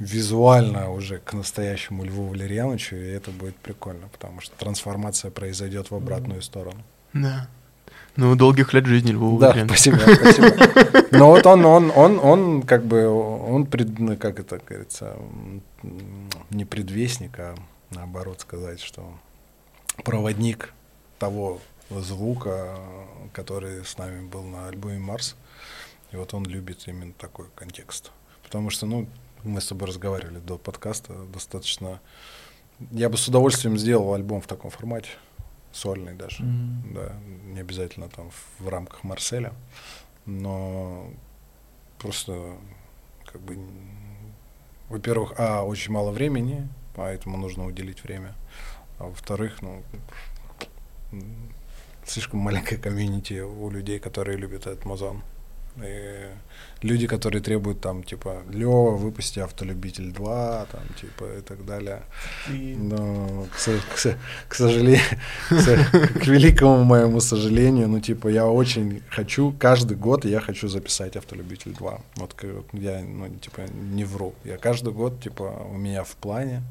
[0.00, 5.94] визуально уже к настоящему Льву Валерьяновичу, и это будет прикольно, потому что трансформация произойдет в
[5.94, 6.82] обратную сторону.
[7.12, 7.48] Да.
[8.16, 9.92] Ну, долгих лет жизни Льву Да, Валерьяновичу.
[9.96, 11.06] спасибо, спасибо.
[11.16, 15.16] Но вот он, он, он, он, как бы, он, пред, ну, как это говорится,
[16.50, 17.54] не предвестник, а
[17.90, 19.12] наоборот сказать, что
[20.02, 20.72] проводник
[21.18, 21.60] того
[21.90, 22.78] звука,
[23.32, 25.36] который с нами был на альбоме Марс.
[26.12, 28.10] И вот он любит именно такой контекст.
[28.42, 29.06] Потому что, ну,
[29.44, 32.00] мы с тобой разговаривали до подкаста достаточно.
[32.90, 35.10] Я бы с удовольствием сделал альбом в таком формате,
[35.72, 36.42] сольный даже.
[36.42, 36.94] Мгм.
[36.94, 37.12] Да,
[37.44, 39.52] не обязательно там в, рамках Марселя,
[40.26, 41.10] но
[41.98, 42.56] просто
[43.26, 43.58] как бы,
[44.88, 48.34] во-первых, а, очень мало времени, поэтому нужно уделить время,
[48.98, 49.82] а во-вторых, ну,
[52.04, 55.22] слишком маленькое комьюнити у людей, которые любят этот музон.
[55.76, 56.26] И
[56.82, 62.02] люди, которые требуют там, типа, Лева, выпусти автолюбитель 2, там, типа, и так далее.
[62.48, 64.16] Но, к, к
[64.48, 65.02] к сожалению,
[65.48, 71.72] к великому моему сожалению, ну, типа, я очень хочу, каждый год я хочу записать «Автолюбитель
[71.72, 72.00] 2».
[72.16, 72.36] Вот,
[72.72, 74.34] я, ну, типа, не вру.
[74.44, 76.62] Я каждый год, типа, у меня в плане,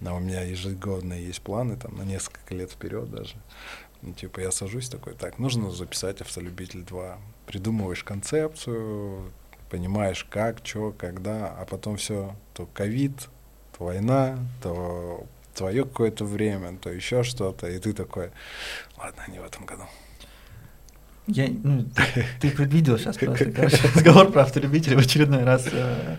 [0.00, 3.34] да, у меня ежегодно есть планы, там, на несколько лет вперед даже.
[4.02, 7.16] Ну, типа, я сажусь такой, так, нужно записать «Автолюбитель 2».
[7.46, 9.32] Придумываешь концепцию,
[9.70, 13.28] понимаешь, как, что, когда, а потом все, то ковид,
[13.76, 18.30] то война, то твое какое-то время, то еще что-то, и ты такой,
[18.98, 19.84] ладно, не в этом году.
[21.26, 25.66] Я, ну, ты, ты предвидел сейчас просто, короче, разговор про автолюбителей в очередной раз.
[25.70, 26.16] Э,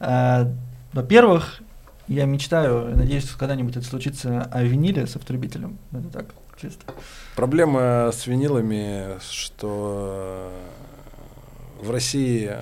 [0.00, 0.46] э,
[0.92, 1.62] Во-первых,
[2.08, 5.78] я мечтаю, надеюсь, когда-нибудь это случится о виниле с автолюбителем.
[5.92, 6.26] Это так,
[6.60, 6.94] чисто.
[7.34, 10.52] Проблема с винилами, что
[11.80, 12.56] в России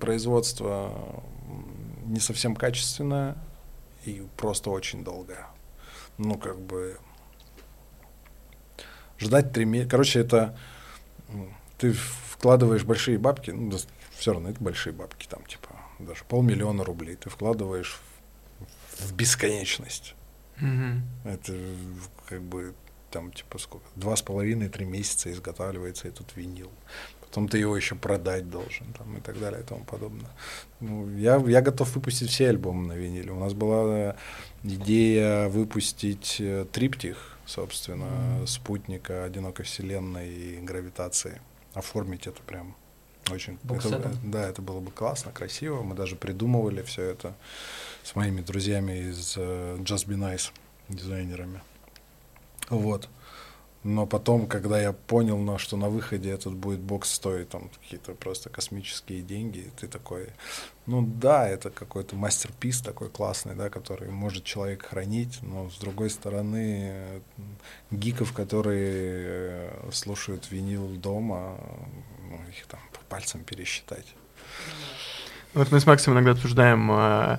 [0.00, 0.92] производство
[2.04, 3.36] не совсем качественное
[4.04, 5.46] и просто очень долгое.
[6.18, 6.98] Ну, как бы
[9.18, 9.90] ждать три месяца.
[9.90, 10.56] Короче, это
[11.78, 13.76] ты вкладываешь большие бабки, ну,
[14.16, 15.68] все равно это большие бабки, там, типа,
[15.98, 18.00] даже полмиллиона рублей ты вкладываешь
[19.00, 20.14] в, бесконечность.
[20.56, 21.02] Мгм.
[21.24, 21.54] Это
[22.28, 22.74] как бы
[23.10, 23.86] там типа сколько?
[23.96, 26.70] Два с половиной, три месяца изготавливается этот винил.
[27.20, 30.30] Потом ты его еще продать должен, там, и так далее, и тому подобное.
[30.80, 33.30] Ну, я, я готов выпустить все альбомы на виниле.
[33.30, 34.16] У нас была
[34.64, 41.40] идея выпустить э, триптих, собственно, спутника, одинокой вселенной и гравитации.
[41.74, 42.74] Оформить это прям
[43.30, 43.58] очень...
[43.98, 45.82] это- да, это было бы классно, красиво.
[45.82, 47.34] Мы даже придумывали все это
[48.02, 50.50] с моими друзьями из э, Just Be Nice,
[50.88, 51.60] дизайнерами.
[52.68, 53.08] Вот.
[53.82, 58.12] Но потом, когда я понял, на, что на выходе этот будет бокс стоить там какие-то
[58.12, 60.28] просто космические деньги, ты такой,
[60.84, 66.10] ну да, это какой-то мастерпис такой классный, да, который может человек хранить, но с другой
[66.10, 67.22] стороны,
[67.90, 71.56] гиков, которые э, слушают винил дома,
[72.28, 72.80] ну, их там
[73.10, 74.06] по пальцам пересчитать.
[75.52, 77.38] Вот мы с Максом иногда обсуждаем, э,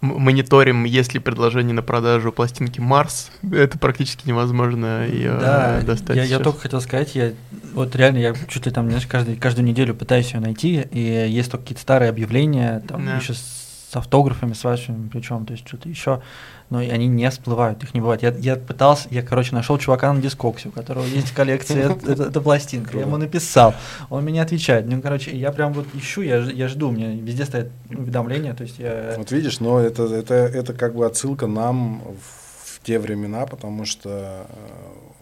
[0.00, 3.30] мониторим, есть ли предложение на продажу пластинки Марс.
[3.52, 6.16] Это практически невозможно ее Да, достать.
[6.16, 7.34] я, я только хотел сказать, я
[7.74, 11.50] вот реально, я чуть ли там, знаешь, каждый, каждую неделю пытаюсь ее найти, и есть
[11.50, 13.16] только какие-то старые объявления, там Да.
[13.18, 13.59] еще с
[13.96, 16.22] автографами, с вашими, причем, то есть что-то еще,
[16.70, 18.22] но и они не всплывают, их не бывает.
[18.22, 22.40] Я, я пытался, я, короче, нашел чувака на дискоксе, у которого есть коллекция, это, это-
[22.40, 23.74] пластинка, я ему написал,
[24.08, 27.44] он мне отвечает, ну, короче, я прям вот ищу, я, я жду, у меня везде
[27.44, 29.14] стоят уведомления, то есть я...
[29.18, 33.84] Вот видишь, но это, это, это как бы отсылка нам в, в те времена, потому
[33.84, 34.44] что э,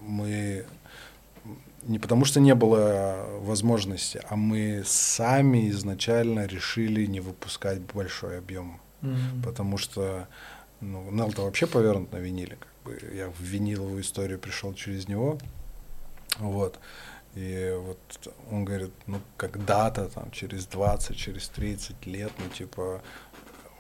[0.01, 0.65] мы
[1.89, 8.81] не потому что не было возможности, а мы сами изначально решили не выпускать большой объем,
[9.03, 9.43] М.
[9.43, 10.29] потому что
[10.81, 15.39] ну, Нел-то вообще повернут на виниле, как бы я в виниловую историю пришел через него,
[16.39, 16.79] вот.
[17.35, 17.99] И вот
[18.51, 23.03] он говорит, ну, когда-то, там, через 20, через 30 лет, ну, типа,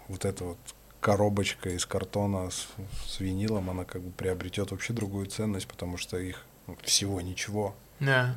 [0.09, 0.59] вот эта вот
[1.01, 2.69] коробочка из картона с,
[3.07, 7.75] с винилом, она как бы приобретет вообще другую ценность, потому что их ну, всего ничего.
[8.01, 8.35] Да.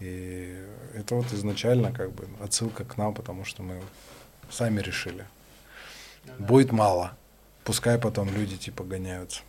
[0.00, 0.62] И
[0.94, 3.80] это вот изначально как бы отсылка к нам, потому что мы
[4.50, 5.24] сами решили.
[6.38, 7.12] Будет мало.
[7.64, 9.42] Пускай потом люди типа гоняются.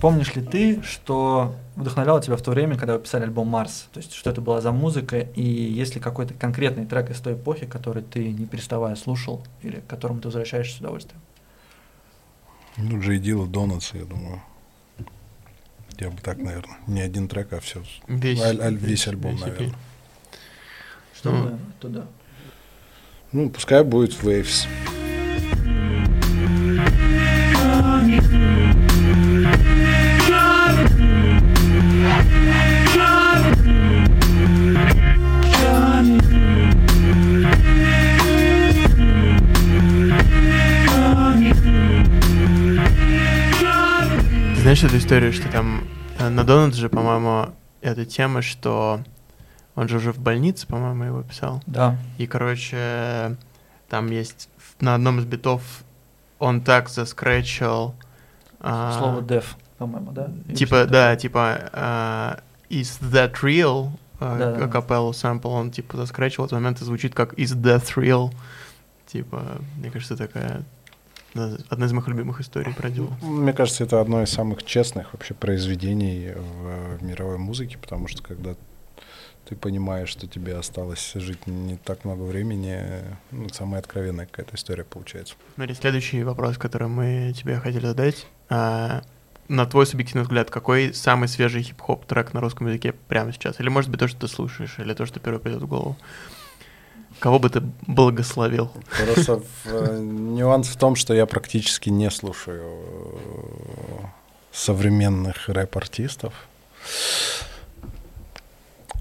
[0.00, 3.88] Помнишь ли ты, что вдохновляло тебя в то время, когда вы писали альбом «Марс»?
[3.92, 7.34] То есть, что это была за музыка, и есть ли какой-то конкретный трек из той
[7.34, 11.20] эпохи, который ты, не переставая, слушал, или к которому ты возвращаешься с удовольствием?
[12.76, 14.40] Ну, Джей Дилла, Донатс, я думаю.
[15.98, 16.78] Я бы так, наверное.
[16.86, 17.82] Не один трек, а все.
[18.08, 19.74] Весь, Аль- аль- весь альбом, весь наверное.
[21.14, 21.58] Что Ну.
[21.78, 22.06] туда?
[23.32, 24.66] Ну, пускай будет Waves.
[44.70, 45.82] Знаешь эту историю, что там
[46.20, 49.00] э, на Донат же, по-моему, эта тема, что
[49.74, 51.60] он же уже в больнице, по-моему, его писал.
[51.66, 51.96] Да.
[52.18, 53.36] И, короче,
[53.88, 54.48] там есть
[54.78, 55.82] на одном из битов
[56.38, 57.96] он так заскретчил...
[58.60, 59.44] а, Слово «def»,
[59.76, 60.30] по-моему, да?
[60.54, 62.38] Типа, да, типа а,
[62.68, 63.90] Is that real?
[64.20, 64.66] Да-да-да.
[64.66, 68.32] Акапеллу сэмпл он типа заскретчил, в этот момент и звучит как Is that real?
[69.08, 69.42] Типа,
[69.78, 70.62] мне кажется, такая
[71.34, 73.10] одна из моих любимых историй про Дилу.
[73.22, 78.22] Мне кажется, это одно из самых честных вообще произведений в, в мировой музыке, потому что
[78.22, 78.54] когда
[79.50, 82.80] ты понимаешь, что тебе осталось жить не так много времени,
[83.30, 85.34] ну, самая откровенная какая-то история получается.
[85.54, 88.26] Смотри, следующий вопрос, который мы тебе хотели задать.
[88.48, 89.02] А,
[89.48, 93.58] на твой субъективный взгляд, какой самый свежий хип-хоп трек на русском языке прямо сейчас?
[93.58, 95.96] Или может быть то, что ты слушаешь, или то, что первое придет в голову?
[97.20, 98.70] Кого бы ты благословил?
[99.04, 104.04] Просто э, нюанс в том, что я практически не слушаю э,
[104.52, 106.32] современных рэп-артистов.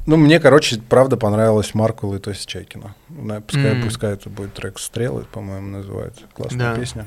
[0.05, 2.95] Ну, мне, короче, правда понравилась Маркул и Тоси Чайкина.
[3.09, 3.83] На- Пускай, М.
[3.83, 6.23] пускай это будет трек «Стрелы», по-моему, называется.
[6.33, 6.75] Классная Да.
[6.75, 7.05] песня.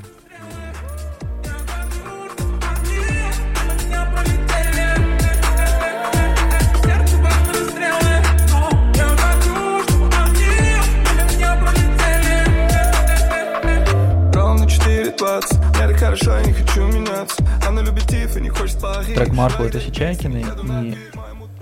[15.19, 19.15] 4.20 Я так хорошо, я не хочу меняться Она любит Тиф и не хочет поговорить
[19.15, 20.45] Трек Марку это Сичайкиной
[20.85, 20.95] и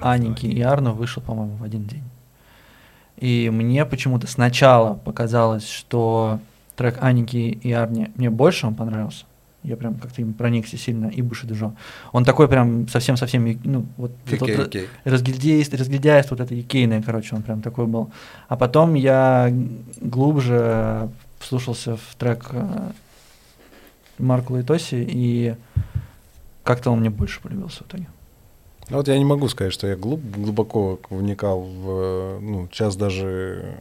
[0.01, 2.03] Аники и Арно вышел, по-моему, в один день.
[3.19, 6.39] И мне почему-то сначала показалось, что
[6.75, 9.27] трек Аники и Арни мне больше он понравился.
[9.63, 11.75] Я прям как-то им проникся сильно, и Бушидужо.
[12.13, 14.75] Он такой прям совсем-совсем, ну, вот это вот
[15.05, 18.11] разгильдейство, разгильдяйство вот это юкейное, короче, он прям такой был.
[18.49, 19.53] А потом я
[20.01, 21.11] глубже
[21.41, 22.53] вслушался в трек
[24.21, 25.55] э, Маркула и
[26.63, 28.07] как-то он мне больше полюбился в итоге.
[28.89, 32.39] Ну, Вот я не могу сказать, что я глуб- глубоко вникал в...
[32.41, 33.77] Ну, сейчас даже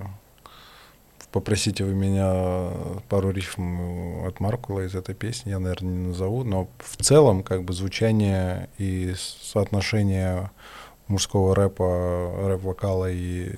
[1.32, 2.72] попросите вы меня
[3.07, 7.64] пару рифм от Маркула из этой песни, я, наверное, не назову, но в целом как
[7.64, 10.52] бы звучание и соотношение
[11.07, 13.52] мужского рэпа, рэп-вокала и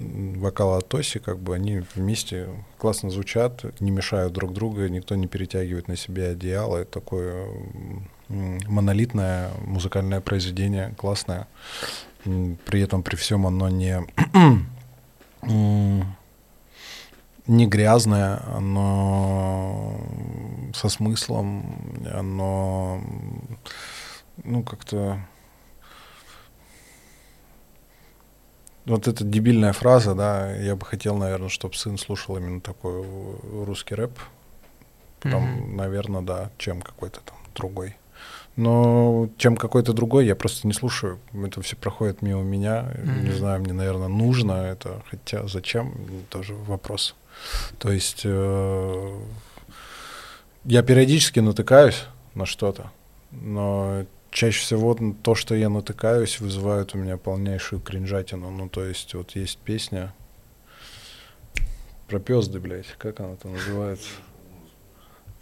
[0.00, 2.48] вокала от Тоси, как бы они вместе
[2.78, 6.78] классно звучат, не мешают друг другу, никто не перетягивает на себя одеяло.
[6.78, 7.46] Это такое
[8.28, 11.46] монолитное музыкальное произведение, классное.
[12.24, 14.00] При этом, при всем оно не,
[17.46, 20.00] не грязное, оно
[20.74, 21.76] со смыслом,
[22.12, 23.02] оно
[24.44, 25.18] ну как-то
[28.90, 33.02] вот эта дебильная фраза, да, я бы хотел, наверное, чтобы сын слушал именно такой
[33.64, 34.18] русский рэп.
[35.20, 35.76] Потом, Мгм.
[35.76, 37.96] наверное, да, чем какой-то там другой.
[38.56, 41.18] Но чем какой-то другой я просто не слушаю.
[41.32, 42.92] Это все проходит мимо меня.
[43.04, 43.32] Не Мгм.
[43.32, 45.02] знаю, мне, наверное, нужно это.
[45.10, 45.94] Хотя зачем,
[46.28, 47.14] тоже вопрос.
[47.78, 49.20] То есть э,
[50.64, 52.04] я периодически натыкаюсь
[52.34, 52.90] на что-то,
[53.30, 58.50] но чаще всего то, что я натыкаюсь, вызывает у меня полнейшую кринжатину.
[58.50, 60.12] Ну, то есть вот есть песня
[62.08, 64.08] про пёзды, блядь, как она там называется?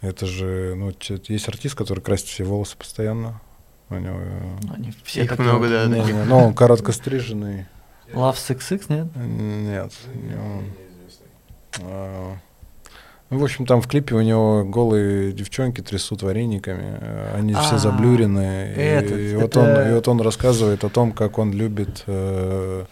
[0.01, 0.93] Это же, ну,
[1.27, 3.41] есть артист, который красит все волосы постоянно.
[3.89, 4.17] У него...
[4.19, 5.85] э, Ну, Они все Их много, да.
[5.87, 7.65] не, не, ну, он короткостриженный.
[8.13, 9.07] Love 66, нет?
[9.15, 9.93] Нет.
[10.13, 10.35] не
[11.83, 12.39] он.
[13.29, 17.75] Ну, в общем, там в клипе у него голые девчонки трясут варениками, э, они все
[17.75, 18.73] А, заблюрены.
[18.75, 22.85] и- вот он, и вот он рассказывает о том, как он любит э,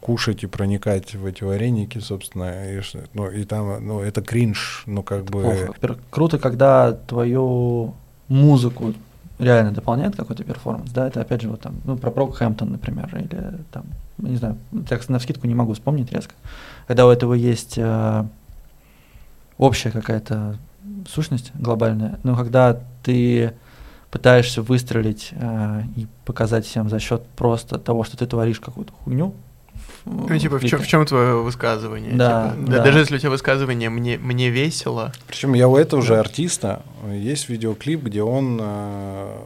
[0.00, 2.80] кушать и проникать в эти вареники, собственно, и,
[3.14, 5.42] ну, и там, ну, это кринж, ну, как бы...
[5.68, 7.94] Во-первых, Круто, когда твою
[8.28, 8.94] музыку
[9.38, 13.58] реально дополняет какой-то перформанс, да, это опять же вот там, ну, про Брокхэмптон, например, или
[13.70, 13.84] там,
[14.18, 14.56] не знаю,
[14.88, 16.34] так на скидку не могу вспомнить резко,
[16.88, 18.24] когда у этого есть э,
[19.58, 20.56] общая какая-то
[21.08, 23.52] сущность глобальная, но когда ты
[24.10, 29.34] пытаешься выстрелить э, и показать всем за счет просто того, что ты творишь какую-то хуйню.
[30.06, 32.14] Ну, типа, в чем, в чем твое высказывание?
[32.14, 32.84] Да, Типа, да.
[32.84, 37.18] Даже если у тебя высказывание «мне, мне весело», Причем я у этого же артиста э,
[37.18, 39.36] есть видеоклип, где он э,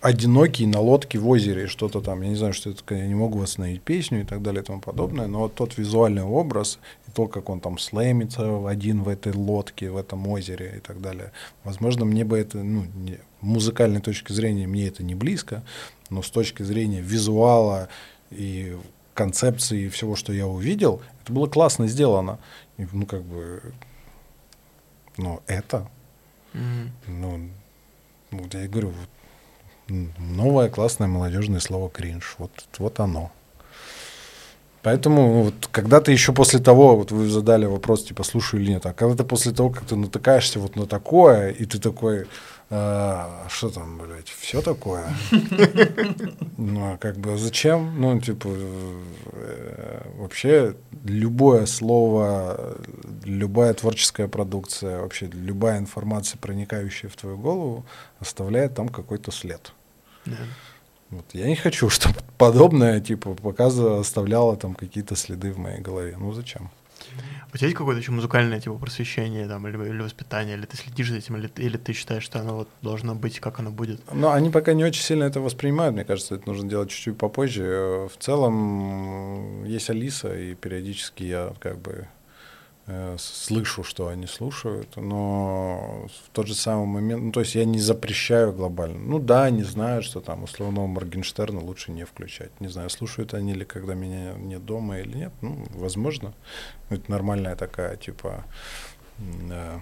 [0.00, 3.14] одинокий на лодке в озере, что-то там, я не знаю, что это, такое, я не
[3.14, 6.78] могу восстановить песню и так далее и тому подобное, но вот тот визуальный образ,
[7.14, 11.32] то, как он там слэмится один в этой лодке, в этом озере и так далее,
[11.62, 15.62] возможно, мне бы это, ну, не- музыкальной точки зрения мне это не близко,
[16.10, 17.88] но с точки зрения визуала
[18.30, 18.76] и
[19.14, 22.38] концепции и всего, что я увидел, это было классно сделано.
[22.78, 23.62] И, ну, как бы,
[25.16, 25.88] но это,
[26.52, 27.48] м, ну,
[28.32, 29.08] вот я и говорю, вот,
[30.18, 32.34] новое классное молодежное слово кринж.
[32.38, 33.30] Вот, вот оно.
[34.84, 38.84] Поэтому вот, когда ты еще после того, вот вы задали вопрос, типа, слушаю или нет,
[38.84, 42.26] а когда ты после того, как ты натыкаешься вот на такое, и ты такой,
[42.68, 45.06] а что там, блядь, все такое?
[46.58, 47.98] Ну, а как бы зачем?
[47.98, 50.74] Ну, типа, э, вообще
[51.04, 52.76] любое слово,
[53.24, 57.86] любая творческая продукция, вообще любая информация, проникающая в твою голову,
[58.20, 59.72] оставляет там какой-то след.
[60.26, 60.36] да.
[61.14, 61.24] Вот.
[61.32, 66.16] Я не хочу, чтобы подобное, типа, показывало, оставляло там какие-то следы в моей голове.
[66.18, 66.70] Ну, зачем?
[67.52, 71.10] У тебя есть какое-то еще музыкальное типа просвещение там, или, или воспитание, или ты следишь
[71.10, 74.00] за этим, или, ты- или ты считаешь, что оно вот должно быть, как оно будет?
[74.12, 77.62] Но они пока не очень сильно это воспринимают, мне кажется, это нужно делать чуть-чуть попозже.
[77.64, 82.08] Э, В целом есть Алиса, и периодически я как бы
[83.16, 87.78] слышу, что они слушают, но в тот же самый момент, ну, то есть я не
[87.78, 88.98] запрещаю глобально.
[88.98, 92.50] Ну да, они знают, что там условного Моргенштерна лучше не включать.
[92.60, 96.34] Не знаю, слушают они или когда меня нет дома или нет, ну, возможно.
[96.90, 98.44] Это нормальная такая, типа,
[99.18, 99.78] э,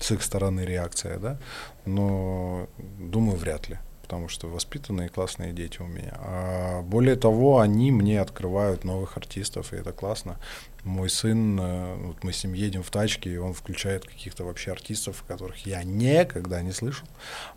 [0.00, 1.38] с их стороны реакция, да,
[1.84, 3.78] но думаю, вряд ли,
[4.14, 6.12] потому что воспитанные классные дети у меня.
[6.20, 10.36] А более того, они мне открывают новых артистов, и это классно.
[10.84, 14.70] Мой сын, э, вот мы с ним едем в тачке, и он включает каких-то вообще
[14.70, 17.08] артистов, которых я никогда не слышал,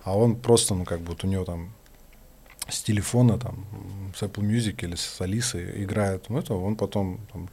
[0.04, 1.76] а он просто, ну, как вот у него там
[2.68, 3.68] с телефона, там,
[4.16, 7.50] с Apple Music или с Алисой играет, ну, это он потом там,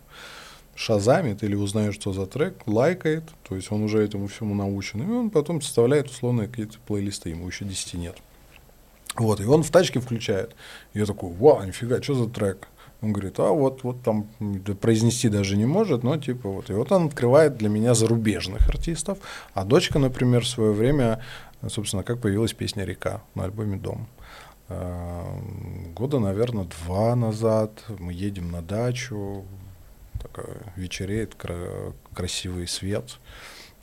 [0.77, 5.13] шазамит или узнает, что за трек, лайкает, то есть он уже этому всему научен, и
[5.15, 8.17] он потом составляет условно какие-то плейлисты, ему еще 10 нет.
[9.17, 10.55] Вот, и он в тачке включает.
[10.93, 12.69] Я такой, вау, нифига, что за трек?
[13.01, 14.29] Он говорит, а вот, вот там
[14.81, 16.71] произнести даже не может, но типа вот.
[16.71, 19.19] И вот он открывает для меня зарубежных артистов.
[19.53, 21.21] А дочка, например, в свое время,
[21.69, 24.07] собственно, как появилась песня «Река» на альбоме «Дом».
[24.69, 25.21] Э,
[25.95, 29.45] Года, наверное, два назад мы едем на дачу,
[30.21, 33.19] такая вечереет, кра- красивый свет.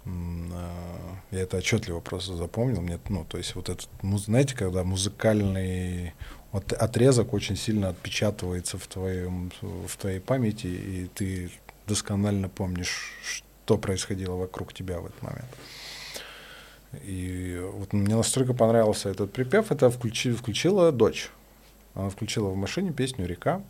[0.05, 2.81] А, Я это отчетливо просто запомнил.
[2.81, 6.13] Мне, ну, то есть вот этот, знаете, когда музыкальный
[6.51, 11.49] вот отрезок очень сильно отпечатывается в твоем, в твоей памяти, и ты
[11.87, 15.47] досконально помнишь, что происходило вокруг тебя в этот момент.
[17.03, 21.29] И вот мне настолько понравился этот припев, это включи, включила дочь.
[21.93, 23.61] Она включила в машине песню «Река»,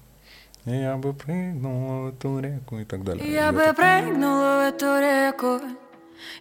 [0.65, 3.31] я бы прыгнул в эту реку и так далее.
[3.31, 5.59] Я И бы это- прыгнула в эту реку,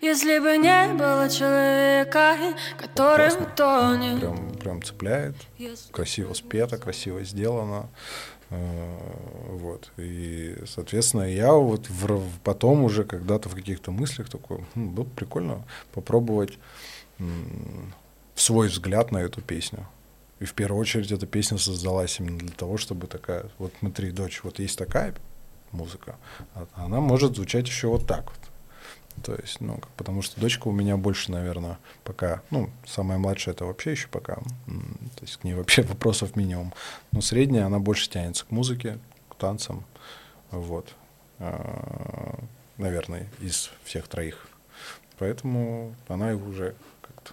[0.00, 2.36] если бы не было человека,
[2.78, 4.20] который утонет.
[4.20, 5.34] прям, прям цепляет,
[5.92, 7.88] красиво спето, красиво сделано.
[8.50, 8.98] Э,
[9.50, 9.90] Вот.
[9.98, 15.10] И, соответственно, я вот в- потом уже когда-то в каких-то мыслях такой, «Хм, было бы
[15.10, 15.62] прикольно
[15.92, 16.58] попробовать
[17.18, 17.92] м,
[18.34, 19.86] свой взгляд на эту песню.
[20.40, 24.40] И в первую очередь эта песня создалась именно для того, чтобы такая, вот смотри, дочь,
[24.42, 25.14] вот есть такая
[25.72, 26.16] музыка,
[26.54, 28.49] а она может звучать еще вот так вот.
[29.22, 33.64] То есть, ну, потому что дочка у меня больше, наверное, пока, ну, самая младшая это
[33.66, 36.72] вообще еще пока, то есть к ней вообще вопросов минимум.
[37.12, 38.98] Но средняя, она больше тянется к музыке,
[39.28, 39.84] к танцам,
[40.50, 40.94] вот,
[41.38, 42.38] А,
[42.78, 44.48] наверное, из всех троих.
[45.18, 47.32] Поэтому она и уже как-то...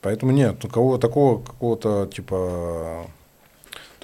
[0.00, 3.06] Поэтому нет, у кого такого какого-то, типа,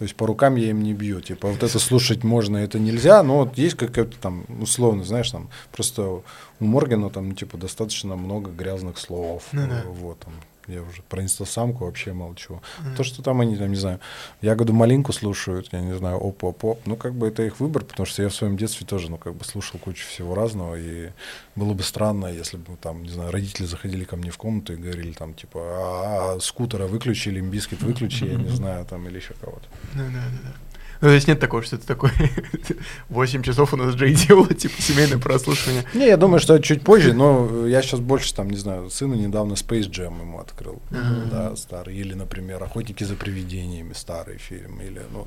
[0.01, 1.21] то есть по рукам я им не бью.
[1.21, 5.51] Типа вот это слушать можно, это нельзя, но вот есть какая-то там, условно, знаешь, там
[5.73, 6.23] просто у
[6.59, 9.43] Моргана там, типа, достаточно много грязных слов.
[9.53, 9.83] Ну да.
[9.87, 10.33] Вот там
[10.67, 12.61] Я уже про инстасамку вообще молчу.
[12.97, 14.01] То, что там они, там, не знаю,
[14.41, 18.23] ягоду малинку слушают, я не знаю, оп-оп-оп, ну, как бы это их выбор, потому что
[18.23, 21.11] я в своем детстве тоже, ну, как бы слушал кучу всего разного, и
[21.57, 24.77] было бы странно, если бы там, не знаю, родители заходили ко мне в комнату и
[24.77, 29.35] говорили там, типа, а, а, скутера выключили, бискет выключи, я не знаю, там, или еще
[29.41, 29.67] кого-то.
[29.95, 30.70] Да, да, да.
[31.01, 32.11] Ну, то есть нет такого, что это такой
[33.09, 35.85] 8 часов у нас Джей дело, типа семейное прослушивание.
[35.95, 39.15] Не, я думаю, что это чуть позже, но я сейчас больше там, не знаю, сыну
[39.15, 45.03] недавно Space Jam ему открыл, да, старый, или, например, Охотники за привидениями, старый фильм, или,
[45.11, 45.27] ну,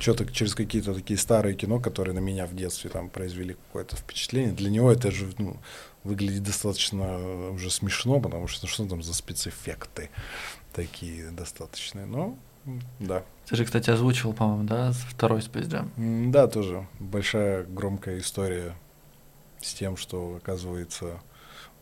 [0.00, 4.52] что-то через какие-то такие старые кино, которые на меня в детстве там произвели какое-то впечатление.
[4.52, 5.56] Для него это же, ну,
[6.04, 10.10] выглядит достаточно уже смешно, потому что ну, что там за спецэффекты
[10.72, 12.36] такие достаточные, но
[13.00, 13.24] да.
[13.46, 16.30] Ты же, кстати, озвучивал, по-моему, да, второй Space Jam?
[16.30, 18.74] Да, тоже большая громкая история
[19.60, 21.20] с тем, что, оказывается,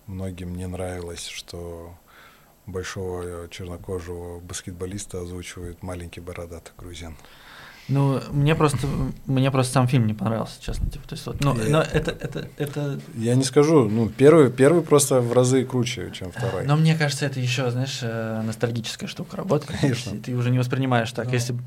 [0.06, 1.94] многим не нравилось, что
[2.66, 7.16] большого чернокожего баскетболиста озвучивает маленький бородатый грузин.
[7.88, 8.86] Ну, мне просто,
[9.26, 10.88] мне просто сам фильм не понравился, честно.
[10.88, 14.82] Типа, то есть, вот, ну, но это, это, это, Я не скажу, ну, первый, первый
[14.82, 16.64] просто в разы круче, чем второй.
[16.64, 19.80] но мне кажется, это еще, знаешь, э, ностальгическая штука работает.
[19.80, 20.12] Конечно.
[20.20, 21.32] Ты уже не воспринимаешь так.
[21.32, 21.62] Если б-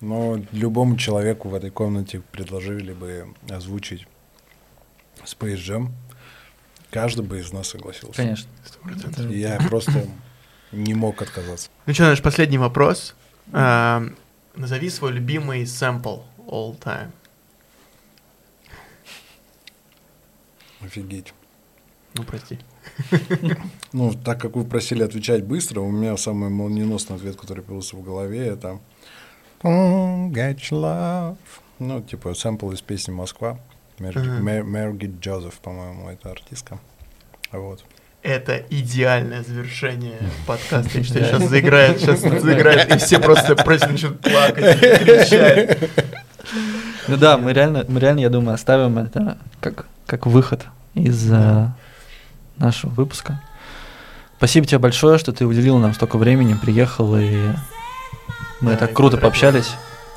[0.00, 4.06] Но любому человеку в этой комнате предложили бы озвучить
[5.24, 5.88] Space Jam,
[6.90, 8.14] каждый бы из нас согласился.
[8.16, 8.48] конечно.
[9.30, 10.04] И я просто
[10.70, 11.70] не мог отказаться.
[11.86, 13.14] Ну что, наш последний вопрос.
[13.52, 14.04] А,
[14.56, 17.10] Назови свой любимый сэмпл all time.
[20.80, 21.34] Офигеть.
[22.14, 22.58] Ну, прости.
[23.92, 28.02] Ну, так как вы просили отвечать быстро, у меня самый молниеносный ответ, который появился в
[28.02, 28.78] голове, это
[29.62, 31.38] «Don't get love».
[31.78, 33.58] Ну, типа сэмпл из песни «Москва».
[33.98, 34.40] Ага.
[34.40, 36.78] Мергит Джозеф, по-моему, это артистка.
[37.52, 37.84] Вот.
[38.26, 40.98] Это идеальное завершение подкаста.
[40.98, 45.78] Я считаю, сейчас заиграет, сейчас заиграет, и все просто просто начнут плакать, кричать.
[47.06, 51.68] Ну да, мы реально, мы реально, я думаю, оставим это как, как выход из э,
[52.56, 53.40] нашего выпуска.
[54.38, 57.52] Спасибо тебе большое, что ты уделил нам столько времени, приехал, и
[58.60, 59.70] мы Да, так круто пообщались.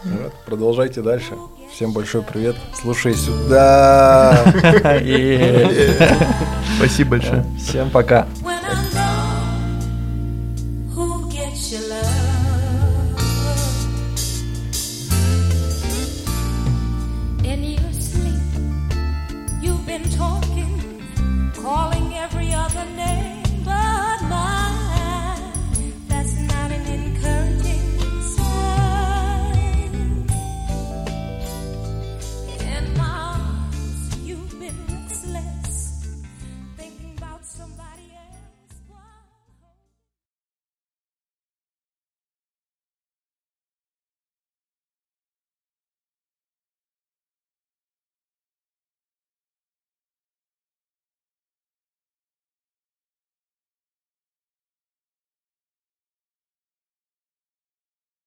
[0.04, 1.36] Вот, Продолжайте дальше.
[1.80, 2.58] Всем большой привет.
[2.74, 4.38] Слушай сюда.
[6.78, 7.46] Спасибо большое.
[7.58, 8.28] Всем пока.